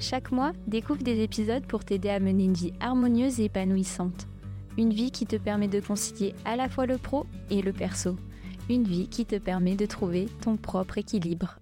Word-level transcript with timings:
Chaque 0.00 0.30
mois, 0.30 0.52
découvre 0.68 1.02
des 1.02 1.24
épisodes 1.24 1.66
pour 1.66 1.84
t'aider 1.84 2.08
à 2.08 2.20
mener 2.20 2.44
une 2.44 2.54
vie 2.54 2.72
harmonieuse 2.78 3.40
et 3.40 3.46
épanouissante. 3.46 4.28
Une 4.76 4.92
vie 4.92 5.10
qui 5.10 5.26
te 5.26 5.34
permet 5.34 5.66
de 5.66 5.80
concilier 5.80 6.36
à 6.44 6.54
la 6.54 6.68
fois 6.68 6.86
le 6.86 6.98
pro 6.98 7.26
et 7.50 7.62
le 7.62 7.72
perso. 7.72 8.14
Une 8.70 8.84
vie 8.84 9.08
qui 9.08 9.26
te 9.26 9.36
permet 9.36 9.74
de 9.74 9.86
trouver 9.86 10.26
ton 10.40 10.56
propre 10.56 10.98
équilibre. 10.98 11.58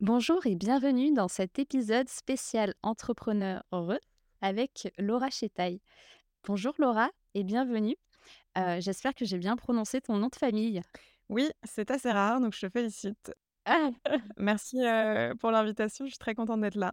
Bonjour 0.00 0.44
et 0.44 0.56
bienvenue 0.56 1.12
dans 1.12 1.28
cet 1.28 1.60
épisode 1.60 2.08
spécial 2.08 2.74
entrepreneur 2.82 3.62
heureux 3.70 4.00
avec 4.40 4.92
Laura 4.98 5.30
Chetaille. 5.30 5.80
Bonjour 6.44 6.74
Laura 6.78 7.10
et 7.34 7.44
bienvenue. 7.44 7.94
Euh, 8.56 8.80
j'espère 8.80 9.14
que 9.14 9.24
j'ai 9.24 9.38
bien 9.38 9.54
prononcé 9.54 10.00
ton 10.00 10.16
nom 10.16 10.26
de 10.26 10.36
famille. 10.36 10.82
Oui, 11.28 11.48
c'est 11.62 11.92
assez 11.92 12.10
rare, 12.10 12.40
donc 12.40 12.54
je 12.54 12.66
te 12.66 12.70
félicite. 12.70 13.32
Merci, 14.36 14.78
pour 15.40 15.50
l'invitation, 15.50 16.04
je 16.06 16.10
suis 16.10 16.18
très 16.18 16.34
contente 16.34 16.60
d'être 16.60 16.76
là. 16.76 16.92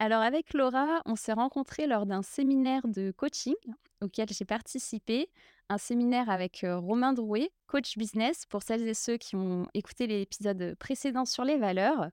Alors 0.00 0.22
avec 0.22 0.52
Laura, 0.54 1.00
on 1.06 1.14
s'est 1.14 1.32
rencontrés 1.32 1.86
lors 1.86 2.04
d'un 2.04 2.22
séminaire 2.22 2.86
de 2.88 3.12
coaching 3.12 3.54
auquel 4.00 4.28
j'ai 4.28 4.44
participé, 4.44 5.30
un 5.68 5.78
séminaire 5.78 6.28
avec 6.28 6.66
Romain 6.68 7.12
Drouet, 7.12 7.50
coach 7.66 7.96
business, 7.96 8.44
pour 8.46 8.62
celles 8.62 8.86
et 8.86 8.94
ceux 8.94 9.16
qui 9.16 9.34
ont 9.36 9.66
écouté 9.72 10.06
l'épisode 10.06 10.74
précédent 10.78 11.24
sur 11.24 11.44
les 11.44 11.56
valeurs. 11.56 12.08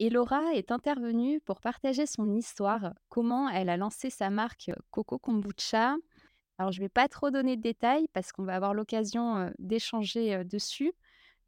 Et 0.00 0.10
Laura 0.10 0.52
est 0.54 0.70
intervenue 0.70 1.40
pour 1.40 1.60
partager 1.60 2.04
son 2.04 2.34
histoire, 2.34 2.92
comment 3.08 3.48
elle 3.48 3.70
a 3.70 3.76
lancé 3.76 4.10
sa 4.10 4.28
marque 4.28 4.70
Coco 4.90 5.18
Kombucha. 5.18 5.96
Alors 6.58 6.72
je 6.72 6.80
ne 6.80 6.84
vais 6.84 6.90
pas 6.90 7.08
trop 7.08 7.30
donner 7.30 7.56
de 7.56 7.62
détails 7.62 8.06
parce 8.12 8.32
qu'on 8.32 8.44
va 8.44 8.56
avoir 8.56 8.74
l'occasion 8.74 9.50
d'échanger 9.58 10.44
dessus. 10.44 10.92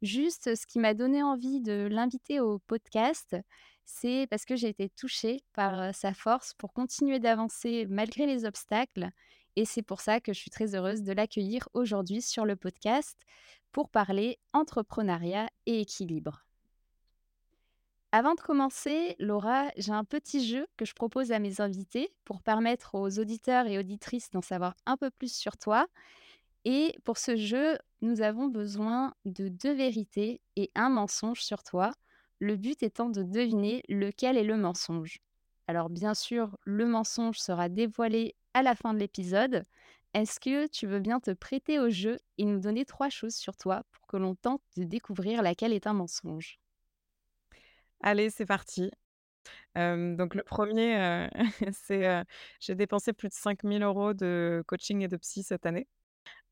Juste, 0.03 0.53
ce 0.55 0.67
qui 0.67 0.79
m'a 0.79 0.93
donné 0.93 1.23
envie 1.23 1.61
de 1.61 1.87
l'inviter 1.89 2.41
au 2.41 2.59
podcast, 2.59 3.37
c'est 3.85 4.27
parce 4.29 4.43
que 4.43 4.57
j'ai 4.57 4.67
été 4.67 4.89
touchée 4.89 5.39
par 5.53 5.95
sa 5.95 6.13
force 6.13 6.53
pour 6.55 6.73
continuer 6.73 7.19
d'avancer 7.19 7.85
malgré 7.89 8.25
les 8.25 8.43
obstacles. 8.43 9.11
Et 9.55 9.63
c'est 9.63 9.81
pour 9.81 10.01
ça 10.01 10.19
que 10.19 10.33
je 10.33 10.39
suis 10.39 10.51
très 10.51 10.75
heureuse 10.75 11.03
de 11.03 11.13
l'accueillir 11.13 11.69
aujourd'hui 11.73 12.21
sur 12.21 12.43
le 12.43 12.57
podcast 12.57 13.17
pour 13.71 13.89
parler 13.89 14.39
entrepreneuriat 14.51 15.49
et 15.67 15.79
équilibre. 15.79 16.43
Avant 18.11 18.35
de 18.35 18.41
commencer, 18.41 19.15
Laura, 19.19 19.69
j'ai 19.77 19.93
un 19.93 20.03
petit 20.03 20.45
jeu 20.45 20.67
que 20.75 20.83
je 20.83 20.93
propose 20.93 21.31
à 21.31 21.39
mes 21.39 21.61
invités 21.61 22.13
pour 22.25 22.43
permettre 22.43 22.95
aux 22.95 23.19
auditeurs 23.19 23.67
et 23.67 23.79
auditrices 23.79 24.31
d'en 24.31 24.41
savoir 24.41 24.75
un 24.85 24.97
peu 24.97 25.09
plus 25.11 25.33
sur 25.33 25.55
toi 25.55 25.87
et 26.65 26.97
pour 27.03 27.17
ce 27.17 27.35
jeu, 27.35 27.77
nous 28.01 28.21
avons 28.21 28.47
besoin 28.47 29.13
de 29.25 29.49
deux 29.49 29.73
vérités 29.73 30.41
et 30.55 30.71
un 30.75 30.89
mensonge 30.89 31.41
sur 31.41 31.63
toi, 31.63 31.91
le 32.39 32.55
but 32.55 32.83
étant 32.83 33.09
de 33.09 33.23
deviner 33.23 33.83
lequel 33.89 34.37
est 34.37 34.43
le 34.43 34.57
mensonge. 34.57 35.19
Alors 35.67 35.89
bien 35.89 36.13
sûr, 36.13 36.57
le 36.65 36.85
mensonge 36.85 37.37
sera 37.39 37.69
dévoilé 37.69 38.35
à 38.53 38.63
la 38.63 38.75
fin 38.75 38.93
de 38.93 38.99
l'épisode. 38.99 39.63
Est-ce 40.13 40.39
que 40.39 40.67
tu 40.67 40.87
veux 40.87 40.99
bien 40.99 41.19
te 41.19 41.31
prêter 41.31 41.79
au 41.79 41.89
jeu 41.89 42.19
et 42.37 42.45
nous 42.45 42.59
donner 42.59 42.85
trois 42.85 43.09
choses 43.09 43.35
sur 43.35 43.57
toi 43.57 43.83
pour 43.91 44.07
que 44.07 44.17
l'on 44.17 44.35
tente 44.35 44.61
de 44.77 44.83
découvrir 44.83 45.41
laquelle 45.41 45.73
est 45.73 45.87
un 45.87 45.93
mensonge? 45.93 46.59
Allez, 48.01 48.29
c'est 48.29 48.45
parti. 48.45 48.91
donc 49.75 50.35
le 50.35 50.43
premier, 50.43 51.27
c'est 51.71 52.23
j'ai 52.59 52.75
dépensé 52.75 53.11
plus 53.11 53.29
de 53.29 53.33
5000 53.33 53.83
euros 53.83 54.13
de 54.13 54.63
coaching 54.67 55.01
et 55.01 55.07
de 55.07 55.17
psy 55.17 55.43
cette 55.43 55.65
année 55.65 55.87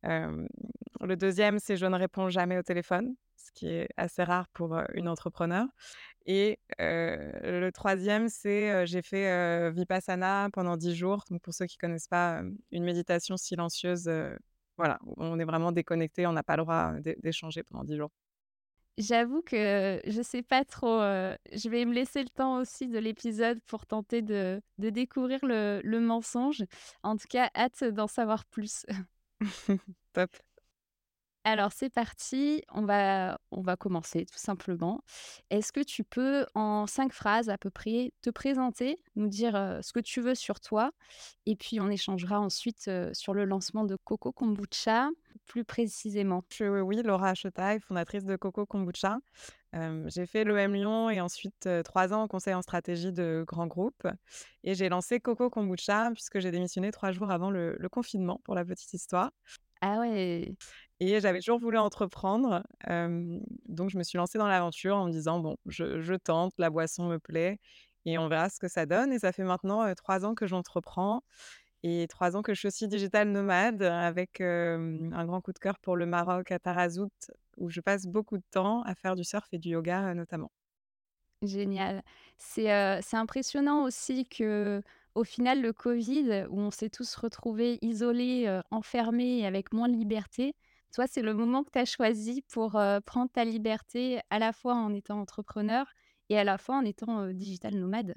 le 0.03 1.15
deuxième, 1.15 1.59
c'est 1.59 1.77
je 1.77 1.85
ne 1.85 1.95
réponds 1.95 2.29
jamais 2.29 2.57
au 2.57 2.63
téléphone, 2.63 3.15
ce 3.35 3.51
qui 3.53 3.67
est 3.67 3.87
assez 3.97 4.23
rare 4.23 4.47
pour 4.49 4.79
une 4.93 5.07
entrepreneur. 5.07 5.65
Et 6.25 6.59
le 6.79 7.69
troisième, 7.71 8.29
c'est 8.29 8.85
j'ai 8.85 9.01
fait 9.01 9.71
Vipassana 9.71 10.49
pendant 10.53 10.77
dix 10.77 10.95
jours. 10.95 11.23
Donc 11.29 11.41
pour 11.41 11.53
ceux 11.53 11.65
qui 11.65 11.77
connaissent 11.77 12.07
pas, 12.07 12.41
une 12.71 12.83
méditation 12.83 13.37
silencieuse, 13.37 14.09
voilà, 14.77 14.99
on 15.17 15.39
est 15.39 15.45
vraiment 15.45 15.71
déconnecté, 15.71 16.27
on 16.27 16.33
n'a 16.33 16.43
pas 16.43 16.57
le 16.57 16.63
droit 16.63 16.93
d'échanger 17.17 17.63
pendant 17.63 17.83
dix 17.83 17.97
jours. 17.97 18.11
J'avoue 18.97 19.41
que 19.41 20.01
je 20.05 20.21
sais 20.21 20.43
pas 20.43 20.65
trop. 20.65 20.99
je 20.99 21.69
vais 21.69 21.85
me 21.85 21.93
laisser 21.93 22.21
le 22.21 22.29
temps 22.29 22.57
aussi 22.59 22.87
de 22.87 22.99
l'épisode 22.99 23.59
pour 23.65 23.85
tenter 23.85 24.21
de, 24.21 24.61
découvrir 24.77 25.39
le 25.43 25.99
mensonge. 25.99 26.63
En 27.01 27.17
tout 27.17 27.27
cas, 27.29 27.49
hâte 27.55 27.83
d'en 27.83 28.07
savoir 28.07 28.45
plus. 28.45 28.85
Top. 30.13 30.29
Alors 31.43 31.71
c'est 31.73 31.89
parti, 31.89 32.61
on 32.71 32.85
va, 32.85 33.39
on 33.49 33.61
va 33.61 33.75
commencer 33.75 34.27
tout 34.27 34.37
simplement. 34.37 35.01
Est-ce 35.49 35.71
que 35.71 35.79
tu 35.79 36.03
peux, 36.03 36.45
en 36.53 36.85
cinq 36.85 37.13
phrases 37.13 37.49
à 37.49 37.57
peu 37.57 37.71
près, 37.71 38.13
te 38.21 38.29
présenter, 38.29 38.99
nous 39.15 39.27
dire 39.27 39.79
ce 39.81 39.91
que 39.91 39.99
tu 39.99 40.21
veux 40.21 40.35
sur 40.35 40.59
toi, 40.59 40.91
et 41.47 41.55
puis 41.55 41.79
on 41.79 41.89
échangera 41.89 42.39
ensuite 42.39 42.91
sur 43.13 43.33
le 43.33 43.45
lancement 43.45 43.85
de 43.85 43.97
Coco 44.03 44.31
Kombucha, 44.31 45.09
plus 45.47 45.65
précisément? 45.65 46.43
oui, 46.59 47.01
Laura 47.01 47.33
Chetaille, 47.33 47.79
fondatrice 47.79 48.23
de 48.23 48.35
Coco 48.35 48.67
Kombucha. 48.67 49.17
j'ai 49.73 50.27
fait 50.27 50.43
l'EM 50.43 50.75
Lyon 50.75 51.09
et 51.09 51.21
ensuite 51.21 51.67
trois 51.83 52.13
ans 52.13 52.21
en 52.21 52.27
conseil 52.27 52.53
en 52.53 52.61
stratégie 52.61 53.11
de 53.11 53.43
grands 53.47 53.67
groupes. 53.67 54.07
Et 54.63 54.75
j'ai 54.75 54.89
lancé 54.89 55.19
Coco 55.19 55.49
Kombucha 55.49 56.11
puisque 56.13 56.39
j'ai 56.39 56.51
démissionné 56.51 56.91
trois 56.91 57.11
jours 57.11 57.31
avant 57.31 57.49
le 57.49 57.89
confinement, 57.89 58.39
pour 58.43 58.53
la 58.53 58.63
petite 58.63 58.93
histoire. 58.93 59.31
Ah 59.81 59.99
ouais. 59.99 60.53
Et 60.99 61.19
j'avais 61.19 61.39
toujours 61.39 61.59
voulu 61.59 61.77
entreprendre. 61.77 62.63
donc, 62.87 63.89
je 63.89 63.97
me 63.97 64.03
suis 64.03 64.17
lancée 64.17 64.37
dans 64.37 64.47
l'aventure 64.47 64.95
en 64.95 65.07
me 65.07 65.11
disant, 65.11 65.39
bon, 65.39 65.57
je, 65.65 66.15
tente, 66.15 66.53
la 66.59 66.69
boisson 66.69 67.07
me 67.07 67.17
plaît 67.17 67.59
et 68.05 68.17
on 68.17 68.27
verra 68.27 68.49
ce 68.49 68.59
que 68.59 68.67
ça 68.67 68.85
donne. 68.85 69.11
Et 69.11 69.19
ça 69.19 69.31
fait 69.31 69.43
maintenant 69.43 69.91
trois 69.95 70.25
ans 70.25 70.35
que 70.35 70.45
j'entreprends 70.45 71.23
et 71.83 72.05
trois 72.07 72.37
ans 72.37 72.43
que 72.43 72.53
je 72.53 72.59
suis 72.59 72.67
aussi 72.67 72.87
digital 72.87 73.29
nomade 73.29 73.81
avec 73.81 74.41
un 74.41 75.25
grand 75.25 75.41
coup 75.41 75.53
de 75.53 75.59
cœur 75.59 75.79
pour 75.79 75.95
le 75.95 76.05
Maroc 76.05 76.51
à 76.51 76.59
Tarazout 76.59 77.09
où 77.57 77.69
je 77.69 77.81
passe 77.81 78.05
beaucoup 78.05 78.37
de 78.37 78.43
temps 78.51 78.83
à 78.83 78.93
faire 78.93 79.15
du 79.15 79.23
surf 79.23 79.47
et 79.51 79.57
du 79.57 79.69
yoga 79.69 80.13
notamment. 80.13 80.51
Génial. 81.41 82.03
C'est 82.37 83.01
c'est 83.01 83.17
impressionnant 83.17 83.83
aussi 83.83 84.27
que 84.27 84.83
au 85.15 85.23
final, 85.23 85.61
le 85.61 85.73
Covid, 85.73 86.45
où 86.49 86.59
on 86.59 86.71
s'est 86.71 86.89
tous 86.89 87.15
retrouvés 87.15 87.77
isolés, 87.81 88.61
enfermés 88.71 89.45
avec 89.45 89.73
moins 89.73 89.89
de 89.89 89.95
liberté, 89.95 90.53
toi, 90.93 91.05
c'est 91.07 91.21
le 91.21 91.33
moment 91.33 91.63
que 91.63 91.71
tu 91.71 91.79
as 91.79 91.85
choisi 91.85 92.41
pour 92.43 92.71
prendre 93.05 93.31
ta 93.31 93.45
liberté 93.45 94.19
à 94.29 94.39
la 94.39 94.53
fois 94.53 94.75
en 94.75 94.93
étant 94.93 95.19
entrepreneur 95.19 95.85
et 96.29 96.37
à 96.37 96.43
la 96.43 96.57
fois 96.57 96.75
en 96.77 96.85
étant 96.85 97.27
digital 97.31 97.75
nomade? 97.75 98.15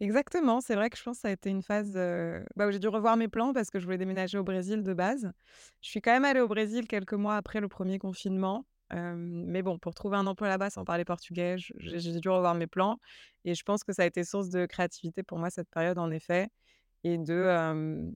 Exactement, 0.00 0.60
c'est 0.60 0.74
vrai 0.74 0.88
que 0.90 0.96
je 0.96 1.02
pense 1.02 1.18
que 1.18 1.20
ça 1.22 1.28
a 1.28 1.32
été 1.32 1.50
une 1.50 1.62
phase 1.62 1.92
bah, 2.56 2.66
où 2.66 2.70
j'ai 2.70 2.78
dû 2.78 2.88
revoir 2.88 3.16
mes 3.16 3.28
plans 3.28 3.52
parce 3.52 3.70
que 3.70 3.78
je 3.78 3.84
voulais 3.84 3.98
déménager 3.98 4.38
au 4.38 4.44
Brésil 4.44 4.82
de 4.82 4.94
base. 4.94 5.30
Je 5.82 5.88
suis 5.90 6.00
quand 6.00 6.12
même 6.12 6.24
allée 6.24 6.40
au 6.40 6.48
Brésil 6.48 6.86
quelques 6.88 7.12
mois 7.14 7.36
après 7.36 7.60
le 7.60 7.68
premier 7.68 7.98
confinement 7.98 8.64
mais 8.92 9.62
bon, 9.62 9.78
pour 9.78 9.94
trouver 9.94 10.16
un 10.16 10.26
emploi 10.26 10.48
là-bas 10.48 10.70
sans 10.70 10.84
parler 10.84 11.04
portugais, 11.04 11.56
j'ai 11.58 12.20
dû 12.20 12.28
revoir 12.28 12.54
mes 12.54 12.66
plans 12.66 12.98
et 13.44 13.54
je 13.54 13.62
pense 13.62 13.84
que 13.84 13.92
ça 13.92 14.02
a 14.02 14.06
été 14.06 14.24
source 14.24 14.48
de 14.50 14.66
créativité 14.66 15.22
pour 15.22 15.38
moi 15.38 15.50
cette 15.50 15.70
période 15.70 15.98
en 15.98 16.10
effet 16.10 16.48
et 17.04 17.18
de, 17.18 18.12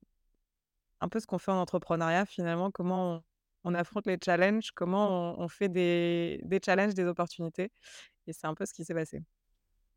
un 1.00 1.08
peu 1.08 1.20
ce 1.20 1.26
qu'on 1.26 1.38
fait 1.38 1.52
en 1.52 1.60
entrepreneuriat 1.60 2.26
finalement, 2.26 2.70
comment 2.70 3.22
on 3.64 3.74
affronte 3.74 4.06
les 4.06 4.18
challenges, 4.22 4.72
comment 4.72 5.38
on 5.40 5.48
fait 5.48 5.68
des 5.68 6.40
des 6.44 6.60
challenges, 6.64 6.94
des 6.94 7.04
opportunités 7.04 7.70
et 8.26 8.32
c'est 8.32 8.46
un 8.46 8.54
peu 8.54 8.66
ce 8.66 8.74
qui 8.74 8.84
s'est 8.84 8.94
passé. 8.94 9.22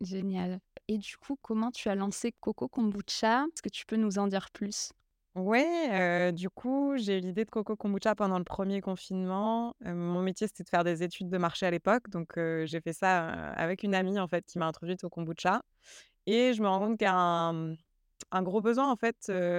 Génial 0.02 0.60
et 0.88 0.98
du 0.98 1.18
coup, 1.18 1.38
comment 1.42 1.72
tu 1.72 1.90
as 1.90 1.96
lancé 1.96 2.34
Coco 2.40 2.68
Kombucha? 2.68 3.44
Est-ce 3.44 3.62
que 3.62 3.70
tu 3.70 3.86
peux 3.86 3.98
nous 3.98 4.20
en 4.20 4.28
dire 4.28 4.52
plus? 4.52 4.92
Ouais, 5.38 6.32
du 6.34 6.50
coup, 6.50 6.96
j'ai 6.98 7.18
eu 7.20 7.22
l'idée 7.22 7.46
de 7.46 7.50
Coco 7.52 7.76
Kombucha 7.76 8.16
pendant 8.16 8.40
le 8.40 8.44
premier 8.44 8.82
confinement. 8.82 9.76
mon 9.86 10.24
métier, 10.24 10.48
c'était 10.48 10.64
de 10.64 10.70
faire 10.70 10.84
des 10.84 11.04
études 11.04 11.30
de 11.30 11.38
marché 11.38 11.68
à 11.68 11.70
l'époque, 11.72 12.10
donc 12.10 12.34
j'ai 12.66 12.82
fait 12.82 12.92
ça, 12.94 13.28
avec 13.52 13.84
une 13.84 13.94
amie, 13.94 14.20
en 14.20 14.28
fait, 14.28 14.44
qui 14.48 14.58
m'a 14.58 14.66
introduite 14.66 15.04
au 15.04 15.10
kombucha 15.10 15.62
et 16.28 16.54
je 16.54 16.62
me 16.64 16.68
rends 16.68 16.80
compte 16.80 16.98
qu'il 16.98 17.06
y 17.06 17.10
a 17.10 17.16
un, 17.16 17.76
un 18.32 18.44
gros 18.44 18.62
besoin, 18.62 18.92
en 18.92 18.96
fait, 18.98 19.18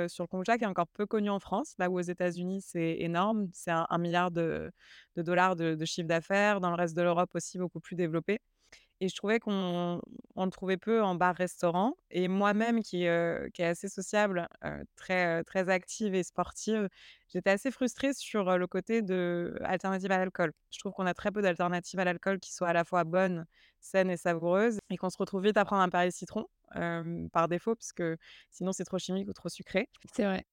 sur 0.09 0.25
le 0.25 0.27
kombucha 0.29 0.59
qui 0.59 0.65
est 0.65 0.67
encore 0.69 0.89
peu 0.89 1.07
connu 1.07 1.31
en 1.31 1.41
France, 1.41 1.75
là 1.79 1.91
où 1.91 1.99
aux 1.99 2.03
États-Unis, 2.03 2.63
c'est 2.63 2.97
énorme. 3.01 3.49
C'est 3.53 3.71
un 3.71 3.87
1 3.91 3.99
000 3.99 4.31
de 4.31 4.73
de 5.17 5.23
dollars 5.23 5.57
de 5.57 5.75
de 5.77 5.85
chiffre 5.85 6.09
d'affaires. 6.09 6.61
Dans 6.61 6.71
le 6.71 6.77
reste 6.77 6.97
de 6.97 7.03
l'Europe 7.03 7.31
aussi, 7.35 7.59
beaucoup 7.59 7.81
plus 7.81 7.97
développé 7.97 8.41
et 9.00 9.09
je 9.09 9.15
trouvais 9.17 9.39
qu'on 9.41 10.00
on 10.37 10.45
le 10.45 10.50
trouvait 10.50 10.77
peu 10.77 11.03
en 11.03 11.15
bar-restaurant 11.15 11.95
et 12.11 12.29
moi-même 12.29 12.83
qui, 12.83 13.00
qui 13.55 13.62
est 13.62 13.65
assez 13.65 13.89
sociable, 13.89 14.49
heu, 14.65 14.85
très, 14.97 15.45
très 15.45 15.69
active 15.69 16.15
et 16.15 16.23
sportive, 16.23 16.89
j'étais 17.29 17.50
assez 17.50 17.71
frustrée 17.71 18.12
sur, 18.15 18.59
le 18.59 18.67
côté 18.67 19.03
de 19.03 19.56
alternative 19.65 20.11
à 20.12 20.19
l'alcool. 20.19 20.53
Je 20.71 20.79
trouve 20.79 20.93
qu'on 20.93 21.06
a 21.06 21.15
très 21.15 21.31
peu 21.31 21.43
d'alternatives 21.43 22.00
à 22.00 22.05
l'alcool 22.05 22.39
qui 22.41 22.53
soient 22.53 22.69
à 22.69 22.73
la 22.73 22.85
fois 22.85 23.05
bonnes, 23.05 23.47
saines 23.81 24.11
et 24.11 24.17
savoureuses 24.17 24.79
et 24.91 24.97
qu'on 24.97 25.11
se 25.11 25.19
retrouve 25.19 25.45
vite 25.45 25.56
à 25.56 25.65
prendre 25.65 25.83
un 25.83 25.89
Paris 25.89 26.12
Citron, 26.12 26.47
par 27.33 27.49
défaut 27.49 27.75
puisque 27.75 28.03
sinon 28.50 28.73
c'est 28.73 28.85
trop 28.85 28.99
chimique 28.99 29.29
ou 29.29 29.33
trop 29.33 29.49
sucré. 29.49 29.89
C'est 30.15 30.25
vrai. 30.25 30.45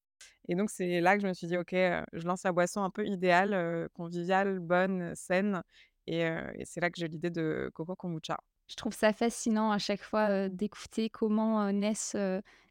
Et 0.48 0.54
donc 0.54 0.70
c'est 0.70 1.00
là 1.00 1.16
que 1.16 1.22
je 1.22 1.28
me 1.28 1.34
suis 1.34 1.46
dit: 1.46 1.56
«OK, 1.56 1.72
heu, 1.74 2.04
je 2.12 2.26
lance 2.26 2.44
la 2.44 2.52
boisson 2.52 2.82
un 2.82 2.90
peu 2.90 3.06
idéale, 3.06 3.52
heu, 3.54 3.88
conviviale, 3.94 4.58
bonne, 4.60 5.14
saine» 5.14 5.62
et 6.06 6.64
c'est 6.64 6.80
là 6.80 6.90
que 6.90 6.98
j'ai 6.98 7.08
l'idée 7.08 7.30
de 7.30 7.70
Coco 7.74 7.94
Kombucha. 7.96 8.38
Je 8.68 8.74
trouve 8.76 8.94
ça 8.94 9.12
fascinant 9.12 9.70
à 9.70 9.78
chaque 9.78 10.02
fois, 10.02 10.48
d'écouter 10.48 11.08
comment, 11.10 11.70
naissent, 11.72 12.16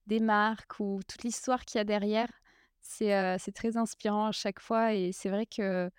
des 0.07 0.19
marques 0.19 0.79
ou 0.79 0.99
toute 1.07 1.23
l'histoire 1.23 1.65
qu'il 1.65 1.79
y 1.79 1.81
a 1.81 1.83
derrière. 1.85 2.29
C'est, 2.81 3.37
très 3.53 3.77
inspirant 3.77 4.27
à 4.27 4.31
chaque 4.31 4.59
fois 4.59 4.93
et 4.93 5.11
c'est 5.11 5.29
vrai 5.29 5.45
que, 5.45 5.89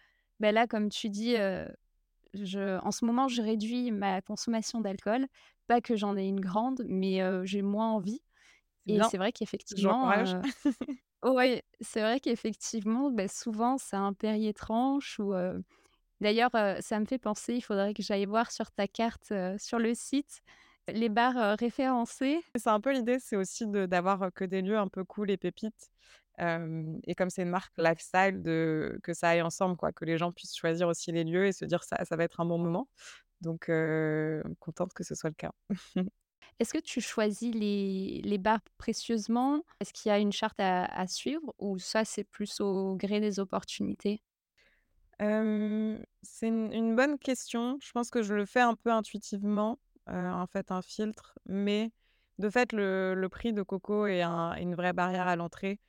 bah, 0.40 0.52
là, 0.52 0.66
comme 0.66 0.88
tu 0.90 1.08
dis, 1.08 1.34
je 2.34 2.78
en 2.78 2.90
ce 2.90 3.04
moment, 3.04 3.28
je 3.28 3.42
réduis 3.42 3.90
ma 3.90 4.20
consommation 4.20 4.80
d'alcool. 4.80 5.26
Pas 5.66 5.80
que 5.80 5.96
j'en 5.96 6.16
ai 6.16 6.26
une 6.26 6.40
grande, 6.40 6.84
mais, 6.86 7.20
j'ai 7.44 7.62
moins 7.62 7.90
envie 7.90 8.20
et 8.88 9.00
c'est 9.02 9.18
vrai 9.18 9.32
qu'effectivement, 9.32 10.12
heu 10.12 10.40
ouais, 11.24 11.64
c'est 11.80 12.00
vrai 12.00 12.20
qu'effectivement, 12.20 13.10
bah, 13.10 13.28
souvent, 13.28 13.78
c'est 13.78 13.96
un 13.96 14.12
Perrier 14.12 14.54
tranche 14.54 15.18
ou, 15.18 15.34
D'ailleurs, 16.20 16.50
ça 16.80 17.00
me 17.00 17.04
fait 17.06 17.18
penser, 17.18 17.54
il 17.54 17.60
faudrait 17.60 17.94
que 17.94 18.02
j'aille 18.02 18.26
voir 18.26 18.50
sur 18.52 18.70
ta 18.70 18.88
carte, 18.88 19.32
sur 19.58 19.78
le 19.78 19.94
site, 19.94 20.40
les 20.88 21.08
bars, 21.08 21.58
référencés. 21.58 22.40
C'est 22.56 22.70
un 22.70 22.80
peu 22.80 22.92
l'idée, 22.92 23.18
c'est 23.18 23.36
aussi 23.36 23.66
d'avoir, 23.66 24.32
que 24.32 24.44
des 24.44 24.62
lieux 24.62 24.78
un 24.78 24.88
peu 24.88 25.04
cool 25.04 25.30
et 25.30 25.36
pépites, 25.36 25.90
et 26.38 27.14
comme 27.16 27.30
c'est 27.30 27.42
une 27.42 27.50
marque 27.50 27.72
lifestyle 27.78 28.42
de 28.42 28.98
que 29.02 29.14
ça 29.14 29.30
aille 29.30 29.42
ensemble 29.42 29.76
quoi, 29.76 29.92
que 29.92 30.04
les 30.04 30.18
gens 30.18 30.32
puissent 30.32 30.56
choisir 30.56 30.88
aussi 30.88 31.12
les 31.12 31.24
lieux 31.24 31.46
et 31.46 31.52
se 31.52 31.64
dire: 31.64 31.82
«Ça 31.84 32.04
ça 32.04 32.16
va 32.16 32.24
être 32.24 32.40
un 32.40 32.46
bon 32.46 32.58
moment». 32.58 32.88
Donc 33.42 33.70
contente 34.60 34.94
que 34.94 35.04
ce 35.04 35.14
soit 35.14 35.30
le 35.30 35.34
cas. 35.36 35.52
Est-ce 36.58 36.72
que 36.72 36.78
tu 36.78 37.00
choisis 37.02 37.54
les 37.54 38.22
les 38.24 38.38
bars 38.38 38.60
précieusement? 38.78 39.62
Est-ce 39.80 39.92
qu'il 39.92 40.08
y 40.08 40.12
a 40.12 40.18
une 40.18 40.32
charte 40.32 40.58
à 40.60 40.84
à 40.86 41.06
suivre 41.06 41.54
ou 41.58 41.78
ça, 41.78 42.04
c'est 42.04 42.24
plus 42.24 42.60
au 42.60 42.96
gré 42.96 43.20
des 43.20 43.38
opportunités? 43.40 44.22
C'est 45.18 46.48
une 46.48 46.94
bonne 46.96 47.18
question. 47.18 47.78
Je 47.82 47.90
pense 47.92 48.10
que 48.10 48.22
je 48.22 48.34
le 48.34 48.44
fais 48.46 48.60
un 48.60 48.74
peu 48.74 48.90
intuitivement, 48.90 49.78
en 50.06 50.46
fait, 50.46 50.70
un 50.70 50.82
filtre, 50.82 51.38
mais 51.46 51.90
de 52.38 52.50
fait, 52.50 52.72
le 52.72 53.26
prix 53.28 53.52
de 53.52 53.62
coco 53.62 54.06
est 54.06 54.22
un 54.22 54.54
une 54.56 54.74
vraie 54.74 54.92
barrière 54.92 55.26
à 55.28 55.36
l'entrée. 55.36 55.80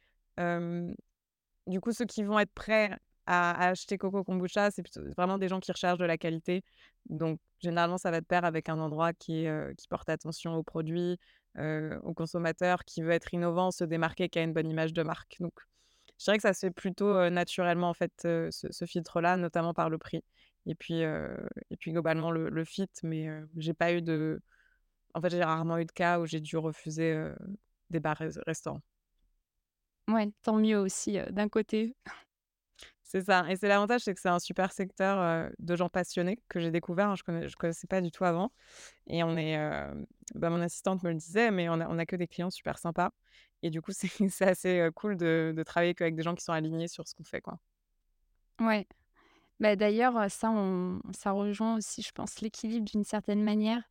Du 1.67 1.81
coup, 1.81 1.91
ceux 1.91 2.05
qui 2.05 2.23
vont 2.23 2.39
être 2.39 2.53
prêts 2.53 2.97
à 3.25 3.67
acheter 3.69 3.97
Coco 3.97 4.23
Kombucha, 4.23 4.71
c'est 4.71 4.83
vraiment 5.17 5.37
des 5.37 5.49
gens 5.49 5.59
qui 5.59 5.71
recherchent 5.71 5.97
de 5.99 6.05
la 6.05 6.17
qualité. 6.17 6.63
Donc 7.09 7.39
généralement, 7.59 7.97
ça 7.97 8.09
va 8.09 8.21
de 8.21 8.25
pair 8.25 8.45
avec 8.45 8.69
un 8.69 8.79
endroit 8.79 9.11
qui 9.13 9.45
porte 9.89 10.07
attention 10.09 10.55
aux 10.55 10.63
produits, 10.63 11.19
heu, 11.57 11.99
aux 12.03 12.13
consommateurs, 12.13 12.85
qui 12.85 13.01
veut 13.01 13.11
être 13.11 13.33
innovant, 13.33 13.71
se 13.71 13.83
démarquer, 13.83 14.29
qui 14.29 14.39
a 14.39 14.43
une 14.43 14.53
bonne 14.53 14.69
image 14.69 14.93
de 14.93 15.03
marque. 15.03 15.35
Donc 15.41 15.53
je 16.19 16.23
dirais 16.25 16.37
que 16.37 16.41
ça 16.43 16.53
se 16.53 16.59
fait 16.67 16.71
plutôt, 16.71 17.29
naturellement 17.29 17.89
en 17.89 17.93
fait, 17.93 18.11
ce 18.21 18.85
filtre-là, 18.85 19.37
notamment 19.37 19.73
par 19.73 19.89
le 19.89 19.97
prix 19.97 20.23
et 20.65 20.75
puis, 20.75 21.01
et 21.01 21.77
puis 21.79 21.91
globalement 21.91 22.31
le 22.31 22.49
le 22.49 22.65
fit, 22.65 22.89
mais, 23.03 23.29
j'ai 23.57 23.73
pas 23.73 23.93
eu 23.93 24.01
de 24.01 24.41
en 25.13 25.21
fait, 25.21 25.29
j'ai 25.31 25.43
rarement 25.43 25.77
eu 25.77 25.85
de 25.85 25.91
cas 25.91 26.19
où 26.19 26.25
j'ai 26.25 26.41
dû 26.41 26.57
refuser, 26.57 27.31
des 27.89 27.99
bars 27.99 28.17
res 28.17 28.39
restaurants. 28.45 28.81
Ouais, 30.07 30.29
tant 30.41 30.55
mieux 30.55 30.79
aussi, 30.79 31.17
d'un 31.31 31.49
côté. 31.49 31.93
C'est 33.09 33.21
ça 33.25 33.45
et 33.49 33.55
c'est 33.55 33.69
l'avantage, 33.69 34.01
c'est 34.01 34.13
que 34.13 34.19
c'est 34.19 34.27
un 34.29 34.39
super 34.39 34.73
secteur, 34.73 35.49
de 35.59 35.75
gens 35.77 35.87
passionnés 35.89 36.39
que 36.49 36.59
j'ai 36.59 36.71
découvert, 36.71 37.09
hein, 37.09 37.15
je 37.15 37.47
je 37.47 37.55
connaissais 37.55 37.87
pas 37.87 38.01
du 38.01 38.11
tout 38.11 38.25
avant 38.25 38.51
et 39.07 39.23
on 39.23 39.37
est, 39.37 39.57
heu, 39.57 40.05
bah, 40.35 40.49
mon 40.49 40.61
assistante 40.61 41.03
me 41.03 41.09
le 41.11 41.15
disait, 41.15 41.51
mais 41.51 41.69
on 41.69 41.75
a 41.81 41.87
on 41.89 41.99
a 41.99 42.05
que 42.05 42.15
des 42.17 42.27
clients 42.27 42.49
super 42.51 42.79
sympas 42.79 43.11
et 43.63 43.69
du 43.71 43.81
coup, 43.81 43.91
c'est 44.31 44.47
assez, 44.47 44.89
cool 44.95 45.17
de 45.17 45.53
de 45.55 45.63
travailler 45.63 45.95
qu'avec 45.95 46.15
des 46.15 46.23
gens 46.23 46.35
qui 46.35 46.43
sont 46.43 46.53
alignés 46.53 46.87
sur 46.89 47.07
ce 47.07 47.15
qu'on 47.15 47.23
fait, 47.25 47.41
quoi. 47.41 47.59
Ouais. 48.59 48.87
Bah, 49.59 49.75
d'ailleurs, 49.75 50.29
ça 50.31 50.51
on 50.51 51.01
ça 51.13 51.31
rejoint 51.31 51.77
aussi, 51.77 52.01
je 52.03 52.11
pense, 52.13 52.41
l'équilibre 52.41 52.85
d'une 52.89 53.03
certaine 53.05 53.43
manière, 53.43 53.83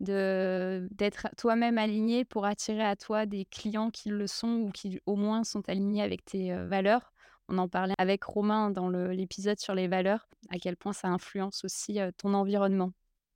d'être 0.00 1.28
toi-même 1.36 1.78
aligné 1.78 2.24
pour 2.24 2.46
attirer 2.46 2.84
à 2.84 2.96
toi 2.96 3.26
des 3.26 3.44
clients 3.46 3.90
qui 3.90 4.10
le 4.10 4.26
sont 4.26 4.56
ou 4.60 4.70
qui, 4.72 5.00
au 5.06 5.16
moins, 5.16 5.44
sont 5.44 5.68
alignés 5.68 6.02
avec 6.02 6.24
tes, 6.24 6.54
valeurs. 6.66 7.12
On 7.52 7.58
en 7.58 7.68
parlait 7.68 7.94
avec 7.98 8.22
Romain 8.22 8.70
dans 8.70 8.88
l'épisode 8.88 9.58
sur 9.58 9.74
les 9.74 9.88
valeurs, 9.88 10.28
à 10.50 10.58
quel 10.58 10.76
point 10.76 10.92
ça 10.92 11.08
influence 11.08 11.64
aussi, 11.64 11.98
ton 12.16 12.32
environnement. 12.32 12.92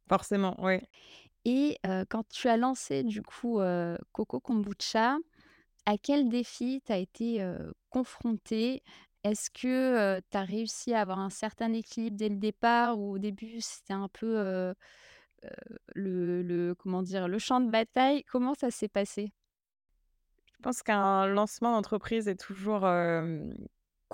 Forcément, 0.08 0.55
oui. 0.61 0.78
Et 1.44 1.78
quand 2.08 2.26
tu 2.28 2.49
as 2.49 2.56
lancé 2.56 3.02
du 3.02 3.22
coup, 3.22 3.61
Coco 4.12 4.38
Kombucha, 4.38 5.16
à 5.84 5.99
quel 5.99 6.28
défi 6.28 6.81
tu 6.87 6.93
as 6.93 6.99
été, 6.99 7.44
confronté? 7.90 8.84
Est-ce 9.25 9.50
que, 9.50 10.20
tu 10.31 10.37
as 10.37 10.44
réussi 10.44 10.94
à 10.94 11.00
avoir 11.00 11.19
un 11.19 11.31
certain 11.31 11.72
équilibre 11.72 12.16
dès 12.16 12.28
le 12.28 12.37
départ 12.37 12.99
ou 13.00 13.14
au 13.14 13.19
début 13.19 13.61
c'était 13.61 13.94
un 13.94 14.08
peu, 14.08 14.75
le 15.94 16.43
le 16.43 16.75
comment 16.76 17.02
dire? 17.02 17.26
Le 17.26 17.38
champ 17.38 17.61
de 17.61 17.70
bataille? 17.70 18.22
Comment 18.25 18.55
ça 18.55 18.70
s'est 18.70 18.88
passé? 18.88 19.32
Je 20.52 20.62
pense 20.62 20.82
qu'un 20.82 21.26
lancement 21.26 21.72
d'entreprise 21.72 22.28
est 22.28 22.40
toujours, 22.40 22.87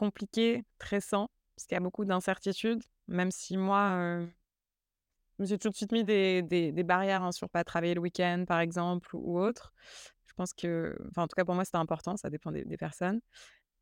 compliqué, 0.01 0.65
stressant, 0.77 1.29
parce 1.55 1.67
qu'il 1.67 1.75
y 1.75 1.79
a 1.79 1.81
beaucoup 1.81 2.07
d'incertitudes, 2.07 2.83
même 3.07 3.31
si 3.31 3.59
moi, 3.59 3.97
heu, 3.99 4.29
je 5.39 5.43
me 5.43 5.47
suis 5.47 5.59
tout 5.59 5.69
de 5.69 5.77
suite 5.77 5.93
mis 5.93 6.05
des 6.05 6.83
barrières, 6.85 7.23
hein, 7.23 7.33
sur 7.33 7.51
pas 7.51 7.65
travailler 7.65 7.93
le 7.95 8.01
week-end, 8.01 8.45
par 8.49 8.61
exemple, 8.61 9.15
ou 9.15 9.39
autre. 9.39 9.75
Je 10.27 10.33
pense 10.33 10.55
que 10.55 10.97
enfin, 11.11 11.25
en 11.25 11.29
tout 11.29 11.35
cas, 11.37 11.45
pour 11.45 11.55
moi, 11.55 11.67
c'était 11.67 11.77
important, 11.77 12.17
ça 12.17 12.31
dépend 12.31 12.51
des 12.51 12.77
personnes. 12.79 13.21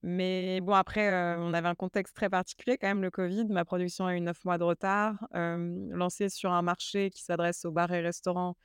Mais 0.02 0.60
bon, 0.60 0.74
après, 0.74 1.10
heu, 1.12 1.38
on 1.40 1.54
avait 1.54 1.68
un 1.68 1.74
contexte 1.74 2.14
très 2.14 2.30
particulier 2.30 2.78
quand 2.78 2.86
même, 2.88 3.02
le 3.02 3.10
covid. 3.10 3.46
Ma 3.46 3.64
production 3.64 4.06
a 4.06 4.14
eu 4.16 4.20
9 4.20 4.44
mois 4.44 4.58
de 4.58 4.64
retard. 4.64 5.26
Hem, 5.34 5.90
lancer 5.92 6.28
sur 6.28 6.52
un 6.52 6.62
marché 6.62 7.10
qui 7.10 7.22
s'adresse 7.24 7.64
aux 7.64 7.72
bars 7.72 7.92
et 7.92 8.00
restaurants 8.00 8.56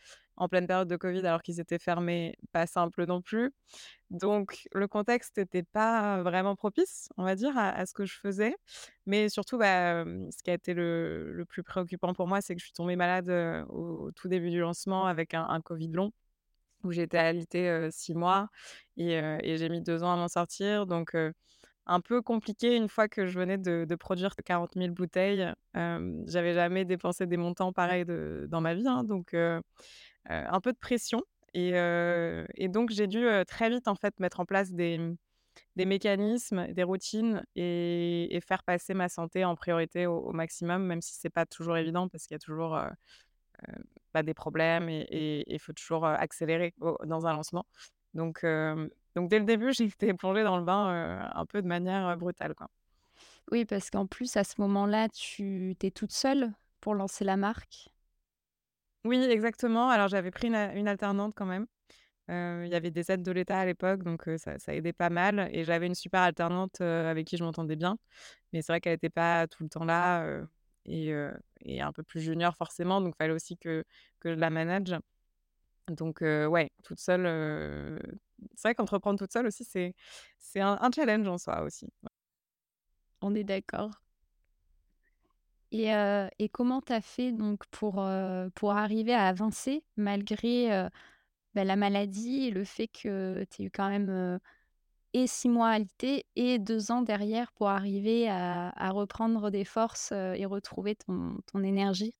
en 0.44 0.50
pleine 0.50 0.68
période 0.68 0.88
de 0.88 0.96
covid 0.98 1.20
alors 1.20 1.42
qu'ils 1.42 1.60
étaient 1.60 1.80
fermés, 1.80 2.36
pas 2.52 2.68
simple 2.68 3.06
non 3.06 3.22
plus. 3.22 3.52
Donc 4.12 4.68
le 4.74 4.88
contexte 4.88 5.38
n'était 5.38 5.64
pas 5.64 6.22
vraiment 6.24 6.56
propice, 6.56 7.10
on 7.18 7.24
va 7.24 7.36
dire, 7.36 7.58
à 7.58 7.86
ce 7.86 7.94
que 7.94 8.06
je 8.06 8.16
faisais. 8.16 8.56
Mais 9.06 9.30
surtout, 9.30 9.58
bah, 9.58 10.04
ce 10.06 10.44
qui 10.44 10.52
a 10.52 10.54
été 10.54 10.74
le 10.74 11.44
plus 11.50 11.64
préoccupant 11.64 12.14
pour 12.14 12.28
moi, 12.28 12.42
c'est 12.42 12.56
que 12.56 12.60
je 12.60 12.66
suis 12.66 12.74
tombée 12.74 12.96
malade, 12.96 13.30
au 13.70 14.12
tout 14.12 14.28
début 14.28 14.52
du 14.52 14.60
lancement 14.60 15.06
avec 15.06 15.34
un 15.34 15.62
covid 15.62 15.90
long 15.90 16.12
où 16.84 16.92
été 16.92 17.18
alitée, 17.18 17.70
heu, 17.70 17.90
6 17.92 18.14
mois 18.14 18.50
et 18.98 19.58
j'ai 19.58 19.70
mis 19.70 19.82
2 19.82 20.04
ans 20.04 20.14
à 20.14 20.18
m'en 20.18 20.28
sortir. 20.28 20.86
Donc 20.86 21.16
un 21.86 22.00
peu 22.02 22.22
compliqué 22.22 22.76
une 22.76 22.88
fois 22.90 23.08
que 23.08 23.26
je 23.28 23.40
venais 23.40 23.58
de 23.58 23.96
produire 23.96 24.36
40 24.36 24.76
000 24.76 24.94
bouteilles. 24.94 25.52
J'avais 25.74 26.54
jamais 26.54 26.86
dépensé 26.86 27.26
des 27.26 27.38
montants 27.38 27.74
pareils 27.74 28.06
dans 28.06 28.62
ma 28.62 28.74
vie, 28.76 28.88
hein, 28.88 29.04
donc 29.04 29.36
un 30.30 30.62
peu 30.62 30.74
de 30.74 30.78
pression 30.78 31.22
et 31.54 31.74
heu 31.76 32.46
et 32.56 32.68
donc 32.70 32.90
j'ai 32.92 33.08
dû, 33.08 33.26
très 33.48 33.70
vite, 33.70 33.88
en 33.88 33.96
fait, 33.96 34.20
mettre 34.20 34.40
en 34.40 34.46
place 34.46 34.72
des, 34.74 34.98
mmh, 34.98 35.18
des 35.78 35.86
mécanismes, 35.86 36.68
des 36.74 36.84
routines 36.84 37.44
et 37.56 38.36
et 38.36 38.42
faire 38.42 38.64
passer 38.64 38.94
ma 38.96 39.10
santé 39.10 39.46
en 39.46 39.56
priorité 39.56 40.08
au 40.08 40.18
au 40.20 40.34
maximum, 40.34 40.86
même 40.86 41.02
si 41.02 41.14
c'est 41.16 41.30
pas 41.32 41.46
toujours 41.48 41.78
évident 41.78 42.10
parce 42.10 42.26
qu'il 42.28 42.36
y 42.36 42.38
a 42.38 42.40
toujours, 42.40 42.78
bah, 44.14 44.24
des 44.24 44.34
problèmes 44.34 44.90
et 44.90 45.44
il 45.48 45.60
faut 45.60 45.74
toujours, 45.74 46.06
accélérer 46.06 46.74
au 46.82 46.98
dans 47.06 47.26
un 47.28 47.34
lancement. 47.34 47.66
Donc 48.14 48.46
donc 49.16 49.30
dès 49.30 49.40
le 49.40 49.46
début, 49.46 49.74
j'ai 49.74 49.86
été 49.86 50.14
plongée 50.14 50.44
dans 50.44 50.58
le 50.58 50.64
bain, 50.64 51.30
un 51.34 51.46
peu 51.46 51.62
de 51.62 51.68
manière, 51.68 52.18
brutale, 52.18 52.56
quoi. 52.56 52.68
Oui, 53.52 53.66
parce 53.66 53.90
qu'en 53.90 54.06
plus 54.08 54.36
à 54.38 54.44
ce 54.44 54.60
moment-là, 54.62 55.08
tu 55.10 55.76
tu 55.80 55.88
es 55.88 55.92
toute 55.92 56.12
seule 56.12 56.54
pour 56.82 56.96
lancer 56.96 57.24
la 57.24 57.38
marque? 57.38 57.93
Oui, 59.06 59.18
exactement. 59.30 59.90
Alors 59.90 60.08
j'avais 60.08 60.32
pris 60.32 60.48
une 60.48 60.56
alternante 60.88 61.34
quand 61.36 61.46
même. 61.46 61.68
Heu, 62.30 62.66
il 62.66 62.72
y 62.72 62.76
avait 62.76 62.92
des 62.92 63.12
aides 63.12 63.24
de 63.24 63.32
l'État 63.32 63.60
à 63.60 63.66
l'époque, 63.66 64.04
donc 64.04 64.30
ça 64.38 64.76
aidait 64.76 64.94
pas 64.94 65.10
mal 65.10 65.50
et 65.54 65.66
j'avais 65.66 65.88
une 65.88 65.96
super 65.96 66.22
alternante, 66.22 66.82
avec 66.82 67.28
qui 67.28 67.38
je 67.38 67.44
m'entendais 67.44 67.76
bien. 67.78 67.98
Mais 68.54 68.62
c'est 68.62 68.74
vrai 68.74 68.82
qu'elle 68.82 68.94
était 68.96 69.10
pas 69.12 69.48
tout 69.48 69.64
le 69.64 69.70
temps 69.70 69.86
là, 69.86 70.26
et 70.86 71.14
un 71.82 71.94
peu 71.94 72.04
plus 72.04 72.22
junior 72.22 72.56
forcément, 72.58 73.02
donc 73.02 73.16
fallait 73.18 73.34
aussi 73.34 73.58
que 73.58 73.86
que 74.22 74.34
je 74.34 74.40
la 74.40 74.50
manage. 74.52 74.96
Donc 75.90 76.22
ouais, 76.22 76.72
toute 76.84 77.00
seule, 77.00 77.26
c'est 78.56 78.70
vrai 78.70 78.76
qu'entreprendre 78.76 79.20
toute 79.20 79.34
seule 79.34 79.48
aussi, 79.48 79.64
c'est 79.66 79.94
c'est 80.40 80.62
un 80.62 80.78
un 80.82 80.92
challenge 80.92 81.28
en 81.28 81.38
soi 81.38 81.62
aussi. 81.64 81.88
On 83.22 83.34
est 83.34 83.44
d'accord. 83.44 84.03
Et 85.74 86.50
comment 86.50 86.82
tu 86.82 86.94
as 86.94 87.02
fait 87.02 87.32
donc 87.32 87.66
pour, 87.72 88.06
pour 88.56 88.72
arriver 88.74 89.14
à 89.14 89.28
avancer 89.28 89.84
malgré, 89.98 90.70
bah, 91.56 91.64
la 91.66 91.76
maladie 91.76 92.48
et 92.48 92.52
le 92.52 92.64
fait 92.66 92.88
que 92.90 93.46
tu 93.52 93.64
aies 93.64 93.66
eu 93.68 93.72
quand 93.72 93.90
même, 93.90 94.40
et 95.14 95.28
6 95.28 95.50
mois 95.50 95.70
alité 95.70 96.26
et 96.36 96.60
2 96.60 96.92
ans 96.92 97.02
derrière 97.04 97.52
pour 97.54 97.70
arriver 97.70 98.30
à 98.30 98.70
à 98.70 98.92
reprendre 98.92 99.52
des 99.52 99.66
forces, 99.66 100.12
et 100.14 100.46
retrouver 100.46 100.96
ton 100.96 101.38
ton 101.52 101.64
énergie? 101.64 102.16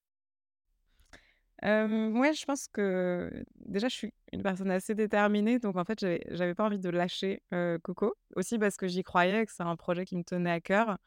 Ouais, 1.64 2.34
je 2.34 2.46
pense 2.46 2.68
que 2.68 3.32
déjà, 3.56 3.88
je 3.88 3.96
suis 3.96 4.14
une 4.34 4.44
personne 4.44 4.72
assez 4.72 4.96
déterminée, 4.96 5.60
donc 5.60 5.78
en 5.78 5.86
fait, 5.86 6.00
j'avais 6.00 6.22
j'avais 6.32 6.56
pas 6.56 6.66
envie 6.66 6.80
de 6.80 6.90
lâcher, 6.90 7.42
Coco. 7.84 8.14
Aussi 8.36 8.58
parce 8.60 8.76
que 8.78 8.88
j'y 8.88 9.04
croyais, 9.04 9.46
que 9.46 9.52
c'est 9.52 9.64
un 9.64 9.76
projet 9.78 10.06
qui 10.06 10.16
me 10.18 10.24
tenait 10.24 10.52
à 10.52 10.60
cœur 10.62 10.98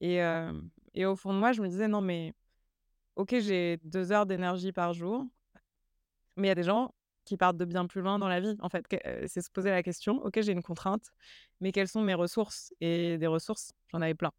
et 0.00 0.16
hem 0.16 0.70
et 0.94 1.06
au 1.06 1.16
fond 1.16 1.32
de 1.34 1.38
moi, 1.38 1.52
je 1.52 1.62
me 1.62 1.68
disais: 1.68 1.88
«Non 1.88 2.00
mais 2.00 2.34
OK, 3.16 3.36
j'ai 3.40 3.78
2 3.84 4.12
heures 4.12 4.26
d'énergie 4.26 4.72
par 4.72 4.94
jour, 4.94 5.26
mais 6.36 6.48
il 6.48 6.50
y 6.50 6.52
a 6.52 6.54
des 6.54 6.62
gens 6.64 6.92
qui 7.24 7.36
partent 7.36 7.56
de 7.56 7.64
bien 7.64 7.86
plus 7.86 8.00
loin 8.02 8.18
dans 8.18 8.28
la 8.28 8.40
vie». 8.40 8.56
En 8.60 8.68
fait, 8.68 8.84
c'est 9.28 9.40
se 9.42 9.50
poser 9.50 9.70
la 9.70 9.82
question: 9.82 10.22
«OK, 10.24 10.40
j'ai 10.40 10.52
une 10.52 10.62
contrainte, 10.62 11.12
mais 11.60 11.72
quelles 11.72 11.88
sont 11.88 12.02
mes 12.02 12.14
ressources?» 12.14 12.72
et 12.80 13.18
des 13.18 13.26
ressources, 13.26 13.72
j'en 13.88 14.00
avais 14.02 14.14
plein. 14.14 14.32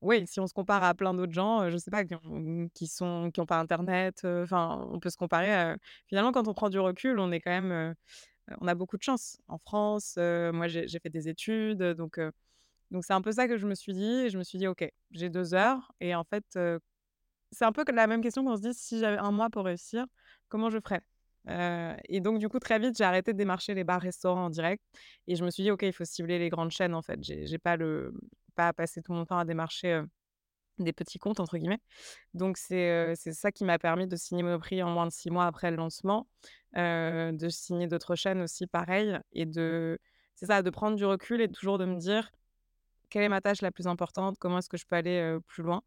Oui, 0.00 0.24
si 0.28 0.38
on 0.38 0.46
se 0.46 0.54
compare 0.54 0.84
à 0.84 0.94
plein 0.94 1.12
d'autres 1.12 1.32
gens, 1.32 1.68
je 1.68 1.76
sais 1.76 1.90
pas, 1.90 2.04
qui 2.04 2.14
ont 2.14 3.46
pas 3.46 3.58
internet, 3.58 4.22
enfin, 4.24 4.86
on 4.92 5.00
peut 5.00 5.10
se 5.10 5.16
comparer, 5.16 5.72
heu 5.74 5.76
finalement, 6.06 6.30
quand 6.32 6.46
on 6.46 6.54
prend 6.54 6.70
du 6.70 6.78
recul, 6.78 7.18
on 7.18 7.32
est 7.32 7.40
quand 7.40 7.50
même, 7.50 7.94
on 8.60 8.68
a 8.68 8.74
beaucoup 8.76 8.96
de 8.96 9.02
chance. 9.02 9.38
En 9.48 9.58
France, 9.58 10.16
moi, 10.18 10.68
j'ai 10.68 10.86
fait 11.00 11.10
des 11.10 11.28
études, 11.28 11.82
donc 11.82 12.20
donc 12.92 13.04
c'est 13.04 13.14
un 13.14 13.22
peu 13.22 13.32
ça 13.32 13.48
que 13.48 13.56
je 13.56 13.66
me 13.66 13.74
suis 13.74 13.92
dit 13.94 14.04
et 14.26 14.30
je 14.30 14.38
me 14.38 14.44
suis 14.44 14.58
dit: 14.58 14.68
«OK, 14.68 14.88
j'ai 15.10 15.30
2 15.30 15.54
heures» 15.54 15.90
et 16.00 16.14
en 16.14 16.22
fait, 16.24 16.44
c'est 17.50 17.64
un 17.64 17.72
peu 17.72 17.84
la 17.92 18.06
même 18.06 18.20
question 18.22 18.44
qu'on 18.44 18.56
se 18.56 18.62
dit: 18.62 18.72
«Si 18.74 19.00
j'avais 19.00 19.18
un 19.18 19.32
mois 19.32 19.50
pour 19.50 19.64
réussir, 19.64 20.06
comment 20.48 20.70
je 20.70 20.78
ferais?» 20.78 21.00
et 22.08 22.20
donc 22.20 22.38
du 22.38 22.48
coup, 22.48 22.60
très 22.60 22.78
vite, 22.78 22.96
j'ai 22.96 23.04
arrêté 23.04 23.32
de 23.32 23.38
démarcher 23.38 23.74
les 23.74 23.82
bars-restaurants 23.82 24.44
en 24.44 24.50
direct 24.50 24.80
et 25.26 25.34
je 25.34 25.44
me 25.44 25.50
suis 25.50 25.64
dit: 25.64 25.70
«OK, 25.72 25.82
il 25.82 25.92
faut 25.92 26.04
cibler 26.04 26.38
les 26.38 26.50
grandes 26.50 26.70
chaînes, 26.70 26.94
en 26.94 27.02
fait». 27.02 27.18
J'ai 27.22 27.58
pas 27.58 27.76
le 27.76 28.14
pas 28.54 28.68
à 28.68 28.72
passer 28.72 29.02
tout 29.02 29.12
mon 29.12 29.24
temps 29.24 29.38
à 29.38 29.44
démarcher, 29.44 30.02
des 30.78 30.92
«petits 30.92 31.18
comptes» 31.18 31.40
entre 31.40 31.56
guillemets. 31.58 31.80
Donc 32.34 32.58
c'est, 32.58 33.14
c'est 33.16 33.32
ça 33.32 33.50
qui 33.50 33.64
m'a 33.64 33.78
permis 33.78 34.06
de 34.06 34.16
signer 34.16 34.42
Monoprix 34.42 34.82
en 34.82 34.90
moins 34.90 35.06
de 35.06 35.12
6 35.12 35.30
mois 35.30 35.46
après 35.46 35.70
le 35.70 35.78
lancement, 35.78 36.28
de 36.74 37.48
signer 37.48 37.86
d'autres 37.86 38.14
chaînes 38.14 38.42
aussi 38.42 38.66
pareil 38.66 39.18
et 39.32 39.46
de 39.46 39.98
c'est 40.34 40.46
ça, 40.46 40.62
de 40.62 40.70
prendre 40.70 40.96
du 40.96 41.04
recul 41.04 41.40
et 41.40 41.48
toujours 41.48 41.78
de 41.78 41.84
me 41.84 41.96
dire: 41.96 42.30
«Quelle 43.12 43.24
est 43.24 43.28
ma 43.28 43.42
tâche 43.42 43.60
la 43.62 43.70
plus 43.70 43.86
importante? 43.86 44.38
Comment 44.40 44.58
est-ce 44.58 44.70
que 44.70 44.78
je 44.78 44.86
peux 44.86 44.96
aller, 44.96 45.38
plus 45.46 45.62
loin?» 45.62 45.82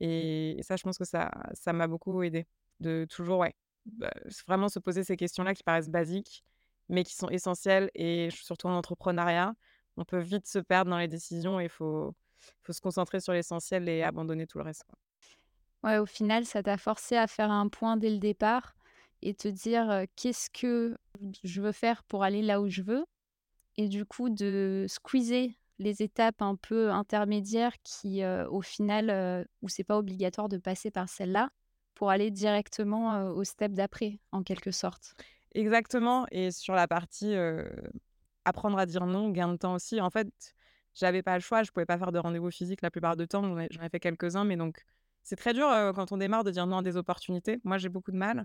et 0.00 0.58
et 0.58 0.62
ça, 0.62 0.76
je 0.76 0.84
pense 0.84 0.98
que 0.98 1.04
ça 1.04 1.30
ça 1.54 1.72
m'a 1.72 1.88
beaucoup 1.88 2.22
aidée. 2.22 2.46
De 2.80 3.06
toujours, 3.10 3.40
ouais, 3.40 3.54
bah, 3.86 4.12
vraiment 4.48 4.68
se 4.68 4.78
poser 4.80 5.04
ces 5.04 5.16
questions-là 5.16 5.54
qui 5.54 5.62
paraissent 5.64 5.90
basiques, 5.90 6.44
mais 6.88 7.04
qui 7.04 7.14
sont 7.14 7.28
essentielles 7.30 7.90
et 7.94 8.30
surtout 8.30 8.68
en 8.68 8.76
entrepreneuriat, 8.76 9.54
on 9.96 10.04
peut 10.04 10.20
vite 10.20 10.46
se 10.48 10.60
perdre 10.60 10.90
dans 10.90 10.98
les 10.98 11.08
décisions 11.08 11.60
et 11.60 11.64
il 11.64 11.70
faut 11.70 12.14
faut 12.62 12.72
se 12.72 12.80
concentrer 12.80 13.20
sur 13.20 13.32
l'essentiel 13.32 13.88
et 13.88 14.02
abandonner 14.04 14.46
tout 14.46 14.58
le 14.58 14.64
reste. 14.64 14.84
Ouais, 15.84 15.98
au 15.98 16.06
final, 16.06 16.44
ça 16.44 16.62
t'a 16.62 16.76
forcé 16.76 17.16
à 17.16 17.26
faire 17.26 17.50
un 17.50 17.68
point 17.68 17.96
dès 17.96 18.10
le 18.10 18.18
départ 18.18 18.74
et 19.20 19.34
te 19.34 19.48
dire, 19.48 20.04
«Qu'est-ce 20.16 20.50
que 20.50 20.96
je 21.44 21.60
veux 21.60 21.72
faire 21.72 22.04
pour 22.04 22.24
aller 22.24 22.42
là 22.42 22.60
où 22.60 22.68
je 22.68 22.82
veux?» 22.82 23.04
et 23.78 23.88
du 23.88 24.04
coup 24.04 24.28
de 24.30 24.86
squeezer 24.88 25.48
les 25.82 26.02
étapes 26.02 26.40
un 26.42 26.56
peu 26.56 26.90
intermédiaires 26.90 27.74
qui, 27.82 28.22
heu, 28.22 28.46
au 28.50 28.62
final, 28.62 29.10
heu, 29.10 29.46
où 29.62 29.68
c'est 29.68 29.84
pas 29.84 29.98
obligatoire 29.98 30.48
de 30.48 30.58
passer 30.58 30.90
par 30.90 31.08
celle-là, 31.08 31.50
pour 31.94 32.10
aller 32.10 32.30
directement, 32.30 33.14
heu, 33.16 33.30
au 33.30 33.44
step 33.44 33.72
d'après, 33.72 34.20
en 34.32 34.42
quelque 34.42 34.70
sorte? 34.70 35.16
Exactement 35.54 36.26
et 36.30 36.50
sur 36.50 36.74
la 36.74 36.88
partie, 36.88 37.34
apprendre 38.44 38.78
à 38.78 38.86
dire 38.86 39.06
non, 39.06 39.30
gain 39.30 39.48
de 39.48 39.56
temps 39.56 39.74
aussi. 39.74 40.00
En 40.00 40.10
fait, 40.10 40.28
j'avais 40.94 41.22
pas 41.22 41.34
le 41.34 41.40
choix, 41.40 41.62
je 41.62 41.70
pouvais 41.70 41.86
pas 41.86 41.98
faire 41.98 42.12
de 42.12 42.18
rendez-vous 42.18 42.50
physiques 42.50 42.82
la 42.82 42.90
plupart 42.90 43.16
du 43.16 43.26
temps, 43.28 43.42
j'en 43.42 43.82
ai 43.82 43.88
fait 43.90 44.00
quelques-uns, 44.00 44.44
mais 44.44 44.56
donc 44.56 44.84
c'est 45.22 45.36
très 45.36 45.54
dur, 45.54 45.68
quand 45.94 46.12
on 46.12 46.16
démarre 46.16 46.44
de 46.44 46.50
dire 46.50 46.66
non 46.66 46.78
à 46.78 46.82
des 46.82 46.96
opportunités. 46.96 47.60
Moi, 47.64 47.78
j'ai 47.78 47.88
beaucoup 47.88 48.10
de 48.10 48.16
mal 48.16 48.44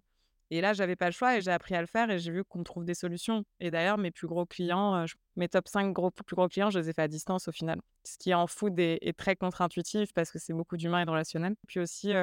et 0.49 0.61
là, 0.61 0.73
j'avais 0.73 0.95
pas 0.95 1.07
le 1.07 1.11
choix 1.11 1.37
et 1.37 1.41
j'ai 1.41 1.51
appris 1.51 1.75
à 1.75 1.81
le 1.81 1.87
faire 1.87 2.09
et 2.09 2.19
j'ai 2.19 2.31
vu 2.31 2.43
qu'on 2.43 2.63
trouve 2.63 2.85
des 2.85 2.93
solutions 2.93 3.43
et 3.59 3.71
d'ailleurs 3.71 3.97
mes 3.97 4.11
plus 4.11 4.27
gros 4.27 4.45
clients, 4.45 4.95
heu, 5.03 5.07
j 5.07 5.15
mes 5.35 5.49
top 5.49 5.67
5 5.67 5.91
gros 5.93 6.09
plus 6.11 6.35
gros 6.35 6.47
clients, 6.47 6.69
je 6.69 6.79
les 6.79 6.89
ai 6.89 6.93
fait 6.93 7.03
à 7.03 7.07
distance 7.07 7.47
au 7.47 7.51
final. 7.51 7.79
Ce 8.05 8.17
qui 8.17 8.33
en 8.33 8.47
food 8.47 8.79
est 8.79 8.97
est 9.01 9.17
très 9.17 9.35
contre-intuitif 9.35 10.13
parce 10.13 10.31
que 10.31 10.39
c'est 10.39 10.53
beaucoup 10.53 10.77
d'humain 10.77 11.01
et 11.01 11.05
de 11.05 11.11
relationnel. 11.11 11.55
Puis 11.67 11.79
aussi, 11.79 12.13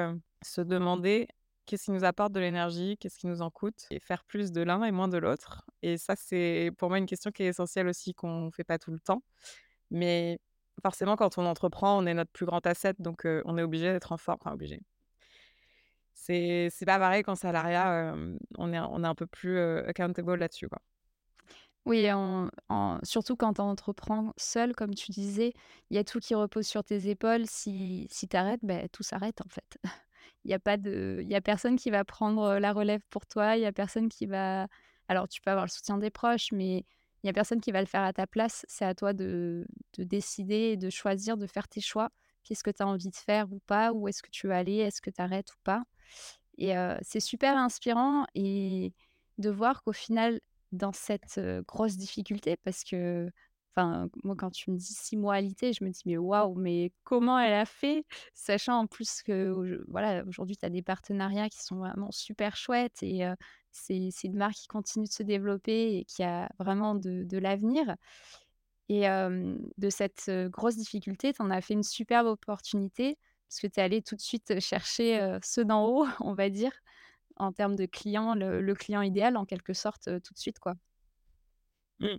se 0.41 0.61
demander 0.61 1.27
Qu'est-ce 1.65 1.85
qui 1.85 1.91
nous 1.91 2.03
apporte 2.03 2.31
de 2.31 2.39
l'énergie? 2.39 2.95
Qu'est-ce 2.99 3.17
qui 3.17 3.25
nous 3.25 3.41
en 3.41 3.49
coûte? 3.49 3.87
Et 3.89 3.99
faire 3.99 4.23
plus 4.23 4.51
de 4.51 4.61
l'un 4.61 4.83
et 4.83 4.91
moins 4.91 5.07
de 5.07 5.17
l'autre. 5.17 5.63
Et 5.81 5.97
ça, 5.97 6.15
c'est 6.15 6.71
pour 6.77 6.89
moi 6.89 6.99
une 6.99 7.07
question 7.07 7.31
qui 7.31 7.41
est 7.41 7.47
essentielle 7.47 7.87
aussi, 7.87 8.13
qu'on 8.13 8.51
fait 8.51 8.63
pas 8.63 8.77
tout 8.77 8.91
le 8.91 8.99
temps. 8.99 9.23
Mais 9.89 10.37
forcément, 10.83 11.15
quand 11.15 11.37
on 11.39 11.45
entreprend, 11.45 11.97
on 11.97 12.05
est 12.05 12.13
notre 12.13 12.31
plus 12.31 12.45
grand 12.45 12.65
asset, 12.67 12.93
donc 12.99 13.27
on 13.45 13.57
est 13.57 13.63
obligé 13.63 13.91
d'être 13.91 14.11
en 14.11 14.17
forme. 14.17 14.37
Enfin 14.41 14.53
obligé. 14.53 14.79
C'est 16.15 16.71
pas 16.85 16.97
pareil 16.97 17.23
qu'en 17.23 17.35
salariat, 17.35 18.15
on 18.57 18.73
est 18.73 18.77
un 19.07 19.15
peu 19.15 19.27
plus, 19.27 19.59
accountable 19.59 20.35
là-dessus, 20.35 20.67
quoi. 20.69 20.81
Oui, 21.85 22.07
surtout 23.03 23.35
quand 23.35 23.53
tu 23.53 23.61
entreprends 23.61 24.33
seul, 24.37 24.73
comme 24.75 24.95
tu 24.95 25.11
disais, 25.11 25.53
il 25.91 25.95
y 25.95 25.99
a 25.99 26.03
tout 26.03 26.19
qui 26.19 26.33
repose 26.33 26.65
sur 26.65 26.83
tes 26.83 27.09
épaules. 27.09 27.45
Si 27.45 28.07
si 28.09 28.27
tu 28.27 28.35
arrêtes, 28.35 28.61
beh, 28.63 28.87
tout 28.91 29.03
s'arrête, 29.03 29.41
en 29.41 29.49
fait. 29.49 29.77
Il 30.45 30.51
y 30.51 30.53
a 30.55 30.59
y 31.21 31.35
a 31.35 31.41
personne 31.41 31.75
qui 31.75 31.89
va 31.91 32.03
prendre, 32.05 32.57
la 32.59 32.71
relève 32.73 33.01
pour 33.09 33.25
toi, 33.27 33.57
il 33.57 33.61
y 33.61 33.65
a 33.65 33.71
personne 33.71 34.09
qui 34.09 34.25
va 34.27 34.67
alors 35.07 35.27
tu 35.27 35.41
peux 35.41 35.49
avoir 35.51 35.65
le 35.65 35.71
soutien 35.71 35.97
des 35.97 36.09
proches, 36.11 36.51
mais 36.51 36.85
il 37.23 37.27
y 37.27 37.29
a 37.29 37.33
personne 37.33 37.61
qui 37.61 37.71
va 37.71 37.79
le 37.81 37.87
faire 37.87 38.03
à 38.03 38.13
ta 38.13 38.27
place. 38.27 38.65
C'est 38.67 38.85
à 38.85 38.93
toi 38.95 39.13
de 39.13 39.65
de 39.97 40.03
décider 40.03 40.71
et 40.73 40.77
de 40.77 40.89
choisir, 40.89 41.37
de 41.37 41.47
faire 41.47 41.67
tes 41.67 41.81
choix. 41.81 42.09
Qu'est-ce 42.43 42.63
que 42.63 42.71
tu 42.71 42.83
as 42.83 42.87
envie 42.87 43.09
de 43.09 43.15
faire 43.15 43.51
ou 43.51 43.59
pas? 43.67 43.91
Où 43.93 44.07
est-ce 44.07 44.21
que 44.23 44.29
tu 44.31 44.47
veux 44.47 44.53
aller? 44.53 44.77
Est-ce 44.77 45.01
que 45.01 45.09
tu 45.11 45.21
arrêtes 45.21 45.51
ou 45.53 45.57
pas? 45.63 45.83
Et 46.57 46.73
c'est 47.01 47.19
super 47.19 47.57
inspirant 47.57 48.25
et 48.35 48.93
de 49.37 49.49
voir 49.49 49.83
qu'au 49.83 49.93
final, 49.93 50.39
dans 50.71 50.93
cette, 50.93 51.39
grosse 51.67 51.97
difficulté 51.97 52.57
parce 52.63 52.83
que, 52.83 53.29
enfin, 53.71 54.07
moi, 54.23 54.35
quand 54.37 54.51
tu 54.51 54.71
me 54.71 54.77
dis 54.77 54.93
6 54.93 55.17
mois 55.17 55.35
alité, 55.35 55.73
je 55.73 55.83
me 55.83 55.89
dis: 55.89 56.01
«Mais 56.05 56.17
waouh, 56.17 56.55
mais 56.55 56.91
comment 57.03 57.37
elle 57.39 57.53
a 57.53 57.65
fait?» 57.65 58.05
sachant 58.33 58.79
en 58.79 58.87
plus 58.87 59.21
que, 59.21 59.83
voilà, 59.89 60.23
aujourd'hui, 60.25 60.55
tu 60.57 60.65
as 60.65 60.69
des 60.69 60.81
partenariats 60.81 61.49
qui 61.49 61.61
sont 61.63 61.77
vraiment 61.77 62.11
super 62.11 62.55
chouettes 62.55 63.03
et 63.03 63.25
c'est 63.71 64.09
une 64.23 64.37
marque 64.37 64.55
qui 64.55 64.67
continue 64.67 65.05
de 65.05 65.11
se 65.11 65.23
développer 65.23 65.97
et 65.97 66.05
qui 66.05 66.23
a 66.23 66.49
vraiment 66.59 66.95
de 66.95 67.37
l'avenir 67.37 67.95
et 68.89 69.01
de 69.07 69.89
cette, 69.89 70.29
grosse 70.49 70.77
difficulté, 70.77 71.33
tu 71.33 71.41
en 71.41 71.49
as 71.49 71.61
fait 71.61 71.73
une 71.73 71.83
superbe 71.83 72.27
opportunité 72.27 73.17
parce 73.47 73.59
que 73.61 73.67
tu 73.67 73.79
es 73.79 73.83
allé 73.83 74.01
tout 74.01 74.15
de 74.15 74.21
suite, 74.21 74.59
chercher, 74.59 75.37
ceux 75.43 75.65
d'en 75.65 75.85
haut, 75.85 76.05
on 76.19 76.33
va 76.33 76.49
dire, 76.49 76.71
en 77.37 77.51
termes 77.51 77.75
de 77.75 77.85
clients, 77.85 78.35
le 78.35 78.61
le 78.61 78.75
client 78.75 79.01
idéal 79.01 79.37
en 79.37 79.45
quelque 79.45 79.73
sorte, 79.73 80.05
tout 80.05 80.33
de 80.33 80.39
suite, 80.39 80.59
quoi. 80.59 80.75
Mmh. 81.99 82.17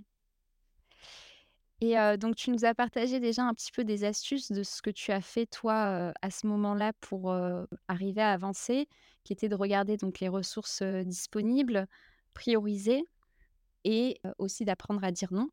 Et 1.83 1.95
donc 2.18 2.37
tu 2.37 2.50
nous 2.50 2.64
as 2.64 2.75
partagé 2.75 3.21
déjà 3.21 3.42
un 3.42 3.52
petit 3.52 3.71
peu 3.71 3.85
des 3.85 4.04
astuces 4.04 4.50
de 4.50 4.62
ce 4.62 4.80
que 4.80 4.88
tu 4.88 5.12
as 5.12 5.21
fait 5.21 5.45
toi, 5.45 6.12
à 6.23 6.30
ce 6.30 6.47
moment-là 6.47 6.92
pour, 7.00 7.37
arriver 7.88 8.23
à 8.23 8.33
avancer, 8.33 8.88
qui 9.25 9.33
était 9.33 9.49
de 9.49 9.54
regarder 9.54 9.97
donc 9.99 10.21
les 10.21 10.28
ressources, 10.28 10.83
disponibles, 10.83 11.87
prioriser 12.33 13.04
et 13.86 14.20
aussi 14.38 14.64
d'apprendre 14.66 15.04
à 15.04 15.12
dire 15.12 15.32
non. 15.32 15.48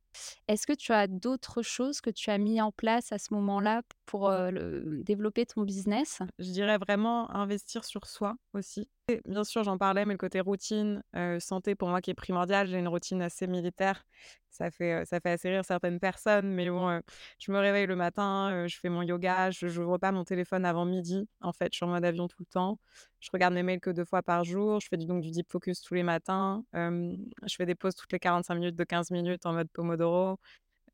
Est-ce 0.47 0.67
que 0.67 0.73
tu 0.73 0.91
as 0.93 1.07
d'autres 1.07 1.61
choses 1.63 2.01
que 2.01 2.09
tu 2.09 2.29
as 2.31 2.37
mis 2.39 2.61
en 2.61 2.71
place 2.71 3.11
à 3.13 3.19
ce 3.19 3.33
moment-là 3.35 3.83
pour, 4.07 4.29
heu, 4.29 4.51
le 4.51 5.03
développer 5.05 5.45
ton 5.45 5.61
business? 5.63 6.19
Je 6.39 6.51
dirais 6.51 6.77
vraiment 6.77 7.31
investir 7.31 7.85
sur 7.85 8.05
soi 8.05 8.35
aussi. 8.53 8.87
Bien 9.25 9.43
sûr, 9.43 9.63
j'en 9.63 9.77
parlais, 9.77 10.05
mais 10.05 10.13
le 10.13 10.17
côté 10.17 10.39
routine, 10.39 11.03
santé 11.39 11.75
pour 11.75 11.89
moi 11.89 12.00
qui 12.00 12.12
est 12.12 12.13
primordial. 12.13 12.67
J'ai 12.67 12.79
une 12.79 12.88
routine 12.88 13.22
assez 13.22 13.48
militaire. 13.48 14.05
Ça 14.50 14.72
fait, 14.72 15.03
ça 15.05 15.19
fait 15.19 15.31
assez 15.31 15.50
rire 15.50 15.65
certaines 15.65 16.00
personnes, 16.00 16.48
mais 16.53 16.69
bon, 16.69 17.01
je 17.39 17.51
me 17.51 17.57
réveille 17.60 17.86
le 17.88 17.95
matin, 17.98 18.65
je 18.67 18.77
fais 18.77 18.88
mon 18.88 19.01
yoga, 19.01 19.50
je 19.51 19.67
j'ouvre 19.67 19.98
pas 19.98 20.12
mon 20.13 20.24
téléphone 20.24 20.63
avant 20.63 20.86
midi. 20.86 21.27
En 21.41 21.51
fait, 21.51 21.69
je 21.74 21.77
suis 21.77 21.86
en 21.86 21.89
mode 21.89 22.05
avion 22.05 22.27
tout 22.29 22.38
le 22.39 22.45
temps. 22.45 22.79
Je 23.19 23.29
regarde 23.33 23.53
mes 23.53 23.63
mails 23.63 23.79
que 23.81 23.89
2 23.89 24.05
fois 24.05 24.22
par 24.22 24.43
jour. 24.45 24.79
Je 24.79 24.88
fais 24.88 24.98
du 24.98 25.05
donc 25.05 25.22
du 25.22 25.31
deep 25.31 25.51
focus 25.51 25.81
tous 25.81 25.95
les 25.95 26.03
matins. 26.03 26.63
Je 26.74 27.55
fais 27.57 27.65
des 27.65 27.75
pauses 27.75 27.95
toutes 27.95 28.12
les 28.13 28.19
45 28.19 28.55
minutes 28.55 28.75
de 28.75 28.83
15 28.86 29.12
minutes 29.12 29.45
en 29.45 29.53
mode 29.53 29.69
pomodoro. 29.74 30.39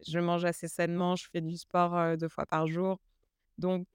Je 0.07 0.19
mange 0.19 0.45
assez 0.45 0.67
sainement, 0.67 1.15
je 1.15 1.27
fais 1.31 1.41
du 1.41 1.57
sport, 1.57 1.95
heu, 1.97 2.17
2 2.17 2.29
fois 2.29 2.45
par 2.47 2.67
jour. 2.67 2.99
Donc 3.59 3.87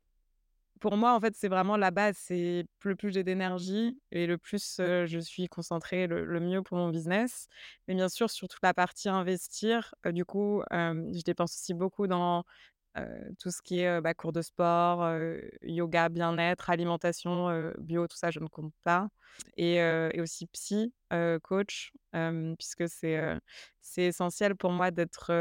pour 0.81 0.97
moi, 0.97 1.15
en 1.15 1.21
fait, 1.21 1.35
c'est 1.37 1.49
vraiment 1.49 1.77
la 1.77 1.91
base. 1.91 2.17
C'est 2.19 2.67
le 2.85 2.97
plus 2.97 3.11
j'ai 3.13 3.25
d'énergie 3.25 3.99
et 4.13 4.27
le 4.27 4.39
plus, 4.39 4.79
heu, 4.81 5.07
je 5.07 5.19
suis 5.19 5.49
concentrée, 5.49 6.07
le 6.07 6.25
le 6.25 6.41
mieux 6.41 6.63
pour 6.63 6.77
mon 6.79 6.91
business. 6.91 7.49
Mais 7.89 7.95
bien 7.95 8.09
sûr, 8.09 8.31
sur 8.31 8.49
toute 8.49 8.63
la 8.63 8.75
partie 8.75 9.09
investir, 9.09 9.95
du 10.07 10.25
coup, 10.25 10.63
je 10.71 11.23
dépense 11.23 11.55
aussi 11.57 11.75
beaucoup 11.75 12.07
dans 12.07 12.45
Heu, 12.97 13.35
tout 13.41 13.51
ce 13.51 13.61
qui 13.63 13.81
est, 13.81 13.89
heu, 13.99 14.01
bah, 14.01 14.15
cours 14.15 14.33
de 14.33 14.43
sport, 14.43 15.03
heu, 15.05 15.51
yoga, 15.63 16.09
bien-être, 16.09 16.71
alimentation, 16.71 17.73
bio, 17.79 18.07
tout 18.07 18.17
ça, 18.17 18.31
je 18.31 18.41
ne 18.41 18.47
compte 18.49 18.73
pas 18.85 19.09
et 19.57 19.81
aussi 20.21 20.47
psy, 20.47 20.93
coach, 21.43 21.93
puisque 22.59 22.89
c'est, 22.89 23.21
c'est 23.81 24.05
essentiel 24.05 24.55
pour 24.57 24.71
moi 24.73 24.91
d'être, 24.91 25.33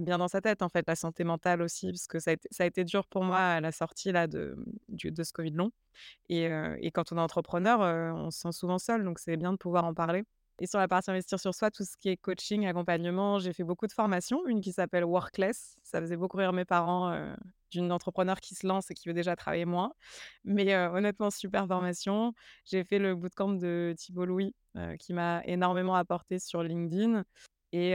bien 0.00 0.18
dans 0.18 0.28
sa 0.28 0.40
tête, 0.40 0.62
en 0.62 0.68
fait, 0.68 0.84
la 0.86 0.94
santé 0.96 1.24
mentale 1.24 1.62
aussi, 1.62 1.88
parce 1.90 2.06
que 2.06 2.18
ça 2.18 2.30
a 2.30 2.34
été 2.34 2.48
ça 2.50 2.64
a 2.64 2.66
été 2.66 2.84
dur 2.84 3.06
pour 3.08 3.24
moi 3.24 3.38
à 3.38 3.60
la 3.60 3.72
sortie 3.72 4.12
là 4.12 4.26
de, 4.26 4.56
du 4.88 5.10
de 5.10 5.22
ce 5.22 5.32
covid 5.32 5.52
long 5.52 5.70
et 6.28 6.46
et 6.80 6.90
quand 6.92 7.12
on 7.12 7.18
est 7.18 7.20
entrepreneur, 7.20 7.80
on 8.16 8.30
se 8.30 8.40
sent 8.40 8.52
souvent 8.52 8.78
seul, 8.78 9.04
donc 9.04 9.18
c'est 9.20 9.36
bien 9.36 9.52
de 9.52 9.58
pouvoir 9.58 9.84
en 9.84 9.94
parler 9.94 10.24
et 10.60 10.66
sur 10.66 10.78
la 10.78 10.88
partie 10.88 11.10
investir 11.10 11.40
sur 11.40 11.54
soi, 11.54 11.70
tout 11.70 11.84
ce 11.84 11.96
qui 11.96 12.10
est 12.10 12.16
coaching, 12.18 12.66
accompagnement, 12.66 13.38
j'ai 13.38 13.52
fait 13.52 13.64
beaucoup 13.64 13.86
de 13.86 13.92
formations. 13.92 14.46
Une 14.46 14.60
qui 14.60 14.72
s'appelle 14.72 15.04
Workless, 15.04 15.76
ça 15.82 16.00
faisait 16.00 16.16
beaucoup 16.16 16.36
rire 16.36 16.52
mes 16.52 16.66
parents, 16.66 17.12
heu, 17.12 17.34
d'une 17.70 17.90
entrepreneur 17.92 18.38
qui 18.40 18.54
se 18.54 18.66
lance 18.66 18.90
et 18.90 18.94
qui 18.94 19.08
veut 19.08 19.14
déjà 19.14 19.36
travailler 19.36 19.64
moins. 19.64 19.92
Mais 20.44 20.74
heu, 20.74 20.88
honnêtement, 20.88 21.30
super 21.30 21.66
formation. 21.66 22.34
J'ai 22.66 22.84
fait 22.84 22.98
le 22.98 23.14
bootcamp 23.14 23.54
de 23.54 23.94
Thibault 23.96 24.26
Louis, 24.26 24.54
heu, 24.76 24.96
qui 24.98 25.14
m'a 25.14 25.42
énormément 25.46 25.94
apporté 25.96 26.38
sur 26.38 26.62
LinkedIn 26.62 27.24
et 27.72 27.92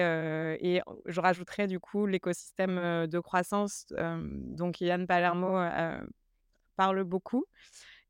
je 1.05 1.19
rajouterais 1.21 1.67
du 1.67 1.79
coup 1.79 2.05
l'écosystème, 2.07 3.07
de 3.07 3.19
croissance, 3.19 3.85
hem, 3.97 4.55
dont 4.55 4.71
Yann 4.79 5.05
Palermo, 5.05 5.57
parle 6.75 7.03
beaucoup 7.03 7.45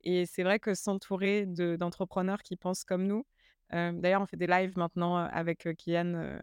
et 0.04 0.26
c'est 0.26 0.44
vrai 0.44 0.60
que 0.60 0.76
s'entourer 0.76 1.46
de 1.46 1.76
d'entrepreneurs 1.76 2.44
qui 2.44 2.56
pensent 2.58 2.84
comme 2.84 3.06
nous, 3.08 3.26
d'ailleurs, 3.72 4.22
on 4.22 4.26
fait 4.26 4.38
des 4.38 4.48
lives 4.48 4.78
maintenant, 4.78 5.18
avec, 5.18 5.68
Kian, 5.78 6.40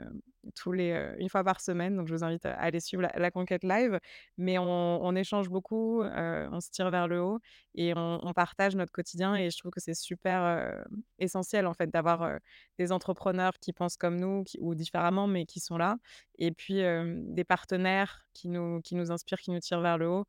tous 0.57 0.73
les, 0.73 0.93
1 0.93 1.29
fois 1.29 1.45
par 1.45 1.61
semaine, 1.61 1.97
donc 1.97 2.09
je 2.09 2.15
vous 2.15 2.25
invite 2.25 2.45
à 2.47 2.55
aller 2.55 2.81
suivre 2.81 3.07
la 3.15 3.31
conquête 3.31 3.63
live. 3.63 3.99
Mais 4.39 4.59
on 4.59 5.15
échange 5.15 5.49
beaucoup, 5.49 6.03
on 6.03 6.61
se 6.61 6.71
tire 6.71 6.91
vers 6.91 7.09
le 7.09 7.21
haut 7.21 7.39
et 7.75 7.93
on 7.97 8.33
partage 8.35 8.75
notre 8.75 8.93
quotidien 8.93 9.35
et 9.35 9.51
je 9.51 9.59
trouve 9.59 9.71
que 9.71 9.81
c'est 9.81 9.95
super, 9.95 10.83
essentiel, 11.19 11.67
en 11.67 11.75
fait, 11.75 11.91
d'avoir, 11.91 12.39
des 12.79 12.93
entrepreneurs 12.93 13.53
qui 13.61 13.73
pensent 13.73 13.97
comme 13.97 14.19
nous, 14.19 14.45
ou 14.59 14.75
différemment, 14.75 15.27
mais 15.27 15.47
qui 15.47 15.61
sont 15.61 15.77
là 15.77 15.97
et 16.39 16.51
puis, 16.51 16.83
des 16.83 17.45
partenaires 17.45 18.25
qui 18.35 18.49
nous 18.49 18.81
qui 18.83 18.95
nous 18.97 19.13
inspirent, 19.13 19.39
qui 19.39 19.51
nous 19.51 19.61
tirent 19.61 19.81
vers 19.81 19.99
le 19.99 20.09
haut. 20.09 20.25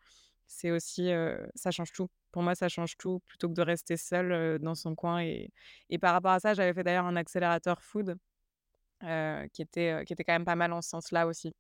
C'est 0.48 0.72
aussi, 0.72 1.10
ça 1.56 1.72
change 1.72 1.92
tout. 1.92 2.10
Pour 2.34 2.44
moi, 2.44 2.56
ça 2.56 2.68
change 2.68 2.98
tout 2.98 3.22
plutôt 3.28 3.48
que 3.48 3.54
de 3.54 3.62
rester 3.62 3.96
seul, 3.96 4.60
dans 4.60 4.76
son 4.76 4.96
coin 4.96 5.22
et 5.22 5.52
et 5.90 6.00
par 6.00 6.14
rapport 6.14 6.32
à 6.32 6.40
ça, 6.42 6.54
j'avais 6.54 6.74
fait 6.74 6.84
d'ailleurs 6.84 7.06
un 7.06 7.16
accélérateur 7.16 7.82
food, 7.82 8.18
qui 9.00 9.62
était, 9.62 10.04
qui 10.06 10.14
était 10.14 10.24
quand 10.24 10.34
même 10.34 10.46
pas 10.46 10.56
mal 10.56 10.74
en 10.74 10.82
ce 10.82 10.90
sens-là 10.90 11.28
aussi. 11.28 11.54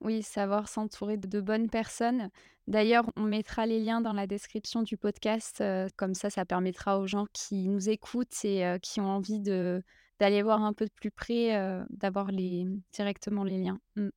Oui, 0.00 0.22
savoir 0.22 0.68
s'entourer 0.68 1.16
de 1.16 1.40
bonnes 1.40 1.70
personnes. 1.70 2.30
D'ailleurs, 2.66 3.04
on 3.16 3.22
mettra 3.22 3.66
les 3.66 3.80
liens 3.80 4.00
dans 4.00 4.12
la 4.12 4.26
description 4.26 4.82
du 4.82 4.96
podcast, 4.96 5.62
comme 5.96 6.14
ça, 6.14 6.30
ça 6.30 6.44
permettra 6.44 6.98
aux 6.98 7.06
gens 7.06 7.26
qui 7.32 7.68
nous 7.68 7.88
écoutent 7.88 8.44
et 8.44 8.78
qui 8.82 9.00
ont 9.00 9.08
envie 9.08 9.40
de 9.40 9.82
d'aller 10.20 10.42
voir 10.42 10.62
un 10.62 10.72
peu 10.72 10.84
de 10.84 10.92
plus 10.92 11.10
près, 11.10 11.84
d'avoir 11.90 12.30
les 12.30 12.66
directement 12.92 13.44
les 13.44 13.58
liens. 13.58 13.80
Mmh. 13.96 14.08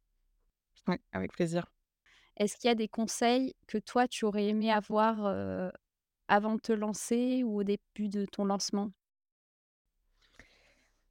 Ouais, 0.88 1.00
avec 1.12 1.32
plaisir. 1.34 1.66
Est-ce 2.38 2.58
qu'il 2.58 2.68
y 2.68 2.72
a 2.72 2.76
des 2.76 2.88
conseils 2.88 3.56
que 3.68 3.78
toi, 3.78 4.08
tu 4.08 4.26
aurais 4.26 4.48
aimé 4.48 4.72
avoir, 4.72 5.26
avant 6.28 6.56
de 6.56 6.60
te 6.62 6.74
lancer 6.74 7.44
ou 7.44 7.60
au 7.60 7.64
début 7.64 8.10
de 8.10 8.26
ton 8.26 8.46
lancement? 8.46 8.92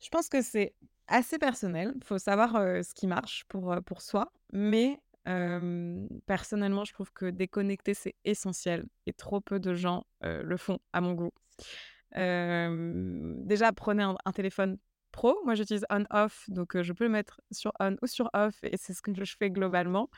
Je 0.00 0.08
pense 0.10 0.28
que 0.28 0.42
c'est 0.42 0.74
assez 1.06 1.38
personnel. 1.38 1.92
Il 1.96 2.04
faut 2.04 2.18
savoir, 2.18 2.52
ce 2.52 2.92
qui 2.94 3.06
marche 3.06 3.44
pour, 3.48 3.74
pour 3.86 4.02
soi. 4.02 4.32
Mais, 4.52 5.00
personnellement, 6.26 6.84
je 6.84 6.92
trouve 6.92 7.10
que 7.12 7.26
déconnecter, 7.26 7.94
c'est 7.94 8.14
essentiel 8.24 8.84
et 9.06 9.14
trop 9.14 9.40
peu 9.40 9.58
de 9.58 9.74
gens, 9.74 10.04
le 10.20 10.56
font 10.58 10.78
à 10.92 11.00
mon 11.00 11.14
goût. 11.14 11.32
Déjà, 12.12 13.72
prenez 13.72 14.02
un 14.02 14.16
un 14.24 14.32
téléphone 14.32 14.76
pro. 15.10 15.40
Moi, 15.44 15.54
j'utilise 15.54 15.86
on 15.90 16.04
off, 16.10 16.44
donc, 16.48 16.80
je 16.82 16.92
peux 16.92 17.04
le 17.04 17.10
mettre 17.10 17.40
sur 17.50 17.72
on 17.80 17.96
ou 18.02 18.06
sur 18.06 18.28
off 18.34 18.56
et 18.62 18.76
c'est 18.76 18.92
ce 18.92 19.00
que 19.00 19.12
je 19.24 19.36
fais 19.38 19.50
globalement 19.50 20.10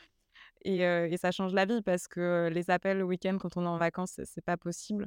et 0.67 1.17
ça 1.17 1.31
change 1.31 1.53
la 1.55 1.65
vie 1.65 1.83
parce 1.83 2.09
que 2.09 2.49
les 2.53 2.71
appels 2.71 2.99
le 2.99 3.05
week-end 3.05 3.39
quand 3.41 3.57
on 3.57 3.65
est 3.65 3.69
en 3.69 3.79
vacances, 3.79 4.21
c'est 4.25 4.45
pas 4.45 4.57
possible. 4.57 5.07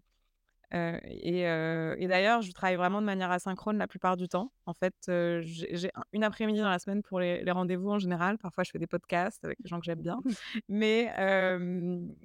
Et 0.72 2.08
d'ailleurs, 2.08 2.42
je 2.42 2.52
travaille 2.52 2.76
vraiment 2.76 3.02
de 3.02 3.06
manière 3.06 3.32
asynchrone 3.32 3.78
la 3.78 3.88
plupart 3.88 4.18
du 4.18 4.28
temps. 4.28 4.52
En 4.68 4.74
fait, 4.74 4.94
j'ai 5.08 5.68
j'ai 5.76 5.90
un 5.96 6.04
une 6.14 6.24
après-midi 6.24 6.60
dans 6.60 6.70
la 6.70 6.80
semaine 6.80 7.02
pour 7.02 7.20
les 7.20 7.44
les 7.44 7.52
rendez-vous 7.52 7.90
en 7.90 8.00
général. 8.00 8.38
Parfois, 8.38 8.64
je 8.64 8.72
fais 8.72 8.80
des 8.80 8.88
podcasts 8.88 9.44
avec 9.44 9.60
des 9.62 9.68
gens 9.68 9.80
que 9.80 9.86
j'aime 9.86 10.02
bien, 10.02 10.20
mais 10.70 11.12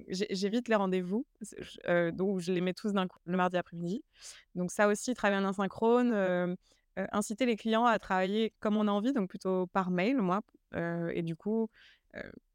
j'évite 0.09 0.67
les 0.67 0.75
rendez-vous. 0.75 1.25
Donc 2.13 2.39
je 2.39 2.51
les 2.51 2.61
mets 2.61 2.73
tous 2.73 2.93
d'un 2.93 3.07
coup 3.07 3.17
le 3.25 3.37
mardi 3.37 3.57
après-midi. 3.57 4.03
Donc 4.53 4.71
ça 4.71 4.87
aussi, 4.87 5.13
travailler 5.15 5.43
en 5.43 5.49
asynchrone, 5.49 6.55
inciter 7.11 7.45
les 7.45 7.55
clients 7.55 7.85
à 7.85 7.97
travailler 7.99 8.53
comme 8.59 8.77
on 8.77 8.87
a 8.87 8.91
envie, 8.91 9.11
donc 9.13 9.27
plutôt 9.29 9.67
par 9.67 9.89
mail, 9.89 10.17
moi, 10.17 10.41
et 10.75 11.23
du 11.23 11.35
coup, 11.35 11.69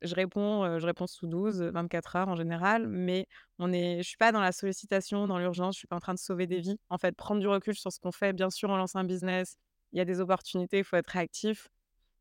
je 0.03 0.15
réponds, 0.15 0.79
je 0.79 0.87
réponds 0.87 1.07
sous 1.07 1.27
12-24 1.27 2.17
heures 2.17 2.29
en 2.29 2.37
général, 2.37 2.87
mais 2.89 3.27
on 3.59 3.73
est 3.73 3.99
je 4.03 4.09
suis 4.09 4.17
pas 4.17 4.33
dans 4.33 4.41
la 4.41 4.53
sollicitation, 4.53 5.27
dans 5.27 5.39
l'urgence, 5.39 5.75
je 5.77 5.81
suis 5.81 5.89
pas 5.89 5.97
en 5.97 6.01
train 6.01 6.15
de 6.15 6.19
sauver 6.19 6.47
des 6.47 6.61
vies. 6.61 6.79
En 6.89 6.99
fait, 6.99 7.15
prendre 7.17 7.41
du 7.41 7.49
recul 7.49 7.75
sur 7.75 7.93
ce 7.93 8.01
qu'on 8.01 8.13
fait. 8.13 8.33
Bien 8.33 8.51
sûr, 8.51 8.71
on 8.71 8.77
lance 8.77 8.97
un 8.97 9.05
business, 9.05 9.57
il 9.93 9.99
y 9.99 10.01
a 10.01 10.05
des 10.05 10.21
opportunités, 10.21 10.79
il 10.79 10.85
faut 10.85 10.97
être 10.97 11.09
réactif, 11.11 11.69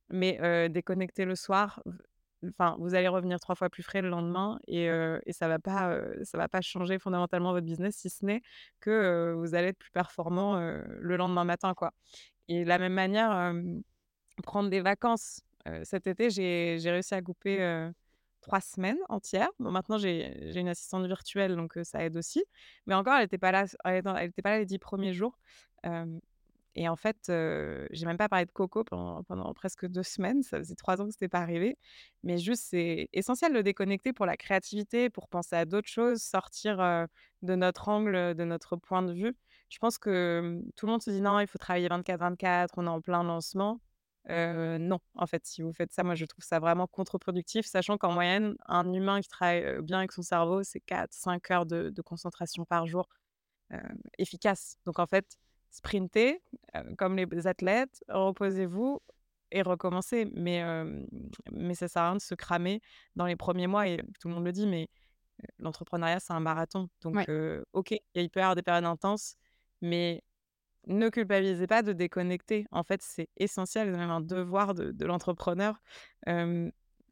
mais 0.09 0.69
déconnecter 0.69 1.25
le 1.25 1.35
soir, 1.35 1.81
enfin, 2.47 2.75
vous 2.79 2.95
allez 2.95 3.07
revenir 3.07 3.39
3 3.39 3.55
fois 3.55 3.69
plus 3.69 3.83
frais 3.83 4.01
le 4.01 4.09
lendemain 4.09 4.59
et 4.67 4.89
ça 5.31 5.47
va 5.47 5.59
pas, 5.59 5.99
ça 6.23 6.37
va 6.37 6.47
pas 6.47 6.61
changer 6.61 6.99
fondamentalement 6.99 7.51
votre 7.51 7.65
business, 7.65 7.95
si 7.95 8.09
ce 8.09 8.25
n'est 8.25 8.41
que, 8.79 9.33
vous 9.37 9.55
allez 9.55 9.67
être 9.67 9.77
plus 9.77 9.91
performant, 9.91 10.57
le 10.57 11.17
lendemain 11.17 11.43
matin, 11.43 11.73
quoi 11.73 11.93
et 12.51 12.63
de 12.63 12.67
la 12.67 12.79
même 12.79 12.93
manière, 12.93 13.53
prendre 14.41 14.69
des 14.69 14.81
vacances. 14.81 15.41
Heu, 15.69 15.83
cet 15.85 16.07
été, 16.07 16.29
j'ai 16.29 16.79
réussi 16.91 17.13
à 17.15 17.21
couper, 17.21 17.61
heu, 17.61 17.91
3 18.41 18.61
semaines 18.61 18.97
entières. 19.09 19.49
Bon, 19.59 19.71
maintenant, 19.71 19.97
j'ai 19.97 20.57
une 20.59 20.69
assistante 20.69 21.05
virtuelle, 21.07 21.55
donc 21.55 21.73
ça 21.83 22.03
aide 22.05 22.17
aussi, 22.17 22.43
mais 22.87 22.95
encore, 22.95 23.15
elle 23.17 23.25
était 23.25 23.37
pas 23.37 23.51
là 23.51 23.63
s 23.63 23.75
elle 23.85 23.97
était 23.97 24.09
elle 24.17 24.29
était 24.29 24.41
pas 24.41 24.51
là 24.51 24.59
les 24.59 24.65
10 24.65 24.79
premiers 24.79 25.13
jours, 25.13 25.39
et 26.75 26.87
en 26.89 26.95
fait, 26.95 27.17
j'ai 27.91 28.05
même 28.05 28.17
pas 28.17 28.29
parlé 28.29 28.45
de 28.45 28.51
coco 28.51 28.83
pendant 28.83 29.23
pendant 29.23 29.53
presque 29.53 29.87
2 29.87 30.03
semaines. 30.03 30.43
Ça 30.43 30.57
faisait 30.59 30.75
3 30.75 31.01
ans 31.01 31.05
que 31.07 31.11
c'était 31.13 31.27
pas 31.29 31.39
arrivé, 31.41 31.77
mais 32.23 32.37
juste, 32.37 32.65
c'est 32.69 33.09
essentiel 33.13 33.53
de 33.53 33.61
déconnecter 33.61 34.13
pour 34.13 34.25
la 34.25 34.37
créativité, 34.37 35.09
pour 35.09 35.27
penser 35.29 35.55
à 35.57 35.65
d'autres 35.65 35.89
choses, 35.89 36.21
sortir, 36.21 36.77
de 37.41 37.55
notre 37.55 37.89
angle, 37.89 38.35
de 38.35 38.43
notre 38.45 38.75
point 38.77 39.01
de 39.03 39.13
vue. 39.13 39.35
Je 39.69 39.77
pense 39.79 39.97
que, 39.97 40.41
mmh, 40.65 40.71
tout 40.75 40.85
le 40.87 40.91
monde 40.93 41.01
se 41.03 41.11
dit: 41.11 41.21
«Non, 41.21 41.39
il 41.39 41.47
faut 41.47 41.57
travailler 41.59 41.87
24-24, 41.89 42.75
on 42.77 42.85
est 42.85 42.89
en 42.89 43.01
plein 43.01 43.23
lancement». 43.23 43.79
Heu, 44.29 44.77
non, 44.79 44.99
en 45.15 45.27
fait, 45.27 45.45
si 45.45 45.61
vous 45.63 45.73
faites 45.73 45.91
ça, 45.93 46.03
moi, 46.03 46.15
je 46.15 46.25
trouve 46.25 46.43
ça 46.45 46.59
vraiment 46.59 46.87
contre-productif, 46.87 47.65
sachant 47.65 47.97
qu'en 47.97 48.11
moyenne, 48.13 48.55
un 48.67 48.91
humain 48.93 49.21
qui 49.21 49.27
travaille, 49.29 49.63
heu, 49.65 49.81
bien 49.81 49.99
avec 49.99 50.11
son 50.11 50.21
cerveau, 50.21 50.63
c'est 50.63 50.81
4-5 50.81 51.49
heures 51.51 51.65
de 51.65 51.89
de 51.89 52.01
concentration 52.01 52.65
par 52.65 52.85
jour, 52.87 53.07
hem, 53.71 53.97
efficace. 54.19 54.77
Donc 54.85 54.99
en 54.99 55.07
fait, 55.07 55.37
sprintez, 55.71 56.41
comme 56.97 57.17
les 57.17 57.47
athlètes, 57.47 58.03
reposez-vous 58.09 58.99
et 59.51 59.61
recommencez. 59.63 60.25
Mais 60.33 60.63
mais 61.51 61.75
ça 61.75 61.87
sert 61.87 62.01
à 62.03 62.07
rien 62.09 62.17
de 62.17 62.21
se 62.21 62.35
cramer 62.35 62.81
dans 63.15 63.25
les 63.25 63.35
premiers 63.35 63.67
mois 63.67 63.87
et 63.87 63.97
tout 64.19 64.27
le 64.29 64.33
monde 64.35 64.45
le 64.45 64.51
dit, 64.51 64.67
mais 64.67 64.89
l'entrepreneuriat, 65.59 66.19
c'est 66.19 66.33
un 66.33 66.39
marathon. 66.41 66.89
Donc 67.01 67.19
Ouais. 67.19 67.29
OK, 67.73 67.91
il 68.15 68.29
peut 68.29 68.39
y 68.39 68.43
avoir 68.43 68.55
des 68.55 68.63
périodes 68.63 68.85
intenses, 68.85 69.35
mais 69.81 70.23
ne 70.89 71.09
culpabilisez 71.09 71.67
pas 71.67 71.83
de 71.83 71.93
déconnecter. 71.93 72.65
En 72.71 72.83
fait, 72.83 73.01
c'est 73.01 73.29
essentiel 73.37 73.87
et 73.89 73.91
même 73.91 74.09
un 74.11 74.21
devoir 74.21 74.73
de 74.75 74.91
de 74.91 75.05
l'entrepreneur. 75.05 75.81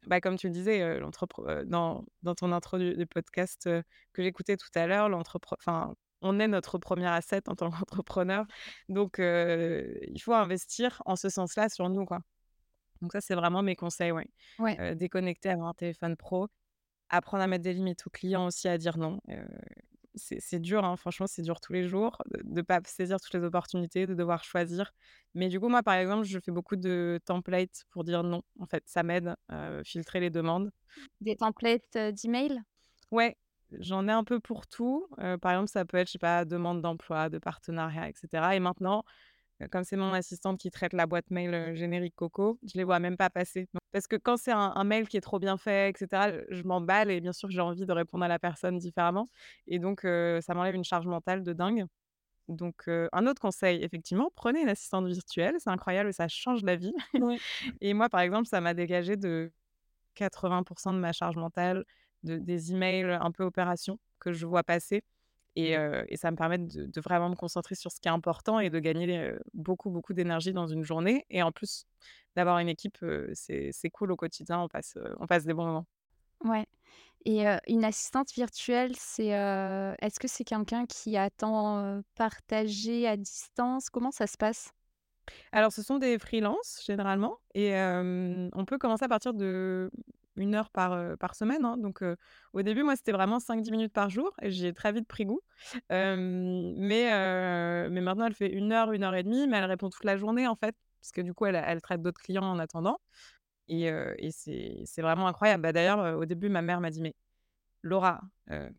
Bah, 0.06 0.20
comme 0.20 0.36
tu 0.36 0.46
le 0.48 0.52
disais, 0.52 1.00
dans 1.66 2.04
dans 2.22 2.34
ton 2.34 2.52
intro 2.52 2.78
du 2.78 2.94
du 2.96 3.06
podcast, 3.06 3.68
que 4.12 4.22
j'écoutais 4.22 4.56
tout 4.56 4.68
à 4.74 4.86
l'heure, 4.86 5.10
enfin, 5.58 5.94
on 6.22 6.38
est 6.40 6.48
notre 6.48 6.78
1er 6.78 7.06
asset 7.06 7.42
en 7.48 7.54
tant 7.54 7.70
qu'entrepreneur, 7.70 8.46
donc 8.88 9.16
il 9.18 10.20
faut 10.22 10.34
investir 10.34 11.02
en 11.06 11.16
ce 11.16 11.28
sens-là 11.28 11.68
sur 11.68 11.88
nous, 11.90 12.04
quoi. 12.04 12.20
Donc 13.02 13.12
ça, 13.12 13.20
c'est 13.20 13.34
vraiment 13.34 13.62
mes 13.62 13.76
conseils, 13.76 14.12
ouais. 14.12 14.28
Ouais. 14.58 14.76
Heu, 14.80 14.94
déconnecter, 14.94 15.50
avoir 15.50 15.68
un 15.68 15.74
téléphone 15.74 16.16
pro, 16.16 16.48
apprendre 17.10 17.44
à 17.44 17.46
mettre 17.48 17.64
des 17.64 17.74
limites 17.74 18.06
aux 18.06 18.10
clients 18.10 18.46
aussi, 18.46 18.68
à 18.68 18.78
dire 18.78 18.98
non. 18.98 19.20
C'est 20.18 20.60
dur, 20.60 20.84
hein, 20.84 20.96
franchement, 20.96 21.26
c'est 21.26 21.42
dur 21.42 21.60
tous 21.60 21.72
les 21.72 21.88
jours 21.88 22.18
de 22.30 22.40
de 22.44 22.62
pas 22.62 22.80
saisir 22.84 23.18
toutes 23.20 23.34
les 23.34 23.44
opportunités, 23.44 24.06
de 24.06 24.14
devoir 24.14 24.44
choisir. 24.44 24.92
Mais 25.34 25.48
du 25.48 25.60
coup, 25.60 25.68
moi, 25.68 25.82
par 25.82 25.94
exemple, 25.94 26.24
je 26.24 26.38
fais 26.40 26.52
beaucoup 26.52 26.76
de 26.76 27.20
templates 27.24 27.84
pour 27.90 28.04
dire 28.04 28.22
non. 28.24 28.42
En 28.60 28.66
fait, 28.66 28.82
ça 28.86 29.02
m'aide, 29.02 29.34
heu, 29.52 29.82
filtrer 29.84 30.20
les 30.20 30.30
demandes. 30.30 30.70
Des 31.20 31.36
templates, 31.36 31.96
d'email? 31.96 32.60
Ouais, 33.10 33.36
j'en 33.72 34.06
ai 34.08 34.12
un 34.12 34.24
peu 34.24 34.40
pour 34.40 34.66
tout. 34.66 35.06
Par 35.40 35.52
exemple, 35.52 35.68
ça 35.70 35.84
peut 35.84 35.96
être, 35.98 36.08
je 36.08 36.12
sais 36.12 36.18
pas, 36.18 36.44
demande 36.44 36.82
d'emploi, 36.82 37.28
de 37.30 37.38
partenariat 37.38 38.08
et 38.08 38.12
cetera 38.14 38.54
et 38.56 38.60
maintenant 38.60 39.04
comme 39.70 39.84
c'est 39.84 39.96
mon 39.96 40.12
assistante 40.12 40.58
qui 40.58 40.70
traite 40.70 40.92
la 40.92 41.06
boîte 41.06 41.30
mail, 41.30 41.52
heu, 41.54 41.74
générique 41.74 42.14
Coco, 42.16 42.58
je 42.64 42.76
les 42.78 42.84
vois 42.84 42.98
même 43.00 43.16
pas 43.16 43.30
passer. 43.30 43.68
Parce 43.92 44.06
que 44.06 44.16
quand 44.16 44.36
c'est 44.36 44.52
un 44.52 44.72
un 44.76 44.84
mail 44.84 45.08
qui 45.08 45.16
est 45.16 45.20
trop 45.20 45.38
bien 45.38 45.56
fait 45.58 45.90
et 45.90 45.92
cetera, 45.98 46.30
heu, 46.30 46.46
je 46.50 46.62
m'emballe 46.62 47.10
et 47.10 47.20
bien 47.20 47.32
sûr, 47.32 47.50
j'ai 47.50 47.60
envie 47.60 47.86
de 47.86 47.92
répondre 47.92 48.24
à 48.24 48.28
la 48.28 48.38
personne 48.38 48.78
différemment. 48.78 49.28
Et 49.66 49.78
donc 49.78 50.02
ça 50.02 50.54
m'enlève 50.54 50.74
une 50.74 50.84
charge 50.84 51.06
mentale 51.06 51.42
de 51.42 51.52
dingue. 51.52 51.86
Donc 52.48 52.88
un 52.88 53.26
autre 53.26 53.40
conseil, 53.42 53.82
effectivement, 53.84 54.30
prenez 54.36 54.62
une 54.62 54.68
assistante 54.70 55.06
virtuelle, 55.06 55.56
c'est 55.58 55.70
incroyable, 55.70 56.12
ça 56.14 56.28
change 56.28 56.62
la 56.64 56.76
vie. 56.76 56.94
Et 57.80 57.94
moi, 57.94 58.08
par 58.08 58.20
exemple, 58.20 58.46
ça 58.48 58.60
m'a 58.60 58.74
dégagé 58.74 59.16
de 59.16 59.52
80% 60.14 60.92
de 60.94 60.98
ma 60.98 61.12
charge 61.12 61.36
mentale, 61.36 61.84
de 62.24 62.38
des 62.38 62.72
emails, 62.72 63.04
un 63.20 63.30
peu 63.32 63.44
opérations 63.44 63.98
que 64.20 64.32
je 64.32 64.46
vois 64.46 64.64
passer 64.64 65.02
et 65.66 65.76
heu 65.78 66.04
et 66.08 66.16
ça 66.16 66.30
me 66.30 66.36
permet 66.36 66.58
de 66.58 66.86
de 66.86 67.00
vraiment 67.00 67.30
me 67.30 67.36
concentrer 67.36 67.74
sur 67.74 67.90
ce 67.92 68.00
qui 68.00 68.08
est 68.08 68.10
important 68.12 68.60
et 68.60 68.70
de 68.70 68.78
gagner, 68.80 69.32
beaucoup, 69.54 69.90
beaucoup 69.90 70.14
d'énergie 70.14 70.52
dans 70.52 70.66
une 70.68 70.84
journée 70.84 71.24
et 71.30 71.42
en 71.42 71.52
plus 71.52 71.86
d'avoir 72.36 72.58
une 72.60 72.68
équipe, 72.68 72.98
c'est 73.34 73.90
cool 73.92 74.12
au 74.12 74.16
quotidien, 74.16 74.60
on 74.60 74.68
passe, 74.68 74.96
on 75.20 75.26
passe 75.26 75.44
des 75.44 75.54
bons 75.54 75.66
moments. 75.66 75.86
Ouais 76.44 76.66
et 77.26 77.44
une 77.68 77.84
assistante 77.84 78.32
virtuelle, 78.34 78.96
c'est, 78.96 79.28
est-ce 79.28 80.20
que 80.20 80.28
c'est 80.28 80.44
quelqu'un 80.44 80.86
qui 80.86 81.16
attend, 81.18 82.02
partagé 82.16 83.06
à 83.08 83.16
distance? 83.16 83.90
Comment 83.90 84.10
ça 84.12 84.26
se 84.26 84.36
passe? 84.38 84.72
Alors 85.52 85.72
ce 85.72 85.82
sont 85.82 85.98
des 85.98 86.18
freelances 86.18 86.82
généralement 86.86 87.38
et 87.54 87.68
hem, 87.68 88.50
on 88.54 88.64
peut 88.64 88.78
commencer 88.78 89.04
à 89.04 89.08
partir 89.08 89.34
de 89.34 89.90
une 90.38 90.54
heure 90.54 90.70
par, 90.70 91.16
par 91.18 91.34
semaine, 91.34 91.64
hein, 91.64 91.76
donc 91.78 92.02
au 92.52 92.62
début, 92.62 92.82
moi, 92.82 92.96
c'était 92.96 93.12
vraiment 93.12 93.40
cinq 93.40 93.60
dix 93.62 93.70
minutes 93.70 93.92
par 93.92 94.10
jour 94.10 94.32
et 94.42 94.50
j'y 94.50 94.66
ai 94.66 94.72
très 94.74 94.92
vite 94.92 95.06
pris 95.08 95.24
goût. 95.26 95.40
Mais 95.90 97.10
mais 97.90 98.00
maintenant 98.00 98.26
elle 98.26 98.34
fait 98.34 98.50
une 98.52 98.72
heure, 98.72 98.92
une 98.92 99.04
heure 99.04 99.14
et 99.14 99.22
demie, 99.22 99.46
mais 99.48 99.58
elle 99.58 99.64
répond 99.66 99.90
toute 99.90 100.04
la 100.04 100.16
journée, 100.16 100.46
en 100.46 100.56
fait, 100.56 100.76
parce 101.00 101.12
que 101.12 101.20
du 101.20 101.34
coup, 101.34 101.46
elle 101.46 101.56
elle 101.56 101.80
traite 101.82 102.02
d'autres 102.02 102.20
clients 102.20 102.44
en 102.44 102.58
attendant 102.58 102.98
et 103.68 103.86
et 103.88 104.30
c'est 104.32 105.02
vraiment 105.02 105.28
incroyable. 105.28 105.62
Bah, 105.64 105.72
d'ailleurs, 105.72 106.18
au 106.18 106.24
début, 106.26 106.48
ma 106.50 106.62
mère 106.62 106.80
m'a 106.80 106.90
dit: 106.90 107.02
«Mais 107.02 107.14
Laura, 107.82 108.20
heu, 108.50 108.70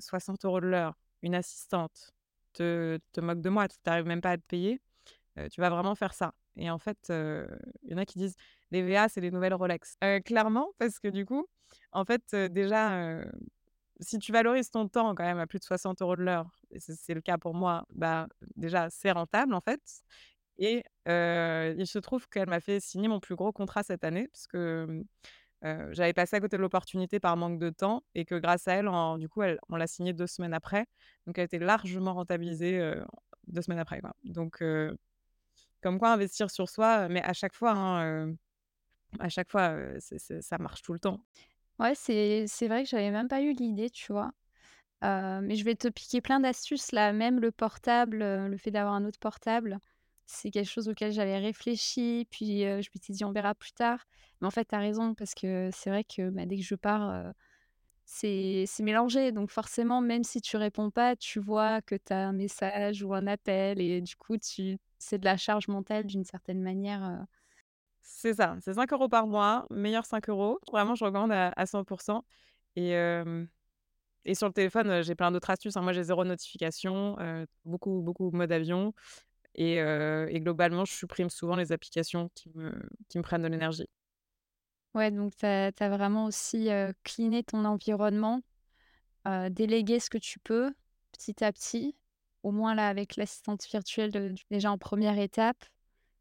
60 0.00 0.44
€ 0.44 0.60
de 0.62 0.66
l'heure, 0.68 0.94
une 1.22 1.34
assistante, 1.36 2.12
te 2.54 2.98
te 3.12 3.20
moques 3.20 3.40
de 3.42 3.50
moi, 3.50 3.68
tu 3.68 3.76
arrives 3.86 4.06
même 4.06 4.20
pas 4.22 4.32
à 4.32 4.38
te 4.38 4.44
payer?» 4.48 4.80
Tu 5.52 5.60
vas 5.60 5.70
vraiment 5.70 5.94
faire 5.94 6.14
ça 6.14 6.34
et 6.56 6.70
en 6.70 6.78
fait, 6.78 6.98
il 7.10 7.90
y 7.90 7.94
en 7.94 7.98
a 7.98 8.04
qui 8.06 8.18
disent: 8.18 8.36
«Les 8.70 8.82
VA, 8.82 9.08
c'est 9.08 9.20
les 9.20 9.30
nouvelles 9.30 9.54
Rolex». 9.54 9.96
Heu, 10.04 10.20
clairement, 10.20 10.68
parce 10.78 10.98
que 10.98 11.08
du 11.08 11.24
coup, 11.26 11.46
en 11.92 12.04
fait, 12.04 12.34
déjà, 12.34 13.20
si 14.00 14.18
tu 14.18 14.32
valorises 14.32 14.70
ton 14.70 14.88
temps 14.88 15.14
quand 15.14 15.24
même 15.24 15.38
à 15.38 15.46
plus 15.46 15.58
de 15.58 15.64
60 15.64 16.02
euros 16.02 16.16
de 16.16 16.22
l'heure 16.22 16.50
et 16.70 16.80
c'est 16.80 17.14
le 17.14 17.20
cas 17.22 17.38
pour 17.38 17.54
moi, 17.54 17.84
bah, 17.90 18.28
déjà, 18.56 18.88
c'est 18.90 19.12
rentable, 19.12 19.54
en 19.54 19.60
fait 19.62 19.80
et 20.58 20.84
il 21.06 21.86
se 21.86 21.98
trouve 22.00 22.28
qu'elle 22.28 22.48
m'a 22.48 22.60
fait 22.60 22.80
signer 22.80 23.08
mon 23.08 23.20
plus 23.20 23.36
gros 23.36 23.52
contrat 23.52 23.82
cette 23.84 24.04
année 24.04 24.28
parce 24.28 24.46
que, 24.48 24.86
mmh, 25.64 25.92
j'avais 25.92 26.12
passé 26.14 26.36
à 26.36 26.40
côté 26.40 26.56
de 26.56 26.62
l'opportunité 26.62 27.20
par 27.20 27.36
manque 27.36 27.58
de 27.60 27.70
temps 27.70 28.02
et 28.14 28.24
que 28.24 28.34
grâce 28.36 28.68
à 28.68 28.74
elle, 28.74 28.88
en 28.88 29.18
du 29.18 29.28
coup, 29.28 29.42
on 29.70 29.76
l'a 29.76 29.86
signé 29.86 30.12
2 30.12 30.26
semaines 30.28 30.54
après, 30.54 30.86
donc 31.26 31.38
elle 31.38 31.44
était 31.46 31.58
largement 31.60 32.14
rentabilisée, 32.14 32.78
heu, 32.80 33.04
2 33.48 33.62
semaines 33.62 33.78
après, 33.80 34.00
donc 34.24 34.62
comme 35.82 35.98
quoi 35.98 36.12
investir 36.12 36.50
sur 36.50 36.68
soi, 36.68 37.08
mais 37.08 37.22
à 37.22 37.32
chaque 37.32 37.54
fois, 37.54 37.72
hein, 37.72 38.32
à 39.18 39.28
chaque 39.28 39.50
fois, 39.50 39.74
ça 40.00 40.58
marche 40.58 40.82
tout 40.82 40.92
le 40.92 40.98
temps. 41.00 41.20
Ouais, 41.78 41.94
c'est 41.94 42.46
vrai 42.68 42.82
que 42.84 42.88
j'avais 42.88 43.10
même 43.10 43.28
pas 43.28 43.40
eu 43.42 43.52
l'idée, 43.52 43.90
tu 43.90 44.12
vois? 44.12 44.32
Mais 45.02 45.56
je 45.56 45.64
vais 45.64 45.76
te 45.76 45.88
piquer 45.88 46.20
plein 46.20 46.40
d'astuces 46.40 46.92
là, 46.92 47.12
même 47.12 47.40
le 47.40 47.52
portable, 47.52 48.18
le 48.18 48.56
fait 48.58 48.70
d'avoir 48.70 48.94
un 48.94 49.04
autre 49.04 49.18
portable, 49.20 49.78
c'est 50.26 50.50
quelque 50.50 50.68
chose 50.68 50.88
auquel 50.88 51.12
j'avais 51.12 51.38
réfléchi, 51.38 52.26
puis, 52.30 52.60
je 52.62 52.88
m'étais 52.94 53.12
dit: 53.12 53.24
«On 53.24 53.32
verra 53.32 53.54
plus 53.54 53.72
tard». 53.72 54.04
Mais 54.40 54.46
en 54.46 54.50
fait, 54.50 54.66
tu 54.66 54.74
as 54.74 54.78
raison 54.78 55.14
parce 55.14 55.34
que 55.34 55.70
c'est 55.72 55.90
vrai 55.90 56.04
que, 56.04 56.30
bah, 56.30 56.46
dès 56.46 56.56
que 56.56 56.64
je 56.64 56.74
pars, 56.74 57.32
c'est 58.04 58.66
mélangé 58.80 59.32
donc 59.32 59.50
forcément, 59.50 60.00
même 60.00 60.24
si 60.24 60.40
tu 60.40 60.56
réponds 60.56 60.90
pas, 60.90 61.14
tu 61.16 61.40
vois 61.40 61.82
que 61.82 61.94
tu 61.94 62.12
as 62.12 62.28
un 62.28 62.32
message 62.32 63.02
ou 63.02 63.14
un 63.14 63.26
appel 63.26 63.80
et 63.80 64.00
du 64.00 64.16
coup, 64.16 64.36
tu 64.38 64.78
c'est 64.98 65.18
de 65.18 65.24
la 65.24 65.36
charge 65.36 65.68
mentale 65.68 66.06
d'une 66.06 66.24
certaine 66.24 66.60
manière, 66.62 67.24
C'est 68.10 68.32
ça, 68.34 68.56
c'est 68.62 68.72
5 68.74 68.90
euros 68.94 69.08
par 69.10 69.26
mois, 69.26 69.66
meilleurs 69.70 70.06
5 70.06 70.28
euros. 70.30 70.58
Vraiment, 70.72 70.94
je 70.94 71.04
recommande 71.04 71.30
à 71.30 71.52
à 71.56 71.66
100 71.66 71.84
et 72.76 72.90
hem 72.90 73.48
et 74.26 74.34
sur 74.36 74.48
le 74.48 74.52
téléphone, 74.54 75.02
j'ai 75.02 75.14
plein 75.16 75.32
d'autres 75.32 75.50
astuces, 75.50 75.76
hein. 75.76 75.82
Moi, 75.82 75.92
j'ai 75.94 76.04
zéro 76.04 76.24
notification, 76.24 77.18
heu, 77.20 77.46
beaucoup, 77.64 78.02
beaucoup 78.02 78.30
mode 78.32 78.52
avion 78.52 78.94
et 79.56 79.76
et 79.78 80.40
globalement, 80.40 80.84
je 80.86 80.94
supprime 80.94 81.30
souvent 81.30 81.56
les 81.56 81.72
applications 81.72 82.30
qui 82.34 82.50
me 82.54 82.72
qui 83.08 83.18
me 83.18 83.22
prennent 83.24 83.42
de 83.42 83.48
l'énergie. 83.48 83.88
ouais, 84.94 85.10
donc 85.10 85.34
tu 85.36 85.46
as 85.46 85.72
vraiment 85.88 86.24
aussi, 86.26 86.68
cleané 87.04 87.42
ton 87.44 87.64
environnement 87.64 88.40
Heu, 89.28 89.50
déléguer 89.50 90.00
ce 90.00 90.10
que 90.10 90.18
tu 90.18 90.38
peux, 90.40 90.74
petit 91.12 91.44
à 91.44 91.52
petit. 91.52 91.96
Au 92.44 92.52
moins 92.52 92.74
là, 92.74 92.88
avec 92.88 93.16
l'assistante 93.16 93.66
virtuelle, 93.68 94.34
déjà 94.50 94.72
en 94.72 94.78
première 94.78 95.18
étape, 95.18 95.64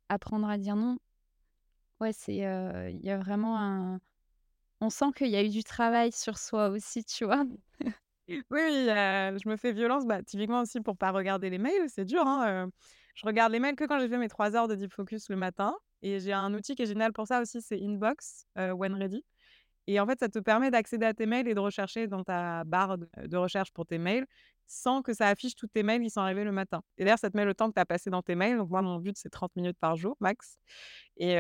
apprendre 0.10 0.50
à 0.50 0.58
dire 0.60 0.76
non. 0.78 1.00
Ouais, 2.00 2.14
c'est, 2.14 2.46
heu, 2.46 2.90
il 2.92 3.04
y 3.04 3.10
a 3.10 3.18
vraiment 3.18 3.58
un 3.60 4.00
on 4.82 4.90
sent 4.92 5.08
qu'il 5.18 5.30
y 5.30 5.36
a 5.38 5.44
eu 5.44 5.50
du 5.50 5.64
travail 5.64 6.12
sur 6.12 6.38
soi 6.40 6.70
aussi, 6.70 7.04
tu 7.06 7.26
vois? 7.26 7.46
Oui, 8.30 8.60
oui, 8.62 8.90
heu, 8.90 9.38
je 9.42 9.48
me 9.50 9.56
fais 9.56 9.72
violence, 9.72 10.06
bah, 10.06 10.22
typiquement 10.22 10.62
aussi 10.62 10.82
pour 10.82 10.98
pas 10.98 11.12
regarder 11.12 11.50
les 11.50 11.58
mails, 11.58 11.90
c'est 11.90 12.04
dur, 12.06 12.28
hein, 12.28 12.66
heu, 12.68 12.72
je 13.16 13.26
regarde 13.26 13.52
les 13.54 13.60
mails 13.60 13.76
que 13.78 13.86
quand 13.86 14.00
j'ai 14.00 14.10
fait 14.10 14.18
mes 14.18 14.28
3 14.28 14.54
heures 14.56 14.68
de 14.68 14.76
deep 14.76 14.92
focus 14.94 15.30
le 15.30 15.38
matin 15.38 15.74
et 16.02 16.20
j'ai 16.20 16.34
un 16.34 16.54
outil 16.54 16.76
qui 16.76 16.84
est 16.84 16.86
génial 16.88 17.14
pour 17.14 17.26
ça 17.28 17.42
aussi, 17.42 17.62
c'est 17.62 17.80
Inbox, 17.82 18.46
heu, 18.58 18.72
When 18.74 18.94
Ready 18.96 19.24
et 19.88 20.00
en 20.00 20.08
fait, 20.08 20.20
ça 20.20 20.30
te 20.30 20.40
permet 20.40 20.72
d'accéder 20.72 21.06
à 21.08 21.14
tes 21.14 21.26
mails 21.28 21.48
et 21.50 21.56
de 21.56 21.60
rechercher 21.62 22.08
dans 22.08 22.24
ta 22.24 22.64
barre 22.66 22.98
de 23.00 23.10
de 23.28 23.38
recherche 23.38 23.72
pour 23.74 23.86
tes 23.88 23.98
mails, 24.00 24.26
sans 24.68 25.02
que 25.02 25.14
ça 25.14 25.28
affiche 25.28 25.56
tous 25.56 25.68
tes 25.68 25.84
mails 25.84 26.02
qui 26.02 26.10
sont 26.10 26.22
arrivés 26.22 26.44
le 26.44 26.52
matin 26.52 26.82
et 26.98 27.04
d'ailleurs, 27.06 27.20
ça 27.20 27.30
te 27.30 27.38
met 27.38 27.46
le 27.46 27.54
temps 27.56 27.70
que 27.70 27.74
tu 27.76 27.80
as 27.82 27.86
passé 27.86 28.10
dans 28.10 28.22
tes 28.22 28.36
mails, 28.36 28.58
donc 28.58 28.70
moi, 28.70 28.82
mon 28.82 28.98
but, 29.00 29.18
c'est 29.18 29.30
30 29.30 29.56
minutes 29.56 29.78
par 29.80 29.96
jour 29.96 30.16
max 30.20 30.58
et 31.18 31.38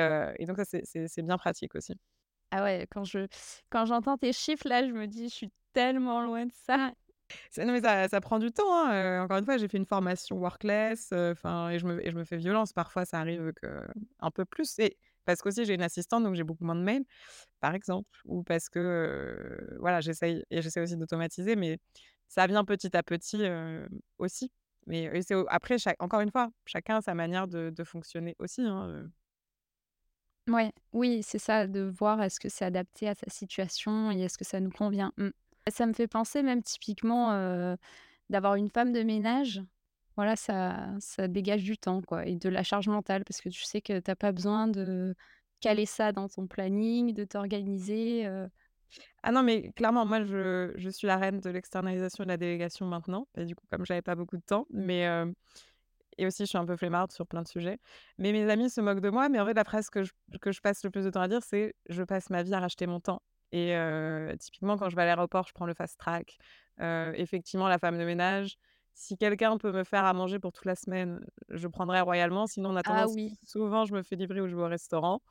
donc 0.48 0.58
ça, 0.58 0.66
c'est 0.66 1.22
bien 1.24 1.38
pratique 1.38 1.76
aussi. 1.76 1.94
Ah 2.52 2.64
ouais, 2.64 2.88
quand 2.90 3.04
je 3.04 3.28
quand 3.70 3.86
j'entends 3.86 4.18
tes 4.18 4.32
chiffres 4.34 4.68
là, 4.68 4.86
je 4.88 4.92
me 4.94 5.06
dis: 5.08 5.28
«Je 5.30 5.34
suis 5.36 5.52
tellement 5.74 6.22
loin 6.22 6.46
de 6.46 6.52
ça». 6.54 6.94
Non 7.58 7.72
mais 7.74 7.82
ça 7.82 8.08
ça 8.08 8.22
prend 8.22 8.40
du 8.40 8.52
temps, 8.52 8.64
hein, 8.74 9.22
encore 9.24 9.38
une 9.38 9.46
fois, 9.46 9.58
j'ai 9.58 9.68
fait 9.68 9.78
une 9.78 9.86
formation 9.86 10.38
workless, 10.38 11.12
et 11.12 11.34
je 11.36 11.86
me 11.86 12.06
et 12.06 12.12
je 12.12 12.16
me 12.16 12.24
fais 12.24 12.38
violence. 12.38 12.72
Parfois, 12.74 13.06
ça 13.06 13.20
arrive 13.20 13.52
que 13.62 13.86
un 14.20 14.32
peu 14.32 14.46
plus 14.46 14.80
et 14.80 14.98
parce 15.26 15.42
qu'aussi 15.42 15.66
j'ai 15.66 15.74
une 15.74 15.82
assistante, 15.82 16.24
donc 16.24 16.36
j'ai 16.36 16.44
beaucoup 16.46 16.64
moins 16.64 16.76
de 16.76 16.82
mails, 16.84 17.04
par 17.62 17.76
exemple, 17.76 18.10
ou 18.26 18.44
parce 18.44 18.70
que, 18.70 19.76
voilà, 19.80 20.02
j'essaye 20.02 20.44
et 20.52 20.62
j'essaie 20.62 20.82
aussi 20.82 20.98
d'automatiser, 20.98 21.56
mais 21.56 21.80
ça 22.28 22.48
vient 22.48 22.64
petit 22.66 22.96
à 22.96 23.04
petit, 23.04 23.42
aussi. 24.18 24.52
Mais 24.86 25.22
c'est 25.22 25.36
après 25.50 25.78
encore 26.00 26.22
une 26.22 26.32
fois, 26.32 26.50
chacun 26.66 26.98
a 26.98 27.02
sa 27.02 27.14
manière 27.14 27.48
de 27.48 27.84
fonctionner 27.84 28.36
aussi, 28.40 28.62
hein. 28.62 29.10
Ouais, 30.48 30.72
oui, 30.94 31.24
c'est 31.24 31.40
ça, 31.40 31.68
de 31.68 31.82
voir 31.82 32.22
est-ce 32.24 32.40
que 32.40 32.48
c'est 32.48 32.64
adapté 32.64 33.10
à 33.10 33.16
sa 33.16 33.30
situation 33.30 34.12
et 34.12 34.22
est-ce 34.22 34.38
que 34.38 34.46
ça 34.46 34.62
nous 34.62 34.72
convient. 34.72 35.12
Mmh. 35.18 35.30
Ça 35.70 35.86
me 35.86 35.92
fait 35.92 36.08
penser 36.08 36.42
même 36.42 36.64
typiquement, 36.64 37.78
d'avoir 38.30 38.56
une 38.56 38.70
femme 38.70 38.94
de 38.94 39.04
ménage. 39.04 39.62
Voilà, 40.16 40.36
ça 40.36 40.88
ça 41.00 41.28
dégage 41.28 41.64
du 41.64 41.78
temps, 41.78 42.02
quoi 42.02 42.26
et 42.26 42.36
de 42.36 42.50
la 42.50 42.64
charge 42.64 42.88
mentale 42.88 43.24
parce 43.24 43.40
que 43.42 43.50
tu 43.50 43.64
sais 43.64 43.82
que 43.82 44.00
tu 44.00 44.10
as 44.10 44.16
pas 44.16 44.32
besoin 44.32 44.68
de 44.68 45.14
caler 45.60 45.86
ça 45.86 46.12
dans 46.12 46.28
ton 46.28 46.48
planning, 46.48 47.14
de 47.14 47.24
t'organiser. 47.24 48.26
Ah 49.24 49.32
non, 49.32 49.44
mais 49.44 49.72
clairement, 49.74 50.06
moi, 50.06 50.24
je 50.24 50.74
je 50.78 50.90
suis 50.90 51.08
la 51.08 51.18
reine 51.18 51.40
de 51.40 51.50
l'externalisation 51.50 52.24
et 52.24 52.28
de 52.28 52.32
la 52.32 52.38
délégation 52.38 52.86
maintenant 52.86 53.28
et 53.38 53.46
du 53.46 53.56
coup, 53.56 53.66
comme 53.70 53.86
j'avais 53.86 54.02
pas 54.02 54.16
beaucoup 54.16 54.38
de 54.38 54.44
temps, 54.44 54.66
mais 54.72 55.06
Et 56.18 56.26
aussi, 56.26 56.44
je 56.44 56.50
suis 56.50 56.58
un 56.58 56.66
peu 56.66 56.76
flemmarde 56.76 57.12
sur 57.12 57.28
plein 57.28 57.42
de 57.44 57.48
sujets. 57.48 57.80
Mais 58.18 58.32
mes 58.32 58.50
amis 58.50 58.70
se 58.70 58.82
moquent 58.82 59.02
de 59.02 59.10
moi, 59.10 59.30
mais 59.30 59.40
en 59.40 59.46
fait, 59.46 59.54
la 59.54 59.64
phrase 59.64 59.90
que 59.90 60.04
je 60.04 60.12
que 60.42 60.52
je 60.52 60.62
passe 60.62 60.84
le 60.84 60.90
plus 60.92 61.06
de 61.06 61.10
temps 61.12 61.22
à 61.22 61.28
dire, 61.28 61.44
c'est: 61.44 61.76
«Je 61.90 62.04
passe 62.04 62.30
ma 62.30 62.44
vie 62.44 62.54
à 62.54 62.60
racheter 62.60 62.88
mon 62.88 63.00
temps» 63.00 63.22
et 63.52 63.74
typiquement, 64.40 64.78
quand 64.78 64.90
je 64.90 64.96
vais 64.96 65.04
à 65.04 65.06
l'aéroport, 65.06 65.48
je 65.48 65.54
prends 65.54 65.66
le 65.68 65.74
fast 65.74 65.98
track. 66.00 66.38
Effectivement, 66.80 67.68
la 67.68 67.78
femme 67.80 67.98
de 67.98 68.04
ménage, 68.06 68.56
si 68.94 69.16
quelqu'un 69.18 69.58
peut 69.58 69.72
me 69.72 69.84
faire 69.84 70.06
à 70.06 70.14
manger 70.14 70.40
pour 70.40 70.52
toute 70.52 70.66
la 70.66 70.76
semaine, 70.76 71.22
je 71.50 71.68
prendrai 71.68 72.02
royalement. 72.02 72.48
Sinon, 72.48 72.70
en 72.72 72.76
Ah 72.84 73.06
attendant, 73.06 73.08
oui. 73.08 73.38
souvent, 73.44 73.86
je 73.86 73.94
me 73.94 74.02
fais 74.04 74.16
livrer 74.16 74.42
ou 74.42 74.48
je 74.48 74.56
vais 74.56 74.64
au 74.64 74.68
restaurant. 74.68 75.22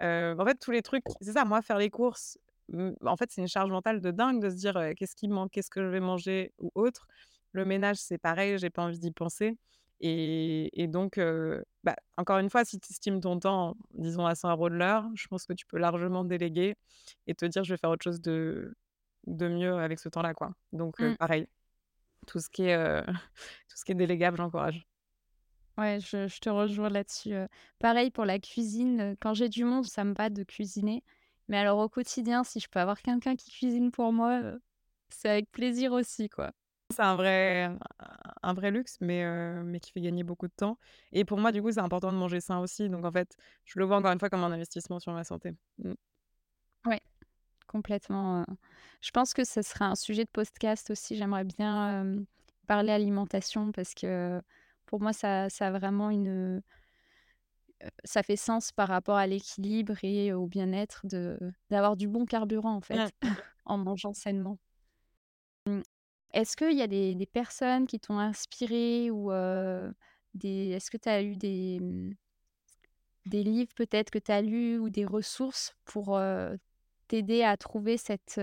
En 0.00 0.44
fait, 0.46 0.56
tous 0.60 0.70
les 0.72 0.82
trucs 0.82 1.04
c'est 1.20 1.32
ça, 1.32 1.44
moi, 1.44 1.62
faire 1.62 1.78
les 1.78 1.90
courses, 1.90 2.38
en 3.04 3.16
fait, 3.16 3.30
c'est 3.30 3.40
une 3.42 3.48
charge 3.48 3.70
mentale 3.70 4.00
de 4.00 4.10
dingue 4.10 4.40
de 4.42 4.50
se 4.50 4.56
dire, 4.56 4.74
«Qu'est-ce 4.96 5.16
qui 5.16 5.28
manque? 5.28 5.50
Qu'est-ce 5.52 5.70
que 5.70 5.82
je 5.82 5.88
vais 5.88 6.00
manger?» 6.00 6.52
ou 6.58 6.70
autre. 6.74 7.06
Le 7.52 7.64
ménage, 7.64 7.96
c'est 7.98 8.18
pareil, 8.18 8.58
j'ai 8.58 8.70
pas 8.70 8.82
envie 8.84 8.98
d'y 8.98 9.12
penser 9.12 9.58
et 10.00 10.82
et 10.82 10.88
donc 10.88 11.20
bah, 11.84 11.96
encore 12.16 12.38
une 12.38 12.50
fois, 12.50 12.64
si 12.64 12.80
tu 12.80 12.92
estimes 12.92 13.20
ton 13.20 13.38
temps, 13.38 13.76
disons 13.94 14.26
à 14.26 14.34
100 14.34 14.50
euros 14.50 14.68
de 14.70 14.74
l'heure, 14.74 15.08
je 15.14 15.26
pense 15.28 15.46
que 15.46 15.52
tu 15.52 15.66
peux 15.66 15.78
largement 15.78 16.24
déléguer 16.24 16.74
et 17.26 17.34
te 17.34 17.44
dire: 17.46 17.64
«Je 17.64 17.74
vais 17.74 17.78
faire 17.78 17.90
autre 17.90 18.04
chose 18.04 18.20
de 18.20 18.74
de 19.26 19.48
mieux 19.48 19.74
avec 19.74 19.98
ce 20.00 20.08
temps-là», 20.10 20.34
quoi. 20.34 20.52
Donc 20.72 20.96
Mmh. 20.98 21.14
pareil, 21.18 21.46
tout 22.28 22.40
ce 22.40 22.50
qui 22.50 22.64
est, 22.64 23.04
tout 23.68 23.76
ce 23.78 23.84
qui 23.86 23.92
est 23.92 23.96
délégable, 23.96 24.38
j'encourage. 24.38 24.86
Ouais, 25.76 25.98
je 26.00 26.28
je 26.28 26.38
te 26.40 26.48
rejoins 26.48 26.88
là-dessus. 26.88 27.34
Pareil 27.80 28.10
pour 28.10 28.24
la 28.24 28.38
cuisine, 28.38 29.16
quand 29.20 29.34
j'ai 29.34 29.48
du 29.48 29.64
monde, 29.64 29.84
ça 29.86 30.04
me 30.04 30.14
va 30.14 30.30
de 30.30 30.44
cuisiner. 30.44 31.02
Mais 31.48 31.58
alors 31.58 31.78
au 31.78 31.88
quotidien, 31.88 32.44
si 32.44 32.60
je 32.60 32.68
peux 32.68 32.80
avoir 32.80 33.00
quelqu'un 33.02 33.36
qui 33.36 33.50
cuisine 33.50 33.90
pour 33.90 34.12
moi, 34.12 34.40
heu, 34.42 34.62
c'est 35.10 35.28
avec 35.28 35.50
plaisir 35.50 35.92
aussi, 35.92 36.28
quoi. 36.28 36.52
C'est 36.90 37.02
un 37.02 37.16
vrai 37.16 37.70
un 38.42 38.52
vrai 38.54 38.70
luxe, 38.70 38.98
mais 39.00 39.24
heu, 39.24 39.62
mais 39.64 39.80
qui 39.80 39.90
fait 39.92 40.00
gagner 40.02 40.22
beaucoup 40.22 40.46
de 40.48 40.52
temps 40.54 40.78
et 41.12 41.24
pour 41.24 41.38
moi, 41.38 41.50
du 41.52 41.62
coup, 41.62 41.72
c'est 41.72 41.80
important 41.80 42.12
de 42.12 42.16
manger 42.18 42.40
sain 42.40 42.60
aussi, 42.60 42.88
donc 42.90 43.04
en 43.04 43.12
fait, 43.12 43.36
je 43.64 43.78
le 43.78 43.84
vois 43.86 43.96
encore 43.96 44.12
une 44.12 44.18
fois 44.20 44.28
comme 44.30 44.44
un 44.44 44.52
investissement 44.52 45.00
sur 45.00 45.12
ma 45.12 45.24
santé. 45.24 45.52
Mmh. 45.78 45.94
Ouais, 46.86 47.00
complètement, 47.68 48.42
heu. 48.42 48.46
Je 49.02 49.10
pense 49.12 49.34
que 49.34 49.44
ce 49.44 49.62
serait 49.62 49.84
un 49.86 49.96
sujet 49.96 50.24
de 50.24 50.30
podcast 50.30 50.90
aussi. 50.90 51.16
J'aimerais 51.16 51.44
bien, 51.44 52.04
parler 52.68 52.92
alimentation 52.92 53.72
parce 53.72 53.94
que 53.94 54.42
pour 54.86 55.00
moi, 55.02 55.12
ça 55.12 55.50
ça 55.50 55.68
a 55.68 55.72
vraiment 55.72 56.10
une, 56.10 56.62
ça 58.04 58.22
fait 58.22 58.36
sens 58.36 58.72
par 58.72 58.88
rapport 58.88 59.16
à 59.16 59.26
l'équilibre 59.26 59.94
et 60.02 60.32
au 60.32 60.46
bien-être 60.46 61.06
de 61.06 61.38
d'avoir 61.70 61.96
du 61.96 62.08
bon 62.08 62.24
carburant, 62.26 62.74
en 62.76 62.80
Mmh. 62.80 62.82
fait, 62.82 63.10
en 63.64 63.78
mangeant 63.78 64.12
sainement. 64.12 64.58
Mmh. 65.66 65.80
Est-ce 66.32 66.56
qu'il 66.56 66.76
y 66.76 66.82
a 66.82 66.86
des 66.86 67.14
des 67.14 67.26
personnes 67.26 67.86
qui 67.86 68.00
t'ont 68.00 68.18
inspiré 68.18 69.10
ou 69.10 69.30
des 70.34 70.70
est-ce 70.70 70.90
que 70.90 70.96
tu 70.96 71.08
as 71.08 71.22
eu 71.22 71.36
des, 71.36 71.78
mmh, 71.80 72.14
des 73.26 73.42
livres 73.42 73.72
peut-être 73.76 74.10
que 74.10 74.18
tu 74.18 74.32
as 74.32 74.42
lus 74.42 74.78
ou 74.78 74.90
des 74.90 75.04
ressources 75.06 75.74
pour, 75.84 76.20
t'aider 77.08 77.42
à 77.42 77.56
trouver 77.56 77.96
cette, 77.98 78.40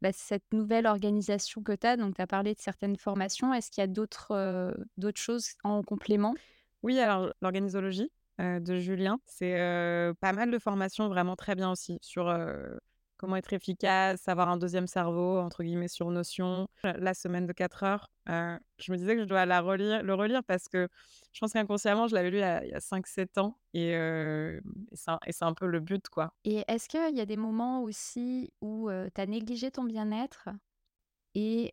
bah, 0.00 0.12
cette 0.12 0.52
nouvelle 0.52 0.86
organisation 0.86 1.62
que 1.62 1.72
tu 1.72 1.86
as? 1.86 1.96
Donc 1.96 2.14
tu 2.16 2.22
as 2.22 2.26
parlé 2.26 2.54
de 2.54 2.60
certaines 2.60 2.96
formations. 2.96 3.52
Est-ce 3.52 3.70
qu'il 3.70 3.82
y 3.82 3.84
a 3.84 3.86
d'autres 3.86 4.72
choses 5.16 5.50
en 5.64 5.82
complément? 5.82 6.34
Oui, 6.82 6.98
alors 7.00 7.32
l'organisologie, 7.42 8.10
heu, 8.40 8.60
de 8.60 8.78
Julien, 8.78 9.18
c'est, 9.26 9.58
heu, 9.60 10.14
pas 10.20 10.32
mal 10.32 10.50
de 10.50 10.58
formations 10.58 11.08
vraiment 11.08 11.36
très 11.36 11.54
bien 11.54 11.70
aussi 11.70 11.98
sur, 12.02 12.28
heu, 12.28 12.78
comment 13.16 13.36
être 13.36 13.52
efficace, 13.52 14.28
avoir 14.28 14.48
un 14.48 14.56
deuxième 14.56 14.86
cerveau 14.86 15.38
entre 15.40 15.64
guillemets 15.64 15.88
sur 15.88 16.10
Notion. 16.10 16.68
La 16.84 17.14
semaine 17.14 17.46
de 17.46 17.52
4 17.52 17.82
heures, 17.84 18.10
heu, 18.28 18.58
je 18.78 18.92
me 18.92 18.96
disais 18.96 19.16
que 19.16 19.22
je 19.22 19.26
dois 19.28 19.44
la 19.46 19.60
relire 19.60 20.02
le 20.04 20.14
relire 20.14 20.42
parce 20.44 20.68
que 20.68 20.88
je 21.32 21.40
pense 21.40 21.52
qu'inconsciemment 21.52 22.06
je 22.08 22.14
l'avais 22.14 22.30
lu 22.30 22.36
il 22.38 22.40
y 22.40 22.42
a 22.44 22.64
il 22.64 22.70
y 22.70 22.74
a 22.74 22.80
5-7 22.80 23.38
ans 23.38 23.58
et 23.74 23.90
et 23.92 25.32
c'est 25.32 25.44
un 25.44 25.54
peu 25.54 25.66
le 25.66 25.80
but, 25.80 26.08
quoi. 26.08 26.32
Et 26.44 26.64
est-ce 26.68 26.88
qu'il 26.88 27.16
y 27.16 27.20
a 27.20 27.26
des 27.26 27.36
moments 27.36 27.82
aussi 27.82 28.52
où, 28.60 28.88
tu 29.14 29.20
as 29.20 29.26
négligé 29.26 29.70
ton 29.70 29.84
bien-être 29.84 30.48
et 31.34 31.72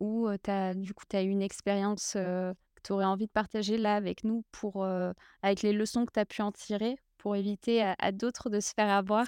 où, 0.00 0.28
tu 0.42 0.50
as 0.50 0.74
du 0.74 0.94
coup, 0.94 1.04
tu 1.08 1.16
as 1.16 1.22
eu 1.24 1.28
une 1.30 1.42
expérience, 1.42 2.16
heu, 2.16 2.54
que 2.80 2.88
tu 2.88 2.92
aurais 2.94 3.04
envie 3.06 3.26
de 3.26 3.32
partager 3.32 3.78
là 3.78 3.96
avec 3.96 4.24
nous 4.24 4.44
pour, 4.52 4.84
heu, 4.84 5.12
avec 5.42 5.62
les 5.62 5.72
leçons 5.72 6.06
que 6.06 6.12
tu 6.12 6.20
as 6.20 6.26
pu 6.26 6.42
en 6.42 6.52
tirer 6.52 6.96
pour 7.18 7.36
éviter 7.36 7.82
à 7.82 7.96
à 7.98 8.12
d'autres 8.12 8.50
de 8.50 8.60
se 8.60 8.72
faire 8.74 8.88
avoir? 8.90 9.26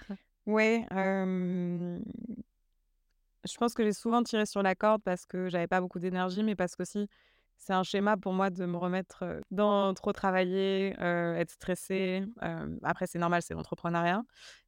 Hem, 0.90 2.02
je 3.44 3.56
pense 3.56 3.74
que 3.74 3.82
j'ai 3.84 3.92
souvent 3.92 4.22
tiré 4.22 4.46
sur 4.46 4.62
la 4.62 4.74
corde 4.74 5.02
parce 5.02 5.26
que 5.26 5.48
j'avais 5.48 5.66
pas 5.66 5.80
beaucoup 5.80 5.98
d'énergie, 5.98 6.42
mais 6.42 6.54
parce 6.56 6.76
qu'aussi 6.76 7.08
c'est 7.58 7.72
un 7.74 7.82
schéma 7.84 8.16
pour 8.16 8.32
moi 8.32 8.50
de 8.50 8.66
me 8.66 8.76
remettre, 8.76 9.40
dans 9.52 9.94
trop 9.94 10.12
travailler, 10.12 10.94
être 11.00 11.50
stressée, 11.50 12.24
hem, 12.40 12.78
après 12.82 13.06
c'est 13.06 13.18
normal, 13.20 13.42
c'est 13.42 13.54
l'entrepreneuriat, 13.54 14.22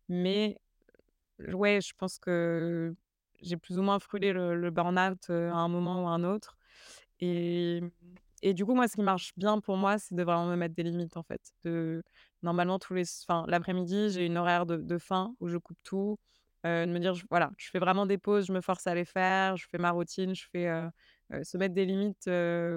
mais 0.08 0.58
ouais, 1.40 1.80
je 1.82 1.92
pense 1.96 2.18
que 2.18 2.94
j'ai 3.42 3.56
plus 3.58 3.78
ou 3.78 3.82
moins 3.82 3.98
frôlé 4.00 4.32
le 4.32 4.56
le 4.56 4.70
burn-out, 4.70 5.30
à 5.30 5.34
un 5.56 5.68
moment 5.68 6.04
ou 6.04 6.08
à 6.08 6.12
un 6.12 6.24
autre 6.24 6.56
et 7.20 7.82
et 8.50 8.54
du 8.54 8.64
coup, 8.66 8.74
moi, 8.74 8.88
ce 8.88 8.96
qui 8.96 9.02
marche 9.02 9.32
bien 9.36 9.60
pour 9.60 9.76
moi, 9.76 9.98
c'est 9.98 10.14
de 10.14 10.22
vraiment 10.22 10.46
me 10.46 10.56
mettre 10.56 10.74
des 10.74 10.82
limites, 10.84 11.16
en 11.16 11.22
fait. 11.24 11.40
De 11.64 12.02
normalement, 12.42 12.78
tous 12.78 12.94
les 12.94 13.04
enfin, 13.28 13.44
l'après-midi, 13.48 14.10
j'ai 14.10 14.26
une 14.26 14.36
horaire 14.38 14.66
de 14.66 14.76
de 14.76 14.98
faim 14.98 15.34
où 15.40 15.48
je 15.48 15.56
coupe 15.58 15.78
tout, 15.84 16.18
heu, 16.66 16.86
de 16.86 16.92
me 16.92 16.98
dire, 17.00 17.14
je 17.14 17.24
voilà, 17.30 17.50
je 17.58 17.70
fais 17.70 17.78
vraiment 17.80 18.06
des 18.06 18.18
pauses, 18.18 18.46
je 18.46 18.52
me 18.52 18.60
force 18.60 18.86
à 18.86 18.94
les 18.94 19.04
faire, 19.06 19.56
je 19.56 19.66
fais 19.70 19.78
ma 19.78 19.90
routine, 19.92 20.34
je 20.34 20.46
fais, 20.52 20.68
heu 20.68 20.88
heu, 21.32 21.44
se 21.44 21.56
mettre 21.58 21.74
des 21.74 21.86
limites, 21.86 22.28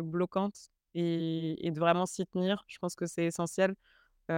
bloquantes 0.03 0.69
et 0.95 1.67
et 1.67 1.71
de 1.71 1.79
vraiment 1.79 2.05
s'y 2.05 2.25
tenir. 2.27 2.63
Je 2.67 2.77
pense 2.79 2.95
que 2.95 3.05
c'est 3.05 3.25
essentiel, 3.25 3.75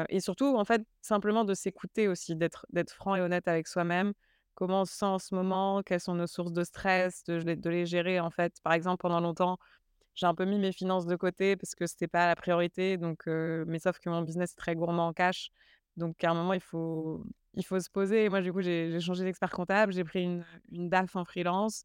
et 0.09 0.19
surtout, 0.19 0.55
en 0.57 0.65
fait, 0.65 0.83
simplement 1.01 1.45
de 1.45 1.53
s'écouter 1.53 2.07
aussi, 2.07 2.35
d'être 2.35 2.65
franc 2.93 3.15
et 3.15 3.21
honnête 3.21 3.47
avec 3.47 3.67
soi-même. 3.67 4.13
Comment 4.55 4.81
on 4.81 4.85
se 4.85 4.93
sent 4.95 5.05
en 5.05 5.19
ce 5.19 5.33
moment? 5.35 5.81
Quelles 5.83 5.99
sont 6.01 6.13
nos 6.15 6.27
sources 6.27 6.51
de 6.53 6.63
stress? 6.63 7.23
De 7.25 7.69
les 7.69 7.85
gérer, 7.85 8.19
en 8.19 8.29
fait. 8.29 8.53
Par 8.63 8.73
exemple, 8.73 9.01
pendant 9.01 9.19
longtemps, 9.21 9.57
j'ai 10.19 10.27
un 10.27 10.35
peu 10.35 10.45
mis 10.45 10.59
mes 10.59 10.71
finances 10.71 11.05
de 11.05 11.15
côté 11.15 11.55
parce 11.55 11.75
que 11.75 11.87
c'était 11.87 12.07
pas 12.07 12.27
la 12.27 12.35
priorité 12.35 12.97
donc 12.97 13.25
mais 13.27 13.79
sauf 13.79 13.99
que 13.99 14.09
mon 14.09 14.21
business 14.21 14.51
est 14.53 14.55
très 14.57 14.75
gourmand 14.75 15.07
en 15.07 15.13
cash. 15.13 15.51
Donc 15.97 16.23
à 16.23 16.31
un 16.31 16.33
moment, 16.33 16.53
il 16.53 16.61
faut 16.61 17.23
il 17.55 17.65
faut 17.65 17.79
se 17.79 17.89
poser 17.89 18.29
moi, 18.29 18.41
du 18.41 18.53
coup, 18.53 18.61
j'ai 18.61 18.99
changé 18.99 19.23
d'expert 19.23 19.49
comptable, 19.51 19.93
j'ai 19.93 20.03
pris 20.03 20.23
une, 20.23 20.43
DAF 20.89 21.15
en 21.15 21.25
freelance. 21.25 21.83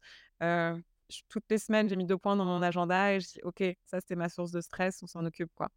Toutes 1.29 1.43
les 1.51 1.59
semaines, 1.59 1.87
j'ai 1.87 1.95
mis 1.95 2.05
2 2.05 2.17
points 2.17 2.35
dans 2.35 2.45
mon 2.45 2.61
agenda 2.63 3.13
et 3.13 3.19
je 3.19 3.27
dis: 3.27 3.39
«OK, 3.43 3.63
ça, 3.85 3.99
c'était 3.99 4.15
ma 4.15 4.27
source 4.27 4.51
de 4.51 4.59
stress, 4.61 5.03
on 5.03 5.07
s'en 5.07 5.23
occupe, 5.25 5.51
quoi». 5.53 5.69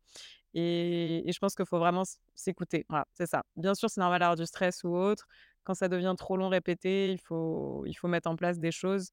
Et 0.55 1.25
je 1.31 1.39
pense 1.39 1.55
qu'il 1.55 1.67
faut 1.67 1.79
vraiment 1.79 2.05
s'écouter. 2.35 2.87
Voilà, 2.89 3.07
c'est 3.15 3.27
ça. 3.27 3.45
Bien 3.57 3.75
sûr, 3.75 3.91
c'est 3.91 4.01
normal 4.01 4.21
d'avoir 4.21 4.37
du 4.37 4.47
stress 4.47 4.85
ou 4.85 4.97
autre. 4.97 5.27
Quand 5.65 5.75
ça 5.75 5.89
devient 5.89 6.15
trop 6.19 6.37
long, 6.39 6.49
répété, 6.49 7.13
il 7.13 7.19
faut 7.21 7.85
il 7.87 7.95
faut 7.95 8.09
mettre 8.09 8.29
en 8.31 8.37
place 8.37 8.59
des 8.59 8.73
choses, 8.73 9.11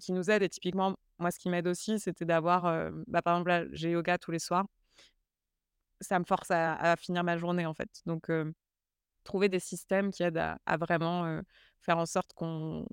qui 0.00 0.12
nous 0.12 0.30
aident 0.30 0.42
et 0.42 0.48
typiquement, 0.48 0.96
moi, 1.18 1.30
ce 1.30 1.38
qui 1.38 1.48
m'aide 1.48 1.66
aussi, 1.66 1.98
c'était 1.98 2.24
d'avoir, 2.24 2.90
bah, 3.06 3.22
par 3.22 3.34
exemple, 3.34 3.48
là, 3.48 3.64
j'ai 3.72 3.90
yoga 3.90 4.18
tous 4.18 4.30
les 4.30 4.38
soirs. 4.38 4.66
Ça 6.00 6.18
me 6.18 6.24
force 6.24 6.50
à 6.50 6.94
finir 6.96 7.24
ma 7.24 7.36
journée, 7.36 7.66
en 7.66 7.74
fait. 7.74 7.90
Donc, 8.06 8.30
trouver 9.24 9.48
des 9.48 9.58
systèmes 9.58 10.10
qui 10.10 10.22
aident 10.22 10.56
à 10.64 10.76
vraiment, 10.76 11.42
faire 11.80 11.98
en 11.98 12.06
sorte 12.06 12.32
qu'on 12.34 12.86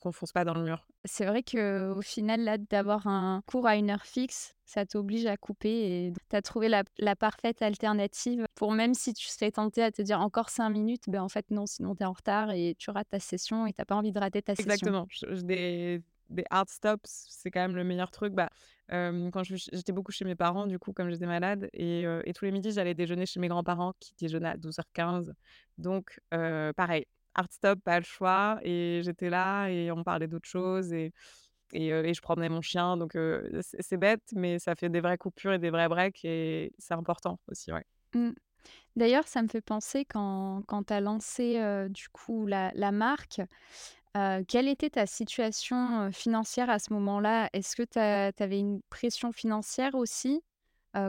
qu'on 0.00 0.12
fonce 0.12 0.32
pas 0.32 0.44
dans 0.44 0.54
le 0.54 0.62
mur. 0.64 0.86
C'est 1.04 1.24
vrai 1.26 1.42
qu'au 1.42 2.02
final, 2.02 2.42
là, 2.42 2.58
d'avoir 2.58 3.06
un 3.06 3.40
cours 3.46 3.66
à 3.66 3.76
une 3.76 3.88
heure 3.90 4.04
fixe, 4.04 4.54
ça 4.64 4.84
t'oblige 4.84 5.26
à 5.26 5.36
couper 5.36 6.06
et 6.08 6.12
tu 6.28 6.36
as 6.36 6.42
trouvé 6.42 6.68
la 6.68 6.82
la 6.98 7.14
parfaite 7.16 7.62
alternative 7.62 8.44
pour 8.56 8.72
même 8.72 8.94
si 8.94 9.14
tu 9.14 9.26
serais 9.28 9.52
tenté 9.52 9.82
à 9.82 9.92
te 9.92 10.02
dire: 10.02 10.20
«Encore 10.20 10.50
5 10.50 10.70
minutes», 10.70 11.04
ben, 11.08 11.22
en 11.22 11.28
fait, 11.28 11.50
non, 11.50 11.66
sinon 11.66 11.94
tu 11.94 12.02
es 12.02 12.06
en 12.06 12.12
retard 12.12 12.50
et 12.50 12.74
tu 12.78 12.90
rates 12.90 13.08
ta 13.10 13.20
session 13.20 13.66
et 13.66 13.72
tu 13.72 13.80
as 13.80 13.86
pas 13.86 13.94
envie 13.96 14.12
de 14.12 14.18
rater 14.18 14.42
ta 14.42 14.56
session. 14.56 14.92
Exactement. 14.92 15.08
Des 15.44 16.02
des 16.30 16.44
hard 16.50 16.68
stops, 16.68 17.08
c'est 17.30 17.50
quand 17.50 17.60
même 17.60 17.74
le 17.74 17.84
meilleur 17.84 18.10
truc. 18.10 18.34
Bah, 18.34 18.50
hem, 18.90 19.30
quand 19.30 19.44
j'étais 19.44 19.92
beaucoup 19.92 20.12
chez 20.12 20.26
mes 20.26 20.34
parents, 20.34 20.66
du 20.66 20.78
coup, 20.78 20.92
comme 20.92 21.08
j'étais 21.10 21.24
malade 21.26 21.70
et 21.72 22.04
heu 22.04 22.20
et 22.26 22.34
tous 22.34 22.44
les 22.44 22.50
midis, 22.52 22.72
j'allais 22.72 22.92
déjeuner 22.94 23.24
chez 23.24 23.40
mes 23.40 23.48
grands-parents 23.48 23.94
qui 23.98 24.12
déjeunaient 24.18 24.50
à 24.50 24.56
12:15. 24.58 25.32
Donc 25.78 26.20
heu, 26.34 26.72
pareil, 26.76 27.06
hard 27.38 27.52
stop, 27.52 27.80
pas 27.84 27.98
le 27.98 28.04
choix 28.04 28.58
et 28.62 29.00
j'étais 29.04 29.30
là 29.30 29.68
et 29.68 29.90
on 29.90 30.04
parlait 30.04 30.28
d'autres 30.28 30.48
choses 30.48 30.92
et 30.92 31.12
et 31.74 32.14
je 32.14 32.20
promenais 32.22 32.48
mon 32.48 32.62
chien 32.62 32.96
donc 32.96 33.16
c'est 33.60 33.98
bête, 33.98 34.22
mais 34.34 34.58
ça 34.58 34.74
fait 34.74 34.88
des 34.88 35.00
vraies 35.00 35.18
coupures 35.18 35.52
et 35.52 35.58
des 35.58 35.70
vrais 35.70 35.88
breaks 35.88 36.24
et 36.24 36.72
c'est 36.78 36.94
important 36.94 37.38
aussi, 37.48 37.72
ouais. 37.72 37.84
Mmh. 38.14 38.30
D'ailleurs, 38.96 39.28
ça 39.28 39.42
me 39.42 39.48
fait 39.48 39.60
penser 39.60 40.04
quand 40.04 40.62
quand 40.66 40.84
tu 40.84 40.92
as 40.94 41.00
lancé, 41.00 41.60
du 41.90 42.08
coup, 42.10 42.46
la 42.46 42.72
la 42.74 42.92
marque, 42.92 43.40
quelle 44.48 44.68
était 44.68 44.90
ta 44.90 45.06
situation, 45.06 46.10
financière 46.12 46.70
à 46.70 46.78
ce 46.78 46.92
moment-là? 46.94 47.48
Est-ce 47.52 47.76
que 47.76 47.84
tu 47.84 47.98
avais 48.42 48.58
une 48.58 48.82
pression 48.90 49.32
financière 49.32 49.94
aussi? 49.94 50.42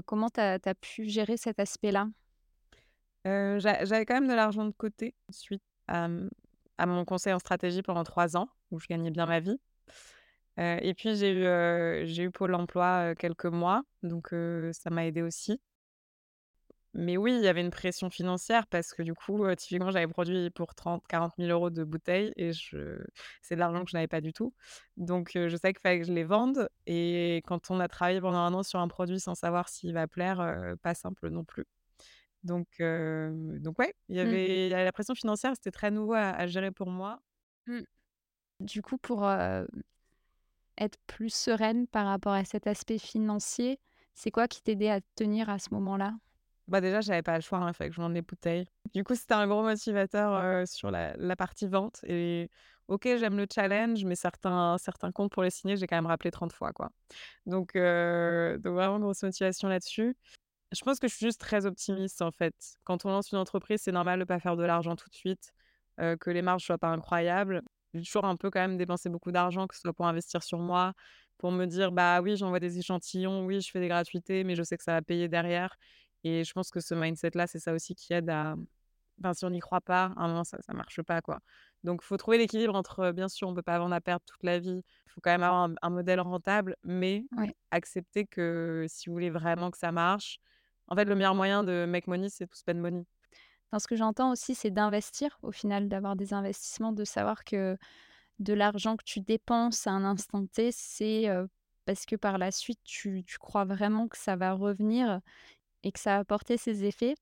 Comment 0.06 0.30
tu 0.30 0.42
as 0.42 0.76
pu 0.82 1.10
gérer 1.10 1.38
cet 1.38 1.60
aspect-là? 1.60 2.08
J'avais 3.26 4.06
quand 4.06 4.16
même 4.16 4.28
de 4.28 4.34
l'argent 4.34 4.66
de 4.66 4.72
côté 4.72 5.16
suite 5.30 5.64
à, 5.90 6.86
mon 6.86 7.06
conseil 7.06 7.34
en 7.34 7.40
stratégie 7.40 7.82
pendant 7.82 8.04
3 8.04 8.38
ans 8.38 8.50
où 8.72 8.80
je 8.80 8.88
gagnais 8.88 9.12
bien 9.12 9.26
ma 9.26 9.40
vie. 9.40 9.60
Et 10.58 10.94
puis 10.94 11.16
j'ai 11.16 11.32
eu, 11.32 12.32
Pôle 12.32 12.54
emploi, 12.56 13.16
quelques 13.16 13.46
mois, 13.46 13.84
donc 14.04 14.34
ça 14.74 14.90
m'a 14.90 15.06
aidée 15.06 15.22
aussi. 15.22 15.60
Mais 16.96 17.18
oui, 17.18 17.36
il 17.38 17.44
y 17.44 17.48
avait 17.48 17.62
une 17.62 17.70
pression 17.70 18.10
financière 18.10 18.66
parce 18.66 18.94
que 18.94 19.04
du 19.04 19.14
coup, 19.14 19.46
typiquement, 19.56 19.92
j'avais 19.92 20.08
produit 20.08 20.50
pour 20.50 20.74
30-40 20.74 21.34
000 21.38 21.70
€ 21.70 21.72
de 21.72 21.84
bouteilles 21.84 22.34
et 22.36 22.52
c'est 23.42 23.56
de 23.56 23.60
l'argent 23.60 23.84
que 23.84 23.92
je 23.92 23.96
n'avais 23.96 24.08
pas 24.08 24.22
du 24.22 24.34
tout. 24.34 24.54
Donc 24.98 25.32
je 25.36 25.56
savais 25.56 25.74
qu'il 25.74 25.82
fallait 25.82 26.00
que 26.00 26.08
je 26.08 26.14
les 26.14 26.24
vende 26.24 26.68
et 26.88 27.44
quand 27.46 27.70
on 27.70 27.80
a 27.80 27.88
travaillé 27.88 28.20
pendant 28.20 28.40
un 28.40 28.54
an 28.54 28.64
sur 28.64 28.80
un 28.80 28.88
produit 28.88 29.20
sans 29.20 29.36
savoir 29.36 29.70
s'il 29.70 29.94
va 29.94 30.08
plaire, 30.08 30.76
pas 30.82 30.96
simple 30.96 31.30
non 31.30 31.44
plus. 31.44 31.66
Donc 32.44 32.68
donc 32.80 33.80
ouais, 33.80 33.94
il 34.08 34.16
y 34.16 34.20
Mmh. 34.22 34.22
avait 34.22 34.74
avait 34.74 34.86
la 34.86 34.92
pression 34.92 35.16
financière, 35.16 35.54
c'était 35.56 35.72
très 35.72 35.92
nouveau 35.92 36.14
à 36.14 36.30
à 36.30 36.48
gérer 36.48 36.72
pour 36.72 36.90
moi. 36.90 37.22
Mmh. 37.68 37.84
Du 38.62 38.82
coup, 38.82 38.98
pour, 38.98 39.24
être 40.78 40.98
plus 41.06 41.32
sereine 41.32 41.86
par 41.88 42.08
rapport 42.08 42.34
à 42.34 42.44
cet 42.46 42.66
aspect 42.66 42.98
financier, 42.98 43.80
c'est 44.16 44.32
quoi 44.32 44.48
qui 44.48 44.64
t'aidait 44.64 44.90
à 44.90 45.02
tenir 45.16 45.48
à 45.50 45.60
ce 45.60 45.72
moment-là? 45.76 46.16
Bah, 46.68 46.82
déjà, 46.82 47.02
j'avais 47.02 47.24
pas 47.24 47.36
le 47.36 47.42
choix, 47.42 47.58
hein, 47.60 47.70
il 47.70 47.74
fallait 47.74 47.90
que 47.90 47.96
je 47.96 48.02
vende 48.02 48.14
les 48.14 48.22
bouteilles. 48.22 48.66
Du 48.94 49.04
coup, 49.04 49.16
c'était 49.16 49.34
un 49.34 49.48
gros 49.48 49.64
motivateur, 49.64 50.68
sur 50.68 50.92
la 50.92 51.16
la 51.18 51.36
partie 51.36 51.68
vente 51.68 52.00
et 52.04 52.50
OK, 52.88 53.04
j'aime 53.06 53.38
le 53.38 53.48
challenge, 53.54 54.04
mais 54.06 54.16
certains 54.16 54.78
certains 54.78 55.12
comptes 55.12 55.32
pour 55.32 55.44
les 55.44 55.50
signer, 55.52 55.78
j'ai 55.78 55.88
quand 55.88 55.96
même 55.98 56.06
rappelé 56.08 56.32
30 56.32 56.54
fois, 56.54 56.72
quoi. 56.72 56.90
Donc 57.48 57.76
heu, 57.76 58.58
donc 58.60 58.74
vraiment 58.76 59.00
grosse 59.00 59.24
motivation 59.24 59.70
là-dessus. 59.70 60.16
Je 60.72 60.82
pense 60.84 61.00
que 61.00 61.08
je 61.08 61.16
suis 61.16 61.26
juste 61.26 61.40
très 61.42 61.66
optimiste, 61.66 62.22
en 62.22 62.32
fait. 62.32 62.76
Quand 62.84 63.06
on 63.06 63.10
lance 63.10 63.32
une 63.32 63.40
entreprise, 63.40 63.82
c'est 63.82 63.92
normal 63.92 64.20
de 64.20 64.24
pas 64.26 64.40
faire 64.40 64.56
de 64.56 64.64
l'argent 64.64 64.96
tout 64.96 65.10
de 65.10 65.16
suite, 65.16 65.52
que 65.98 66.30
les 66.30 66.42
marges 66.42 66.64
soient 66.66 66.78
pas 66.78 66.90
incroyables. 66.90 67.62
J'ai 67.94 68.04
toujours 68.04 68.26
un 68.26 68.36
peu 68.38 68.50
quand 68.52 68.60
même 68.60 68.78
dépensé 68.78 69.10
beaucoup 69.10 69.32
d'argent, 69.32 69.68
que 69.68 69.76
ce 69.76 69.82
soit 69.82 69.94
pour 69.94 70.06
investir 70.08 70.44
sur 70.44 70.60
moi, 70.60 70.94
pour 71.38 71.52
me 71.52 71.66
dire: 71.66 71.92
«Bah, 71.92 72.22
oui, 72.22 72.38
j'envoie 72.38 72.60
des 72.60 72.78
échantillons, 72.80 73.46
oui, 73.46 73.62
je 73.62 73.72
fais 73.72 73.80
des 73.80 73.88
gratuités, 73.88 74.44
mais 74.44 74.56
je 74.56 74.64
sais 74.64 74.78
que 74.78 74.84
ça 74.84 74.94
va 74.94 75.02
payer 75.02 75.28
derrière» 75.28 75.76
et 76.26 76.44
je 76.44 76.52
pense 76.54 76.70
que 76.70 76.82
ce 76.82 76.94
mindset-là, 76.94 77.48
c'est 77.48 77.60
ça 77.60 77.74
aussi 77.74 77.96
qui 77.96 78.12
aide 78.14 78.30
à 78.30 78.56
enfin, 79.20 79.34
si 79.34 79.46
on 79.46 79.50
n'y 79.50 79.60
croit 79.60 79.82
pas, 79.82 80.06
à 80.18 80.24
un 80.24 80.28
moment, 80.30 80.44
ça 80.44 80.62
ça 80.62 80.74
marche 80.74 81.02
pas, 81.02 81.22
quoi. 81.22 81.40
Donc 81.84 82.02
faut 82.04 82.18
trouver 82.18 82.38
l'équilibre 82.38 82.76
entre, 82.76 83.12
bien 83.12 83.28
sûr, 83.30 83.48
on 83.48 83.54
peut 83.56 83.62
pas 83.62 83.80
vendre 83.80 83.96
à 83.96 84.02
perdre 84.02 84.24
toute 84.26 84.44
la 84.44 84.60
vie. 84.60 84.84
Il 85.08 85.12
faut 85.12 85.22
quand 85.22 85.32
même 85.32 85.44
avoir 85.44 85.64
un 85.64 85.76
un 85.82 85.90
modèle 85.90 86.20
rentable, 86.22 86.76
mais 86.84 87.26
Ouais. 87.32 87.54
accepter 87.72 88.26
que 88.26 88.86
si 88.90 89.10
vous 89.10 89.14
voulez 89.16 89.30
vraiment 89.30 89.72
que 89.72 89.78
ça 89.78 89.92
marche, 89.92 90.40
en 90.90 90.96
fait, 90.96 91.06
le 91.06 91.16
meilleur 91.16 91.36
moyen 91.36 91.64
de 91.64 91.86
make 91.88 92.08
money, 92.08 92.30
c'est 92.30 92.48
to 92.48 92.56
spend 92.56 92.80
money. 92.80 93.06
Dans 93.72 93.80
ce 93.80 93.88
que 93.88 93.96
j'entends 93.96 94.32
aussi, 94.32 94.56
c'est 94.56 94.72
d'investir 94.72 95.38
au 95.44 95.52
final, 95.52 95.88
d'avoir 95.88 96.16
des 96.16 96.34
investissements, 96.34 96.92
de 96.92 97.06
savoir 97.06 97.44
que 97.44 97.78
de 98.40 98.54
l'argent 98.54 98.98
que 98.98 99.04
tu 99.04 99.20
dépenses 99.20 99.86
à 99.86 99.92
un 99.92 100.04
instant 100.04 100.46
T, 100.48 100.72
c'est, 100.72 101.28
parce 101.86 102.06
que 102.06 102.16
par 102.16 102.38
la 102.38 102.52
suite 102.52 102.80
tu 102.84 103.24
crois 103.40 103.66
vraiment 103.66 104.08
que 104.08 104.18
ça 104.18 104.36
va 104.36 104.54
revenir 104.54 105.20
et 105.84 105.92
que 105.92 106.00
ça 106.00 106.18
va 106.18 106.26
porter 106.26 106.58
ses 106.58 106.84
effets 106.86 107.16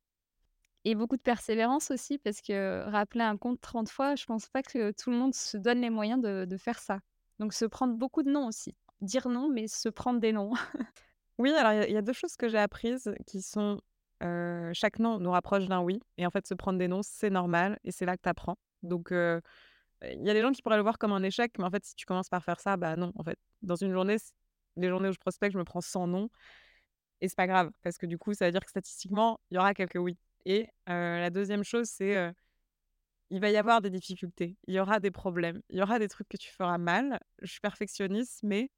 et 0.85 0.95
beaucoup 0.95 1.17
de 1.17 1.21
persévérance 1.21 1.91
aussi 1.91 2.17
parce 2.17 2.41
que 2.41 2.83
rappeler 2.89 3.23
un 3.23 3.35
compte 3.35 3.59
30 3.59 3.89
fois, 3.89 4.15
je 4.15 4.25
pense 4.25 4.47
pas 4.47 4.63
que 4.63 4.91
tout 4.91 5.11
le 5.11 5.17
monde 5.17 5.35
se 5.35 5.57
donne 5.57 5.81
les 5.81 5.89
moyens 5.89 6.21
de 6.21 6.45
de 6.45 6.57
faire 6.57 6.79
ça. 6.79 6.99
Donc 7.39 7.53
se 7.53 7.65
prendre 7.65 7.95
beaucoup 7.95 8.23
de 8.23 8.29
non 8.31 8.47
aussi. 8.47 8.75
Dire 9.01 9.27
non, 9.27 9.49
mais 9.49 9.67
se 9.67 9.89
prendre 9.89 10.19
des 10.19 10.31
non. 10.31 10.53
Oui, 11.37 11.51
alors 11.53 11.83
il 11.87 11.91
y 11.91 11.97
a 11.97 12.01
2 12.01 12.13
choses 12.13 12.35
que 12.35 12.49
j'ai 12.49 12.57
apprises 12.57 13.11
qui 13.27 13.41
sont, 13.41 13.79
chaque 14.73 14.99
non 14.99 15.19
nous 15.19 15.31
rapproche 15.31 15.67
d'un 15.67 15.81
oui 15.81 15.99
et 16.17 16.25
en 16.25 16.31
fait, 16.31 16.47
se 16.47 16.53
prendre 16.55 16.79
des 16.79 16.87
non, 16.87 17.01
c'est 17.03 17.29
normal 17.29 17.77
et 17.83 17.91
c'est 17.91 18.05
là 18.05 18.17
que 18.17 18.23
tu 18.23 18.29
apprends. 18.29 18.57
Donc 18.81 19.09
il 19.11 20.25
y 20.25 20.29
a 20.29 20.33
des 20.33 20.41
gens 20.41 20.51
qui 20.51 20.61
pourraient 20.61 20.77
le 20.77 20.83
voir 20.83 20.97
comme 20.97 21.11
un 21.11 21.23
échec, 21.23 21.53
mais 21.59 21.65
en 21.65 21.69
fait, 21.71 21.85
si 21.85 21.95
tu 21.95 22.05
commences 22.05 22.29
par 22.29 22.43
faire 22.43 22.59
ça, 22.59 22.77
bah 22.77 22.95
non, 22.95 23.11
en 23.15 23.23
fait. 23.23 23.37
Dans 23.61 23.75
une 23.75 23.91
journée, 23.91 24.17
les 24.77 24.89
journées 24.89 25.09
où 25.09 25.13
je 25.13 25.19
prospecte, 25.19 25.53
je 25.53 25.57
me 25.59 25.63
prends 25.63 25.81
100 25.81 26.07
non 26.07 26.29
et 27.21 27.27
c'est 27.27 27.35
pas 27.37 27.47
grave 27.47 27.71
parce 27.83 27.97
que 27.97 28.05
du 28.05 28.17
coup, 28.17 28.33
ça 28.33 28.45
veut 28.45 28.51
dire 28.51 28.63
que 28.63 28.69
statistiquement, 28.69 29.39
il 29.51 29.55
y 29.55 29.57
aura 29.59 29.73
quelques 29.73 29.95
oui 29.95 30.17
et 30.45 30.67
la 30.87 31.29
deuxième 31.29 31.63
chose, 31.63 31.87
c'est, 31.87 32.33
il 33.29 33.41
va 33.41 33.51
y 33.51 33.57
avoir 33.57 33.81
des 33.81 33.89
difficultés, 33.91 34.55
il 34.67 34.73
y 34.73 34.79
aura 34.79 34.99
des 34.99 35.11
problèmes, 35.11 35.61
il 35.69 35.77
y 35.77 35.81
aura 35.83 35.99
des 35.99 36.07
trucs 36.07 36.29
que 36.29 36.37
tu 36.37 36.51
feras 36.51 36.77
mal. 36.79 37.19
Je 37.41 37.51
suis 37.51 37.59
perfectionniste, 37.59 38.39
mais 38.43 38.71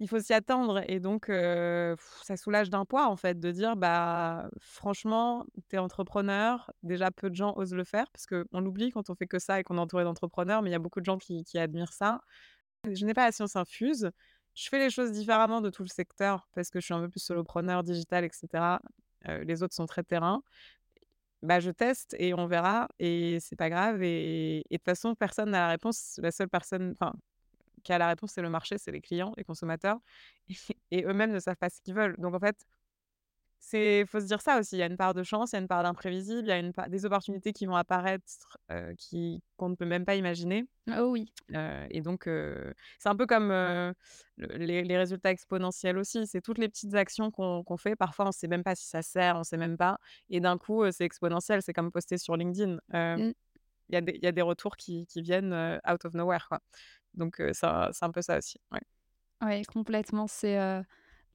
il 0.00 0.08
faut 0.08 0.20
s'y 0.20 0.32
attendre 0.32 0.82
et 0.88 1.00
donc 1.00 1.26
ça 1.28 2.36
soulage 2.36 2.70
d'un 2.70 2.84
poids, 2.84 3.08
en 3.08 3.16
fait, 3.16 3.38
de 3.40 3.50
dire: 3.50 3.76
«Bah, 3.76 4.48
franchement, 4.60 5.44
tu 5.68 5.76
es 5.76 5.78
entrepreneur». 5.78 6.70
Déjà, 6.82 7.10
peu 7.10 7.30
de 7.30 7.34
gens 7.36 7.54
osent 7.56 7.74
le 7.74 7.84
faire 7.84 8.06
parce 8.12 8.26
qu'on 8.26 8.60
l'oublie 8.60 8.90
quand 8.92 9.10
on 9.10 9.14
fait 9.14 9.26
que 9.26 9.38
ça 9.38 9.60
et 9.60 9.64
qu'on 9.64 9.76
est 9.76 9.80
entouré 9.80 10.04
d'entrepreneurs, 10.04 10.62
mais 10.62 10.70
il 10.70 10.72
y 10.72 10.76
a 10.76 10.78
beaucoup 10.78 11.00
de 11.00 11.04
gens 11.06 11.18
qui 11.18 11.44
admirent 11.58 11.92
ça. 11.92 12.20
Je 12.90 13.04
n'ai 13.06 13.14
pas 13.14 13.26
la 13.26 13.32
science 13.32 13.56
infuse. 13.56 14.10
Je 14.54 14.68
fais 14.68 14.78
les 14.78 14.90
choses 14.90 15.12
différemment 15.12 15.60
de 15.60 15.70
tout 15.70 15.82
le 15.82 15.88
secteur 15.88 16.48
parce 16.54 16.70
que 16.70 16.80
je 16.80 16.86
suis 16.86 16.94
un 16.94 17.00
peu 17.00 17.08
plus 17.08 17.20
solopreneur, 17.20 17.82
digital 17.84 18.24
et 18.24 18.30
cetera. 18.32 18.80
Heu, 19.28 19.42
les 19.44 19.62
autres 19.62 19.74
sont 19.74 19.86
très 19.86 20.02
terrain. 20.04 20.42
Bah, 21.42 21.60
je 21.60 21.70
teste 21.70 22.16
et 22.18 22.34
on 22.34 22.46
verra 22.46 22.88
et 22.98 23.38
c'est 23.40 23.56
pas 23.56 23.70
grave 23.70 24.02
et 24.02 24.64
de 24.70 24.76
toute 24.76 24.84
façon, 24.84 25.14
personne 25.14 25.50
n'a 25.50 25.60
la 25.60 25.68
réponse. 25.68 26.18
La 26.22 26.32
seule 26.32 26.48
personne 26.48 26.94
qui 27.88 27.92
a 27.94 27.98
la 27.98 28.08
réponse, 28.08 28.32
c'est 28.32 28.42
le 28.42 28.50
marché, 28.50 28.76
c'est 28.76 28.92
les 28.92 29.00
clients, 29.00 29.32
les 29.38 29.44
consommateurs 29.44 29.98
et 30.90 31.04
eux-mêmes 31.06 31.32
ne 31.32 31.40
savent 31.40 31.56
pas 31.56 31.70
ce 31.70 31.80
qu'ils 31.80 31.94
veulent. 31.94 32.16
Donc 32.18 32.34
en 32.34 32.38
fait, 32.38 32.56
c'est 33.60 34.04
faut 34.06 34.20
se 34.20 34.26
dire 34.26 34.42
ça 34.42 34.58
aussi, 34.60 34.76
il 34.76 34.78
y 34.80 34.82
a 34.82 34.86
une 34.86 34.98
part 34.98 35.14
de 35.14 35.22
chance, 35.22 35.52
il 35.52 35.56
y 35.56 35.58
a 35.58 35.60
une 35.62 35.68
part 35.68 35.82
d'imprévisible, 35.82 36.42
il 36.42 36.48
y 36.48 36.52
a 36.52 36.58
une 36.58 36.74
part 36.74 36.90
des 36.90 37.06
opportunités 37.06 37.52
qui 37.54 37.64
vont 37.64 37.76
apparaître, 37.76 38.58
heu, 38.70 38.94
qui 38.98 39.42
qu'on 39.56 39.70
ne 39.70 39.74
peut 39.74 39.86
même 39.86 40.04
pas 40.04 40.16
imaginer. 40.16 40.66
Oh 40.96 41.10
oui. 41.12 41.32
Heu 41.54 41.86
et 41.90 42.02
donc 42.02 42.28
heu, 42.28 42.74
c'est 42.98 43.08
un 43.08 43.16
peu 43.16 43.26
comme, 43.26 43.48
le 43.48 43.94
les 44.36 44.84
les 44.84 44.96
résultats 44.98 45.30
exponentiels 45.30 45.96
aussi. 45.96 46.26
C'est 46.26 46.42
toutes 46.42 46.58
les 46.58 46.68
petites 46.68 46.94
actions 46.94 47.30
qu'on 47.30 47.76
fait. 47.78 47.96
Parfois, 47.96 48.28
on 48.28 48.32
sait 48.32 48.48
même 48.48 48.62
pas 48.62 48.74
si 48.74 48.86
ça 48.86 49.00
sert, 49.00 49.36
on 49.36 49.44
sait 49.44 49.56
même 49.56 49.78
pas 49.78 49.98
et 50.28 50.40
d'un 50.40 50.58
coup, 50.58 50.84
c'est 50.92 51.04
exponentiel. 51.06 51.62
C'est 51.62 51.72
comme 51.72 51.90
poster 51.90 52.18
sur 52.18 52.36
LinkedIn. 52.36 52.78
Mmh. 52.92 53.32
il 53.90 53.94
y 53.94 53.96
a 53.96 54.00
des 54.02 54.12
il 54.16 54.22
y 54.24 54.26
a 54.28 54.32
des 54.32 54.42
retours 54.42 54.76
qui 54.76 55.06
qui 55.06 55.22
viennent, 55.22 55.54
out 55.90 56.04
of 56.04 56.14
nowhere, 56.14 56.46
quoi. 56.48 56.60
Donc 57.14 57.42
ça 57.52 57.90
c'est 57.92 58.04
un 58.04 58.10
peu 58.10 58.22
ça 58.22 58.38
aussi, 58.38 58.58
ouais. 58.72 58.80
Ouais, 59.40 59.62
complètement, 59.64 60.26
c'est, 60.26 60.58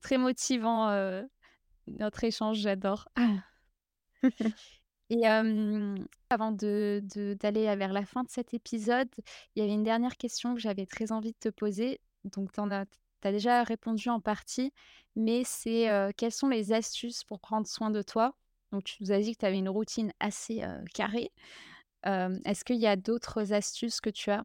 très 0.02 0.18
motivant, 0.18 0.92
notre 1.88 2.24
échange, 2.24 2.58
j'adore. 2.58 3.08
Et 5.10 5.26
avant 5.28 6.52
de 6.52 7.02
de 7.16 7.36
d'aller 7.40 7.76
vers 7.76 7.94
la 7.94 8.06
fin 8.06 8.24
de 8.24 8.30
cet 8.30 8.54
épisode, 8.54 9.10
il 9.56 9.62
y 9.62 9.62
avait 9.64 9.74
une 9.74 9.84
dernière 9.84 10.18
question 10.18 10.54
que 10.54 10.60
j'avais 10.60 10.86
très 10.86 11.12
envie 11.12 11.32
de 11.32 11.38
te 11.40 11.50
poser. 11.50 12.00
Donc 12.24 12.52
tu 12.54 12.62
as 12.62 13.32
déjà 13.32 13.64
répondu 13.64 14.10
en 14.10 14.20
partie, 14.20 14.74
mais 15.16 15.44
c'est, 15.46 15.90
quelles 16.18 16.32
sont 16.32 16.50
les 16.50 16.74
astuces 16.74 17.24
pour 17.24 17.40
prendre 17.40 17.68
soin 17.68 17.90
de 17.90 18.02
toi? 18.02 18.36
Donc 18.72 18.84
tu 18.86 18.98
nous 19.02 19.12
as 19.12 19.20
dit 19.20 19.34
que 19.34 19.40
tu 19.40 19.46
avais 19.46 19.60
une 19.60 19.70
routine 19.70 20.12
assez, 20.20 20.64
carrée. 20.94 21.32
Est-ce 22.04 22.64
qu'il 22.66 22.78
y 22.78 22.88
a 22.88 22.96
d'autres 22.96 23.54
astuces 23.54 24.02
que 24.02 24.10
tu 24.10 24.32
as? 24.32 24.44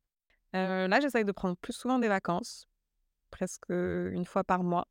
Heu, 0.54 0.88
là, 0.88 1.00
j'essaye 1.00 1.24
de 1.24 1.32
prendre 1.32 1.56
plus 1.56 1.72
souvent 1.72 1.98
des 1.98 2.08
vacances, 2.08 2.68
presque, 3.30 3.70
une 3.70 4.24
fois 4.26 4.44
par 4.44 4.62
mois. 4.64 4.88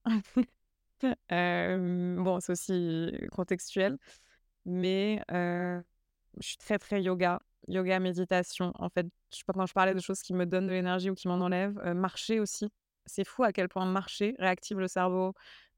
Hem, 1.30 2.18
bon, 2.24 2.40
c'est 2.40 2.52
aussi 2.54 3.12
contextuel, 3.32 3.98
mais 4.66 5.22
heu, 5.32 5.84
je 6.40 6.48
suis 6.48 6.58
très, 6.58 6.80
très 6.80 7.02
yoga. 7.04 7.42
Yoga, 7.68 8.00
méditation. 8.00 8.74
En 8.80 8.90
fait, 8.90 9.08
je 9.34 9.40
sais 9.40 9.44
pas, 9.46 9.54
quand 9.54 9.66
je 9.68 9.74
parlais 9.74 9.94
de 9.96 10.02
choses 10.02 10.22
qui 10.22 10.34
me 10.34 10.46
donnent 10.46 10.68
de 10.68 10.74
l'énergie 10.74 11.10
ou 11.12 11.16
qui 11.16 11.28
m'en 11.30 11.36
enlèvent, 11.36 11.80
marcher 11.96 12.40
aussi. 12.40 12.70
C'est 13.06 13.26
fou 13.26 13.44
à 13.44 13.54
quel 13.54 13.70
point 13.70 13.86
marcher 13.86 14.36
réactive 14.40 14.80
le 14.80 14.88
cerveau, 14.88 15.34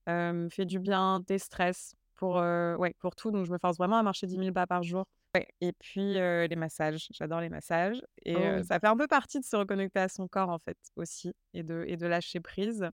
fait 0.07 0.65
du 0.65 0.79
bien, 0.79 1.21
déstresse 1.27 1.95
pour, 2.15 2.35
ouais, 2.37 2.95
pour 2.99 3.15
tout. 3.15 3.31
Donc 3.31 3.45
je 3.45 3.51
me 3.51 3.57
force 3.59 3.77
vraiment 3.77 3.97
à 3.99 4.03
marcher 4.03 4.27
dix 4.27 4.37
mille 4.39 4.53
pas 4.53 4.67
par 4.67 4.83
jour. 4.83 5.05
Ouais 5.35 5.47
et 5.61 5.73
puis, 5.73 6.13
les 6.13 6.55
massages. 6.55 7.07
J'adore 7.11 7.41
les 7.41 7.49
massages 7.49 8.01
et 8.25 8.35
Oh 8.35 8.51
oui. 8.55 8.63
ça 8.63 8.79
fait 8.79 8.87
un 8.87 8.97
peu 8.97 9.07
partie 9.07 9.39
de 9.39 9.45
se 9.45 9.55
reconnecter 9.55 9.99
à 9.99 10.09
son 10.09 10.27
corps, 10.27 10.49
en 10.49 10.57
fait, 10.59 10.77
aussi 10.95 11.33
et 11.53 11.61
de 11.63 11.83
et 11.87 11.97
de 11.97 12.07
lâcher 12.07 12.39
prise. 12.39 12.89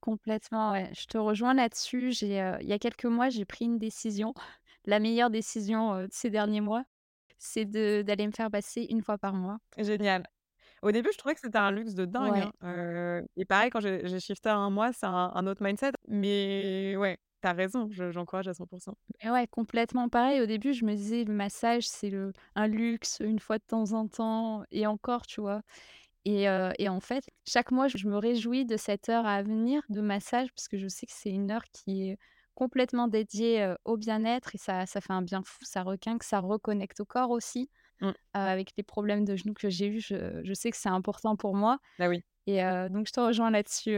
Complètement, 0.00 0.72
ouais. 0.72 0.90
Je 0.94 1.06
te 1.06 1.18
rejoins 1.18 1.52
là-dessus. 1.54 2.12
J'ai, 2.12 2.36
il 2.62 2.66
y 2.68 2.72
a 2.72 2.78
quelques 2.78 3.04
mois, 3.04 3.28
j'ai 3.28 3.44
pris 3.44 3.66
une 3.66 3.78
décision, 3.78 4.32
la 4.86 4.98
meilleure 4.98 5.30
décision, 5.30 6.02
de 6.04 6.08
ces 6.10 6.30
derniers 6.30 6.62
mois, 6.62 6.84
c'est 7.38 7.66
de 7.66 8.02
d'aller 8.02 8.26
me 8.26 8.32
faire 8.32 8.50
passer 8.50 8.86
une 8.90 9.02
fois 9.02 9.18
par 9.18 9.34
mois. 9.34 9.58
Génial. 9.78 10.24
Au 10.82 10.92
début, 10.92 11.10
je 11.12 11.18
trouvais 11.18 11.34
que 11.34 11.40
c'était 11.40 11.58
un 11.58 11.72
luxe 11.72 11.94
de 11.94 12.06
dingue, 12.06 12.38
Ouais, 12.38 12.52
hein, 12.62 13.22
et 13.36 13.44
pareil 13.46 13.70
quand 13.70 13.80
j'ai 13.80 14.06
j'ai 14.08 14.20
shifté 14.20 14.48
à 14.50 14.56
un 14.56 14.70
mois, 14.70 14.92
c'est 14.92 15.06
un 15.06 15.32
un 15.34 15.46
autre 15.46 15.62
mindset, 15.64 15.92
mais 16.08 16.96
ouais, 16.96 17.18
tu 17.40 17.48
as 17.48 17.52
raison, 17.52 17.88
je 17.90 18.10
j'encourage 18.12 18.48
à 18.48 18.54
100 18.54 18.66
et 19.22 19.30
ouais, 19.30 19.46
complètement 19.46 20.08
pareil. 20.08 20.40
Au 20.40 20.46
début, 20.46 20.72
je 20.72 20.84
me 20.84 20.94
disais: 20.94 21.24
«Le 21.24 21.34
massage, 21.34 21.86
c'est 21.88 22.10
le 22.10 22.32
un 22.54 22.66
luxe, 22.68 23.18
une 23.20 23.38
fois 23.38 23.58
de 23.58 23.64
temps 23.64 23.92
en 23.92 24.08
temps» 24.08 24.64
et 24.70 24.86
encore, 24.86 25.26
tu 25.26 25.40
vois? 25.40 25.62
Et 26.26 26.48
heu 26.48 26.72
et 26.78 26.88
en 26.88 27.00
fait, 27.00 27.24
chaque 27.46 27.72
mois, 27.72 27.88
je 27.88 28.08
me 28.08 28.18
réjouis 28.18 28.66
de 28.66 28.76
cette 28.78 29.08
heure 29.10 29.26
à 29.26 29.42
venir 29.42 29.82
de 29.90 30.00
massage 30.02 30.50
parce 30.54 30.68
que 30.68 30.78
je 30.78 30.88
sais 30.88 31.06
que 31.06 31.12
c'est 31.14 31.30
une 31.30 31.50
heure 31.52 31.64
qui 31.72 32.10
est 32.10 32.18
complètement 32.54 33.08
dédiée, 33.08 33.62
heu, 33.64 33.78
au 33.86 33.96
bien-être 33.98 34.54
et 34.54 34.58
ça 34.58 34.86
ça 34.86 35.00
fait 35.02 35.12
un 35.14 35.22
bien 35.22 35.42
fou, 35.44 35.60
ça 35.64 35.82
requinque, 35.84 36.24
ça 36.24 36.40
reconnecte 36.40 37.00
au 37.00 37.06
corps 37.06 37.30
aussi. 37.30 37.70
Mmh. 38.00 38.14
Heu, 38.36 38.40
avec 38.40 38.72
les 38.78 38.84
problèmes 38.84 39.24
de 39.26 39.36
genoux 39.36 39.54
que 39.54 39.70
j'ai 39.70 39.88
eus, 39.88 40.00
je 40.02 40.42
je 40.44 40.54
sais 40.54 40.70
que 40.72 40.76
c'est 40.78 40.88
important 40.90 41.36
pour 41.36 41.54
moi 41.56 41.78
Bah 41.98 42.08
oui. 42.08 42.22
et 42.46 42.60
donc 42.90 43.06
je 43.08 43.12
te 43.12 43.20
rejoins 43.20 43.50
là-dessus, 43.50 43.96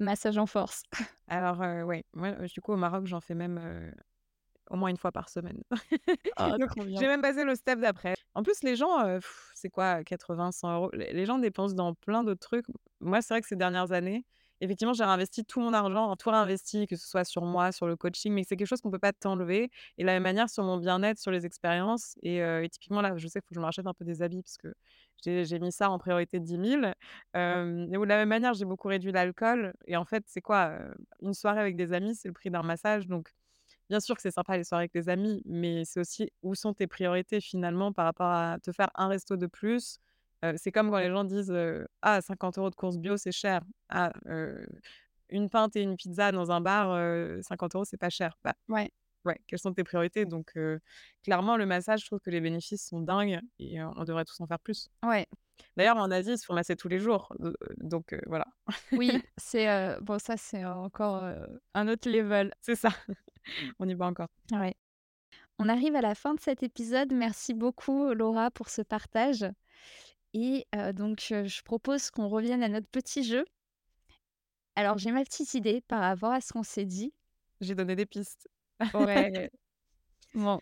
massage 0.00 0.38
en 0.38 0.46
force. 0.46 0.82
Alors, 1.28 1.62
heu, 1.62 1.84
ouais, 1.84 2.04
moi, 2.14 2.32
du 2.32 2.60
coup, 2.60 2.72
au 2.72 2.76
Maroc, 2.76 3.06
j'en 3.06 3.20
fais 3.20 3.34
même, 3.34 3.92
au 4.70 4.76
moins 4.76 4.90
une 4.90 4.96
fois 4.96 5.12
par 5.12 5.28
semaine. 5.28 5.62
Oh, 6.38 6.50
Donc 6.58 6.70
trop 6.70 6.84
j'ai 6.98 7.06
même 7.06 7.22
passé 7.22 7.44
le 7.44 7.54
step 7.54 7.80
d'après. 7.80 8.14
En 8.34 8.42
plus, 8.42 8.62
les 8.62 8.76
gens, 8.76 9.18
c'est 9.54 9.70
quoi, 9.70 10.04
80-100 10.04 10.88
€? 10.88 10.90
Les 10.92 11.12
les 11.12 11.26
gens 11.26 11.38
dépensent 11.38 11.74
dans 11.74 11.94
plein 11.94 12.24
d'autres 12.24 12.40
trucs. 12.40 12.66
Moi, 13.00 13.22
c'est 13.22 13.34
vrai 13.34 13.40
que 13.40 13.48
ces 13.48 13.56
dernières 13.56 13.92
années, 13.92 14.24
effectivement, 14.60 14.92
j'ai 14.92 15.04
réinvesti 15.04 15.44
tout 15.44 15.60
mon 15.60 15.72
argent, 15.72 16.14
tout 16.16 16.30
réinvesti, 16.30 16.86
que 16.86 16.96
ce 16.96 17.06
soit 17.08 17.24
sur 17.24 17.44
moi, 17.44 17.72
sur 17.72 17.86
le 17.86 17.96
coaching, 17.96 18.32
mais 18.32 18.44
c'est 18.44 18.56
quelque 18.56 18.68
chose 18.68 18.80
qu'on 18.80 18.90
peut 18.90 18.98
pas 18.98 19.12
t'enlever 19.12 19.70
et 19.98 20.02
de 20.02 20.06
la 20.06 20.14
même 20.14 20.22
manière 20.22 20.48
sur 20.50 20.64
mon 20.64 20.76
bien-être, 20.78 21.18
sur 21.18 21.30
les 21.30 21.46
expériences 21.46 22.14
et 22.22 22.42
typiquement 22.70 23.00
là, 23.00 23.16
je 23.16 23.26
sais 23.28 23.40
qu'il 23.40 23.46
faut 23.46 23.50
que 23.50 23.54
je 23.54 23.60
me 23.60 23.64
rachète 23.64 23.86
un 23.86 23.94
peu 23.94 24.04
des 24.04 24.22
habits 24.22 24.42
parce 24.42 24.56
que 24.58 24.74
j'ai 25.24 25.58
mis 25.58 25.72
ça 25.72 25.90
en 25.90 25.98
priorité 25.98 26.40
de 26.40 26.44
10 26.44 26.56
000. 26.56 26.94
Hem 27.34 27.88
et 27.92 27.96
de 27.98 28.04
la 28.04 28.16
même 28.16 28.28
manière, 28.28 28.54
j'ai 28.54 28.64
beaucoup 28.64 28.88
réduit 28.88 29.12
l'alcool 29.12 29.74
et 29.86 29.96
en 29.96 30.04
fait, 30.04 30.24
c'est 30.26 30.40
quoi, 30.40 30.78
une 31.22 31.34
soirée 31.34 31.60
avec 31.60 31.76
des 31.76 31.92
amis, 31.92 32.14
c'est 32.14 32.28
le 32.28 32.34
prix 32.34 32.50
d'un 32.50 32.62
massage 32.62 33.06
donc 33.06 33.32
Bien 33.88 33.98
sûr 34.00 34.14
que 34.14 34.22
c'est 34.22 34.30
sympa 34.30 34.56
les 34.56 34.62
soirées 34.64 34.82
avec 34.84 34.94
les 34.94 35.08
amis, 35.08 35.42
mais 35.44 35.84
c'est 35.84 35.98
aussi 35.98 36.30
où 36.42 36.54
sont 36.54 36.72
tes 36.74 36.86
priorités 36.86 37.40
finalement 37.40 37.92
par 37.92 38.04
rapport 38.04 38.30
à 38.30 38.58
te 38.62 38.70
faire 38.70 38.88
un 38.94 39.08
resto 39.08 39.36
de 39.36 39.46
plus 39.48 39.98
C'est 40.56 40.72
comme 40.72 40.90
quand 40.90 40.98
les 40.98 41.10
gens 41.10 41.24
disent, 41.24 41.54
«Ah 42.02 42.20
50 42.20 42.56
€ 42.58 42.70
de 42.70 42.74
courses 42.74 42.98
bio, 42.98 43.16
c'est 43.16 43.32
cher. 43.32 43.60
Ah, 43.88 44.12
une 45.28 45.48
pinte 45.50 45.76
et 45.76 45.82
une 45.82 45.96
pizza 45.96 46.32
dans 46.32 46.50
un 46.50 46.60
bar, 46.60 46.92
heu, 46.96 47.40
50 47.42 47.74
€, 47.74 47.84
c'est 47.84 47.96
pas 47.98 48.10
cher». 48.10 48.36
Bah, 48.42 48.54
Ouais. 48.68 48.90
ouais, 49.24 49.38
quelles 49.46 49.58
sont 49.58 49.72
tes 49.72 49.84
priorités? 49.84 50.24
Donc 50.24 50.54
clairement, 51.22 51.56
le 51.56 51.66
massage, 51.66 52.00
je 52.00 52.06
trouve 52.06 52.20
que 52.20 52.30
les 52.30 52.40
bénéfices 52.40 52.86
sont 52.88 53.00
dingues 53.00 53.40
et 53.58 53.82
on 53.82 54.04
devrait 54.04 54.24
tous 54.24 54.40
en 54.40 54.46
faire 54.46 54.60
plus. 54.60 54.88
Ouais. 55.04 55.26
D'ailleurs, 55.76 55.98
en 55.98 56.10
Asie, 56.10 56.32
ils 56.32 56.38
se 56.38 56.46
font 56.46 56.54
masser 56.54 56.74
tous 56.74 56.88
les 56.88 56.98
jours, 56.98 57.34
donc 57.76 58.18
voilà. 58.26 58.46
Oui, 58.92 59.10
c'est, 59.36 60.00
bon 60.00 60.18
ça 60.18 60.38
c'est 60.38 60.64
encore, 60.64 61.22
un 61.74 61.88
autre 61.88 62.08
level. 62.10 62.52
C'est 62.62 62.76
ça, 62.76 62.88
on 63.78 63.86
y 63.86 63.94
va 63.94 64.06
encore. 64.06 64.28
Ouais. 64.52 64.74
On 65.58 65.68
arrive 65.68 65.94
à 65.94 66.00
la 66.00 66.14
fin 66.14 66.32
de 66.32 66.40
cet 66.40 66.62
épisode. 66.62 67.12
Merci 67.12 67.52
beaucoup 67.52 68.14
Laura 68.14 68.50
pour 68.50 68.70
ce 68.70 68.80
partage 68.80 69.44
et 70.34 70.66
donc 70.94 71.20
je 71.28 71.62
propose 71.62 72.10
qu'on 72.10 72.28
revienne 72.28 72.62
à 72.62 72.68
notre 72.68 72.88
petit 72.88 73.22
jeu. 73.24 73.44
Alors 74.76 74.98
j'ai 74.98 75.12
ma 75.12 75.24
petite 75.24 75.54
idée 75.54 75.80
par 75.80 76.00
rapport 76.00 76.32
à 76.32 76.40
ce 76.40 76.52
qu'on 76.52 76.62
s'est 76.62 76.86
dit. 76.86 77.12
J'ai 77.60 77.74
donné 77.74 77.96
des 77.96 78.06
pistes. 78.06 78.48
Ouais. 78.94 79.50
Bon, 80.32 80.60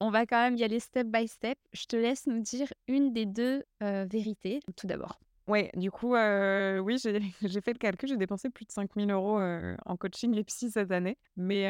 on 0.00 0.10
va 0.10 0.24
quand 0.24 0.42
même 0.42 0.56
y 0.56 0.64
aller 0.64 0.80
step 0.80 1.06
by 1.08 1.28
step. 1.28 1.58
Je 1.72 1.84
te 1.84 1.94
laisse 1.94 2.26
nous 2.26 2.40
dire 2.40 2.72
une 2.88 3.12
des 3.12 3.26
2 3.26 3.64
heu, 3.82 4.06
vérités, 4.10 4.60
tout 4.76 4.86
d'abord. 4.86 5.20
Ouais, 5.46 5.70
du 5.74 5.90
coup, 5.90 6.14
oui, 6.14 6.96
j'ai 7.42 7.60
fait 7.60 7.72
le 7.72 7.78
calcul, 7.78 8.08
j'ai 8.08 8.16
dépensé 8.16 8.48
plus 8.48 8.64
de 8.64 8.72
5 8.72 8.96
000 8.96 9.10
€, 9.10 9.40
heu, 9.40 9.76
en 9.84 9.96
coaching 9.96 10.34
et 10.36 10.44
psy 10.44 10.70
cette 10.70 10.90
année, 10.90 11.18
mais 11.36 11.66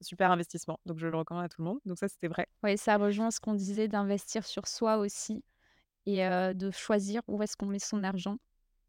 super 0.00 0.30
investissement, 0.30 0.78
donc 0.84 0.98
je 0.98 1.06
le 1.06 1.16
recommande 1.16 1.44
à 1.44 1.48
tout 1.48 1.62
le 1.62 1.68
monde, 1.68 1.78
donc 1.86 1.98
ça, 1.98 2.08
c'était 2.08 2.28
vrai. 2.28 2.46
Ouais, 2.62 2.76
ça 2.76 2.98
rejoint 2.98 3.30
ce 3.30 3.40
qu'on 3.40 3.54
disait 3.54 3.88
d'investir 3.88 4.44
sur 4.44 4.66
soi 4.66 4.98
aussi 4.98 5.42
et 6.06 6.18
de 6.54 6.70
choisir 6.70 7.22
où 7.28 7.42
est-ce 7.42 7.56
qu'on 7.56 7.66
met 7.66 7.78
son 7.78 8.02
argent, 8.04 8.36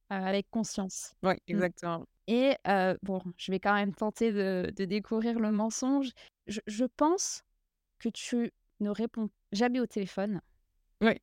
avec 0.09 0.49
conscience. 0.49 1.13
Ouais, 1.23 1.35
Mmh 1.47 1.53
exactement. 1.53 2.05
et 2.27 2.55
bon, 3.03 3.21
je 3.37 3.51
vais 3.51 3.59
quand 3.59 3.73
même 3.75 3.93
tenter 3.93 4.31
de 4.31 4.71
de 4.75 4.85
découvrir 4.85 5.39
le 5.39 5.51
mensonge. 5.51 6.09
Je 6.47 6.59
je 6.67 6.85
pense 6.85 7.43
que 7.99 8.09
tu 8.09 8.51
ne 8.79 8.89
réponds 8.89 9.29
jamais 9.51 9.79
au 9.79 9.85
téléphone, 9.87 10.41
Oui, 11.01 11.17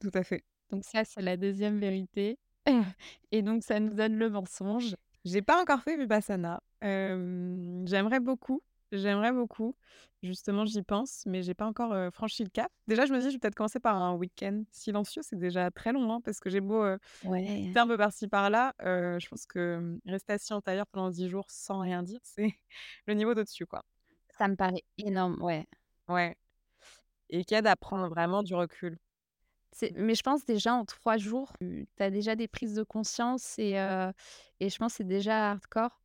tout 0.00 0.10
à 0.14 0.22
fait. 0.22 0.44
donc 0.70 0.84
ça, 0.84 1.04
c'est 1.04 1.22
la 1.22 1.36
deuxième 1.36 1.78
vérité 1.80 2.38
et 3.32 3.42
donc 3.42 3.62
ça 3.64 3.80
nous 3.80 3.94
donne 3.94 4.16
le 4.16 4.30
mensonge. 4.30 4.94
J'ai 5.24 5.42
pas 5.42 5.60
encore 5.60 5.82
fait 5.82 5.96
Vipassana. 5.98 6.60
J'aimerais 6.82 8.20
beaucoup, 8.20 8.62
j'aimerais 8.92 9.32
beaucoup. 9.32 9.76
Justement, 10.22 10.66
j'y 10.66 10.82
pense, 10.82 11.24
mais 11.26 11.42
j'ai 11.42 11.54
pas 11.54 11.66
encore, 11.66 12.12
franchi 12.12 12.44
le 12.44 12.50
cap. 12.50 12.70
Déjà, 12.86 13.06
je 13.06 13.12
me 13.12 13.18
dis: 13.20 13.26
«Je 13.28 13.32
vais 13.34 13.38
peut-être 13.38 13.54
commencer 13.54 13.80
par 13.80 13.96
un 13.96 14.14
week-end 14.14 14.64
silencieux». 14.70 15.22
C'est 15.24 15.38
déjà 15.38 15.70
très 15.70 15.92
long, 15.92 16.12
hein, 16.12 16.20
parce 16.22 16.40
que 16.40 16.50
j'ai 16.50 16.60
beau, 16.60 16.84
Ouais. 17.22 17.74
méditer 17.74 17.80
un 17.80 17.86
peu 17.88 17.96
par-ci 17.98 18.28
par-là, 18.28 18.74
je 18.80 19.28
pense 19.28 19.46
que, 19.46 19.78
mmh, 19.78 20.00
rester 20.06 20.32
assis 20.34 20.52
en 20.52 20.60
tailleur 20.62 20.86
pendant 20.88 21.10
10 21.10 21.28
jours 21.28 21.46
sans 21.50 21.80
rien 21.80 22.02
dire, 22.02 22.20
c'est 22.24 22.54
le 23.06 23.14
niveau 23.14 23.34
d'au-dessus, 23.34 23.66
quoi. 23.66 23.82
Ça 24.36 24.48
me 24.48 24.56
paraît 24.56 24.82
énorme, 24.98 25.40
ouais. 25.42 25.68
Ouais 26.08 26.36
et 27.30 27.44
qui 27.44 27.54
aide 27.54 27.66
à 27.66 27.76
prendre 27.76 28.08
vraiment 28.08 28.42
du 28.42 28.54
recul. 28.54 28.98
C'est 29.72 29.92
mais 29.96 30.14
je 30.16 30.22
pense 30.22 30.44
déjà 30.44 30.74
en 30.74 30.84
3 30.84 31.16
jours, 31.16 31.52
tu 31.60 31.86
as 32.00 32.10
déjà 32.10 32.36
des 32.36 32.48
prises 32.48 32.74
de 32.74 32.82
conscience 32.82 33.58
et 33.58 33.72
et 34.60 34.68
je 34.70 34.78
pense 34.78 34.92
que 34.94 34.96
c'est 34.98 35.04
déjà 35.04 35.50
hardcore. 35.52 35.99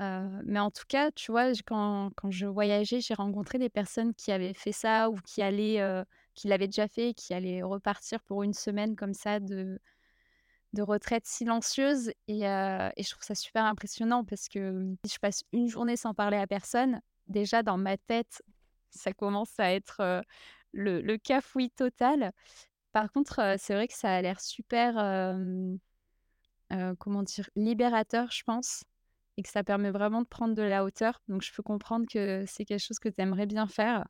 Mais 0.00 0.58
en 0.58 0.70
tout 0.70 0.84
cas, 0.88 1.10
tu 1.12 1.30
vois, 1.32 1.52
quand 1.66 2.10
quand 2.16 2.30
je 2.30 2.46
voyageais, 2.46 3.00
j'ai 3.00 3.14
rencontré 3.14 3.58
des 3.58 3.68
personnes 3.70 4.14
qui 4.14 4.32
avaient 4.32 4.54
fait 4.54 4.72
ça 4.72 5.08
ou 5.10 5.16
qui 5.24 5.42
allaient, 5.42 5.80
qui 6.34 6.48
l'avaient 6.48 6.66
déjà 6.68 6.88
fait, 6.88 7.14
qui 7.14 7.32
allaient 7.34 7.62
repartir 7.62 8.22
pour 8.22 8.42
une 8.42 8.54
semaine 8.54 8.96
comme 8.96 9.14
ça 9.14 9.40
de 9.40 9.78
de 10.72 10.82
retraite 10.82 11.24
silencieuse 11.26 12.10
et 12.28 12.40
je 12.40 13.10
trouve 13.10 13.22
ça 13.22 13.34
super 13.36 13.64
impressionnant 13.64 14.24
parce 14.24 14.48
que, 14.48 14.72
mmh, 14.72 14.96
si 15.06 15.14
je 15.14 15.18
passe 15.20 15.44
une 15.52 15.68
journée 15.68 15.96
sans 15.96 16.14
parler 16.14 16.36
à 16.36 16.46
personne, 16.48 17.00
déjà 17.28 17.62
dans 17.62 17.78
ma 17.78 17.96
tête, 17.96 18.42
ça 18.90 19.12
commence 19.12 19.58
à 19.60 19.72
être, 19.72 20.22
le 20.72 21.00
le 21.00 21.16
cafouillis 21.18 21.70
total. 21.70 22.32
Par 22.92 23.10
contre, 23.12 23.56
c'est 23.58 23.74
vrai 23.74 23.88
que 23.88 23.94
ça 23.94 24.14
a 24.14 24.22
l'air 24.22 24.40
super, 24.40 24.96
comment 26.98 27.22
dire? 27.22 27.48
Libérateur, 27.56 28.30
je 28.30 28.42
pense 28.44 28.82
et 29.36 29.42
que 29.42 29.48
ça 29.48 29.64
permet 29.64 29.90
vraiment 29.90 30.22
de 30.22 30.26
prendre 30.26 30.54
de 30.54 30.62
la 30.62 30.84
hauteur. 30.84 31.20
Donc 31.28 31.42
je 31.42 31.52
peux 31.52 31.62
comprendre 31.62 32.06
que 32.10 32.44
c'est 32.46 32.64
quelque 32.64 32.80
chose 32.80 32.98
que 32.98 33.08
tu 33.08 33.20
aimerais 33.20 33.46
bien 33.46 33.66
faire 33.66 34.06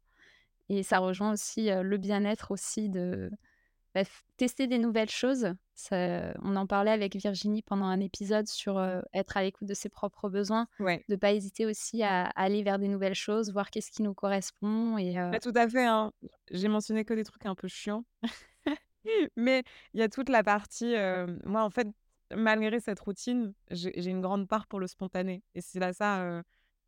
et 0.69 0.83
ça 0.83 0.99
rejoint 0.99 1.33
aussi, 1.33 1.69
le 1.71 1.97
bien-être 1.99 2.51
aussi 2.51 2.89
de, 2.89 3.31
bah, 3.95 4.03
tester 4.37 4.67
des 4.67 4.79
nouvelles 4.79 5.11
choses. 5.11 5.55
Ça 5.75 6.33
on 6.43 6.55
en 6.57 6.67
parlait 6.67 6.91
avec 6.93 7.17
Virginie 7.17 7.63
pendant 7.63 7.87
un 7.87 8.01
épisode 8.01 8.47
sur, 8.47 8.81
être 9.13 9.37
à 9.37 9.43
l'écoute 9.43 9.69
de 9.69 9.75
ses 9.75 9.89
propres 9.89 10.29
besoins, 10.29 10.69
Ouais. 10.79 11.05
de 11.09 11.17
pas 11.17 11.33
hésiter 11.33 11.67
aussi 11.67 12.03
à 12.03 12.27
aller 12.37 12.63
vers 12.63 12.79
des 12.79 12.89
nouvelles 12.89 13.15
choses, 13.15 13.53
voir 13.53 13.71
qu'est-ce 13.71 13.91
qui 13.91 14.03
nous 14.03 14.15
correspond 14.15 14.97
et 14.99 15.15
Bah, 15.15 15.41
tout 15.41 15.53
à 15.55 15.69
fait, 15.69 15.85
hein. 15.85 16.13
J'ai 16.51 16.69
mentionné 16.69 17.05
que 17.05 17.15
des 17.15 17.25
trucs 17.25 17.45
un 17.47 17.55
peu 17.55 17.69
chiants. 17.69 18.05
Mais 19.37 19.63
il 19.93 20.01
y 20.01 20.03
a 20.03 20.09
toute 20.09 20.29
la 20.29 20.43
partie, 20.43 20.95
moi, 21.45 21.63
en 21.63 21.71
fait, 21.71 21.89
malgré 22.35 22.81
cette 22.81 23.01
routine, 23.01 23.53
j'ai 23.71 24.11
une 24.11 24.21
grande 24.21 24.49
part 24.49 24.67
pour 24.67 24.81
le 24.81 24.87
spontané 24.87 25.43
et 25.55 25.61
c'est 25.61 25.81
là 25.81 25.93
ça, 25.93 26.43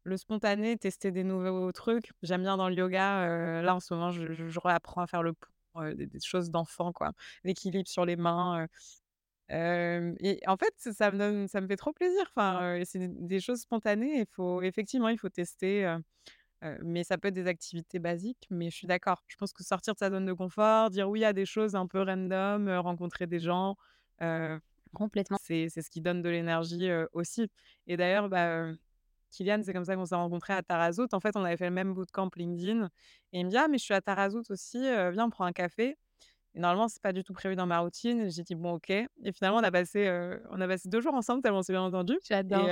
le 0.05 0.17
spontané, 0.17 0.77
tester 0.77 1.11
des 1.11 1.25
nouveaux 1.25 1.73
trucs. 1.73 2.13
J'aime 2.23 2.43
bien 2.43 2.57
dans 2.57 2.69
le 2.69 2.75
yoga, 2.75 3.63
là, 3.63 3.75
en 3.75 3.81
ce 3.81 3.93
moment, 3.95 4.11
je 4.11 4.33
je 4.33 4.61
réapprends 4.61 5.03
à 5.03 5.07
faire 5.07 5.23
le 5.23 5.33
pont, 5.33 5.93
des 5.95 6.21
choses 6.21 6.51
d'enfant, 6.51 6.93
quoi. 6.93 7.13
L'équilibre 7.45 7.89
sur 7.89 8.05
les 8.05 8.17
mains, 8.17 8.67
et 9.49 10.41
en 10.47 10.57
fait, 10.57 10.75
ça 10.93 11.11
me 11.11 11.19
donne 11.19 11.49
ça 11.49 11.61
me 11.61 11.69
fait 11.69 11.77
trop 11.77 11.93
plaisir. 11.93 12.25
Enfin, 12.35 12.81
c'est 12.85 13.09
des 13.27 13.41
choses 13.41 13.61
spontanées. 13.61 14.21
Il 14.21 14.27
faut 14.31 14.63
effectivement, 14.63 15.09
il 15.09 15.19
faut 15.19 15.29
tester, 15.29 15.97
mais 16.83 17.05
ça 17.05 17.19
peut 17.19 17.29
être 17.29 17.35
des 17.35 17.47
activités 17.47 17.99
basiques, 17.99 18.47
mais 18.51 18.71
je 18.71 18.77
suis 18.77 18.87
d'accord. 18.87 19.23
Je 19.29 19.37
pense 19.37 19.53
que 19.53 19.63
sortir 19.63 19.95
de 19.95 19.99
sa 19.99 20.11
zone 20.11 20.27
de 20.27 20.33
confort, 20.33 20.91
dire 20.91 21.09
oui 21.09 21.25
à 21.25 21.33
des 21.33 21.47
choses 21.47 21.77
un 21.77 21.87
peu 21.87 22.03
random, 22.03 22.69
rencontrer 22.69 23.27
des 23.27 23.39
gens, 23.41 23.77
complètement. 24.95 25.39
c'est 25.39 25.69
c'est 25.69 25.83
ce 25.83 25.91
qui 25.91 26.01
donne 26.01 26.23
de 26.23 26.29
l'énergie, 26.29 26.89
aussi 27.13 27.49
et 27.87 27.97
d'ailleurs, 27.97 28.29
bah, 28.29 28.73
Kylian, 29.31 29.63
c'est 29.65 29.73
comme 29.75 29.85
ça 29.85 29.97
qu'on 29.97 30.07
s'est 30.07 30.15
rencontrés 30.17 30.55
à 30.55 30.63
Tarazout. 30.63 31.09
En 31.15 31.21
fait, 31.21 31.37
on 31.37 31.45
avait 31.45 31.57
fait 31.59 31.67
le 31.69 31.75
même 31.75 31.95
bootcamp 31.95 32.31
LinkedIn 32.37 32.87
et 33.33 33.41
il 33.41 33.47
me 33.47 33.51
dit: 33.51 33.57
«Ah 33.59 33.69
mais 33.69 33.79
je 33.79 33.85
suis 33.85 33.95
à 33.95 34.01
Tarazout 34.03 34.45
aussi, 34.51 34.79
viens, 34.81 35.27
on 35.27 35.31
prend 35.31 35.45
un 35.47 35.53
café» 35.53 35.97
et 36.55 36.61
normalement, 36.61 36.89
c'est 36.89 37.03
pas 37.03 37.13
du 37.15 37.25
tout 37.25 37.35
prévu 37.35 37.57
dans 37.57 37.67
ma 37.67 37.81
routine. 37.81 38.31
J'ai 38.31 38.43
dit: 38.45 38.55
«Bon, 38.57 38.75
OK» 38.75 38.91
et 38.91 39.09
finalement, 39.35 39.59
on 39.61 39.65
a 39.65 39.71
passé, 39.73 40.11
on 40.51 40.61
a 40.61 40.69
passé 40.69 40.89
2 40.91 41.01
jours 41.03 41.15
ensemble 41.15 41.43
tellement 41.43 41.61
on 41.61 41.63
s'est 41.63 41.75
bien 41.75 41.83
entendus 41.83 42.21
et 42.51 42.57
J'adore. 42.61 42.71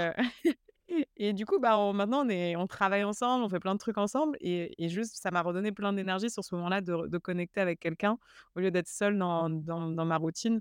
Et 1.17 1.33
du 1.33 1.47
coup, 1.47 1.59
bah, 1.59 1.79
on 1.79 1.93
maintenant 1.95 2.27
on 2.27 2.29
est 2.29 2.57
on 2.57 2.67
travaille 2.67 3.05
ensemble, 3.05 3.45
on 3.45 3.49
fait 3.49 3.59
plein 3.61 3.75
de 3.75 3.79
trucs 3.79 3.97
ensemble 3.99 4.37
et 4.41 4.75
et 4.85 4.89
juste 4.91 5.17
ça 5.17 5.31
m'a 5.31 5.41
redonné 5.43 5.73
plein 5.73 5.93
d'énergie 5.95 6.29
sur 6.31 6.45
ce 6.45 6.55
moment-là 6.57 6.81
de 6.83 7.07
de 7.09 7.19
connecter 7.19 7.61
avec 7.61 7.81
quelqu'un 7.81 8.19
au 8.55 8.61
lieu 8.61 8.71
d'être 8.71 8.89
seule 8.89 9.17
dans 9.19 9.49
dans 9.51 9.89
dans 9.91 10.05
ma 10.05 10.17
routine 10.19 10.61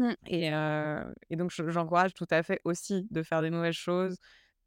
Mmh. 0.00 0.12
et 0.26 1.36
donc 1.36 1.52
je 1.52 1.68
j'encourage 1.70 2.14
tout 2.14 2.26
à 2.30 2.42
fait 2.42 2.60
aussi 2.64 3.06
de 3.10 3.22
faire 3.22 3.42
des 3.42 3.50
nouvelles 3.50 3.72
choses, 3.72 4.16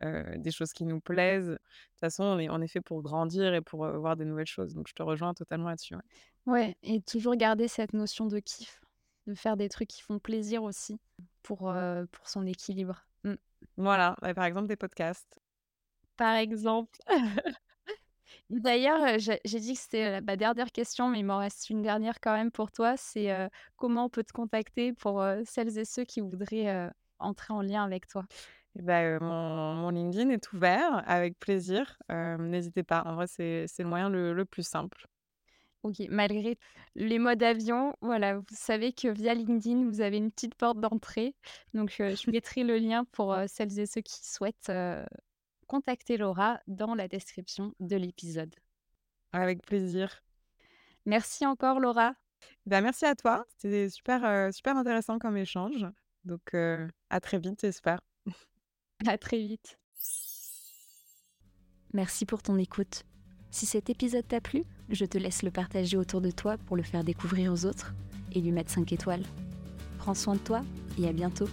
des 0.02 0.52
choses 0.52 0.72
qui 0.72 0.86
nous 0.86 1.02
plaisent. 1.02 1.50
De 1.50 1.56
toute 1.56 2.00
façon, 2.00 2.24
on 2.24 2.40
est 2.40 2.64
est 2.64 2.68
fait 2.68 2.82
pour 2.82 3.02
grandir 3.02 3.54
et 3.54 3.62
pour, 3.62 3.86
voir 3.88 4.16
des 4.16 4.26
nouvelles 4.26 4.48
choses, 4.48 4.74
donc 4.74 4.88
je 4.88 4.94
te 4.94 5.04
rejoins 5.04 5.34
totalement 5.34 5.70
là-dessus, 5.70 5.96
ouais. 5.96 6.02
Ouais 6.46 6.78
et 6.82 7.02
toujours 7.02 7.36
garder 7.36 7.68
cette 7.68 7.92
notion 7.94 8.26
de 8.28 8.40
kiff, 8.40 8.80
de 9.28 9.36
faire 9.36 9.58
des 9.58 9.68
trucs 9.68 9.90
qui 9.90 10.02
font 10.02 10.18
plaisir 10.18 10.64
aussi 10.64 10.98
pour, 11.44 11.70
heu, 11.70 12.08
pour 12.12 12.30
son 12.30 12.46
équilibre. 12.46 13.06
Mmh. 13.26 13.34
Voilà, 13.76 14.16
ouais, 14.22 14.34
par 14.34 14.46
exemple 14.46 14.68
des 14.68 14.78
podcasts. 14.78 15.40
Par 16.16 16.36
exemple. 16.36 16.98
D'ailleurs, 18.50 19.02
heu, 19.16 19.18
j'ai 19.20 19.60
dit 19.60 19.74
que 19.74 19.80
c'était, 19.80 20.20
heu, 20.20 20.22
ma 20.22 20.38
dernière 20.38 20.72
question, 20.72 21.10
mais 21.10 21.20
il 21.20 21.26
m'en 21.26 21.38
reste 21.40 21.70
une 21.70 21.82
dernière 21.82 22.20
quand 22.22 22.34
même 22.34 22.52
pour 22.52 22.72
toi. 22.72 22.96
C'est, 22.98 23.32
heu, 23.32 23.50
comment 23.76 24.06
on 24.06 24.10
peut 24.10 24.24
te 24.24 24.32
contacter 24.34 24.94
pour, 24.94 25.24
celles 25.46 25.78
et 25.78 25.86
ceux 25.86 26.06
qui 26.06 26.22
voudraient, 26.22 26.90
entrer 27.20 27.54
en 27.54 27.62
lien 27.62 27.84
avec 27.84 28.08
toi? 28.08 28.24
Et 28.76 28.82
bah, 28.82 29.20
mon 29.20 29.74
mon 29.76 29.90
LinkedIn 29.90 30.30
est 30.30 30.52
ouvert 30.54 31.04
avec 31.10 31.40
plaisir, 31.40 31.98
n'hésitez 32.10 32.84
pas. 32.84 33.04
En 33.06 33.16
vrai, 33.16 33.28
c'est 33.28 33.66
le 33.80 33.86
moyen 33.86 34.10
le 34.10 34.34
le 34.34 34.46
plus 34.46 34.68
simple. 34.68 35.08
OK, 35.84 36.00
malgré 36.10 36.58
les 36.96 37.20
modes 37.20 37.44
avion, 37.44 37.94
voilà, 38.02 38.38
vous 38.38 38.44
savez 38.52 38.94
que 38.94 39.08
via 39.10 39.34
LinkedIn, 39.34 39.86
vous 39.86 40.02
avez 40.02 40.18
une 40.18 40.32
petite 40.32 40.56
porte 40.56 40.80
d'entrée. 40.80 41.36
Donc, 41.74 41.92
je 42.00 42.30
mettrai 42.32 42.64
le 42.64 42.78
lien 42.78 43.06
pour, 43.06 43.36
celles 43.48 43.80
et 43.80 43.86
ceux 43.86 44.02
qui 44.02 44.26
souhaitent, 44.26 44.72
contacter 45.68 46.18
Laura 46.18 46.60
dans 46.68 46.96
la 46.96 47.08
description 47.08 47.74
de 47.80 47.96
l'épisode. 47.96 48.56
Avec 49.34 49.62
plaisir. 49.66 50.24
Merci 51.06 51.46
encore 51.46 51.80
Laura, 51.80 52.14
Bah, 52.66 52.82
merci 52.82 53.06
à 53.06 53.16
toi, 53.16 53.46
c'était 53.58 53.90
super, 53.90 54.54
super 54.54 54.76
intéressant 54.78 55.20
comme 55.20 55.38
échange. 55.38 55.86
Donc, 56.26 56.42
heu, 56.54 56.88
à 57.10 57.20
très 57.20 57.40
vite, 57.40 57.62
j'espère. 57.62 58.02
à 59.08 59.18
très 59.18 59.38
vite. 59.40 59.80
Merci 61.94 62.26
pour 62.26 62.44
ton 62.44 62.58
écoute. 62.58 63.04
Si 63.50 63.66
cet 63.66 63.90
épisode 63.90 64.28
t'a 64.28 64.42
plu, 64.42 64.64
je 64.90 65.06
te 65.06 65.18
laisse 65.18 65.42
le 65.44 65.52
partager 65.52 65.98
autour 65.98 66.20
de 66.22 66.32
toi 66.32 66.58
pour 66.58 66.76
le 66.76 66.84
faire 66.84 67.04
découvrir 67.04 67.52
aux 67.54 67.66
autres. 67.66 67.94
et 68.34 68.42
lui 68.42 68.52
mettre 68.52 68.70
5 68.72 68.92
étoiles. 68.92 69.24
Prends 70.00 70.14
soin 70.14 70.36
de 70.36 70.40
toi 70.42 70.62
et 71.00 71.08
à 71.08 71.14
bientôt. 71.14 71.48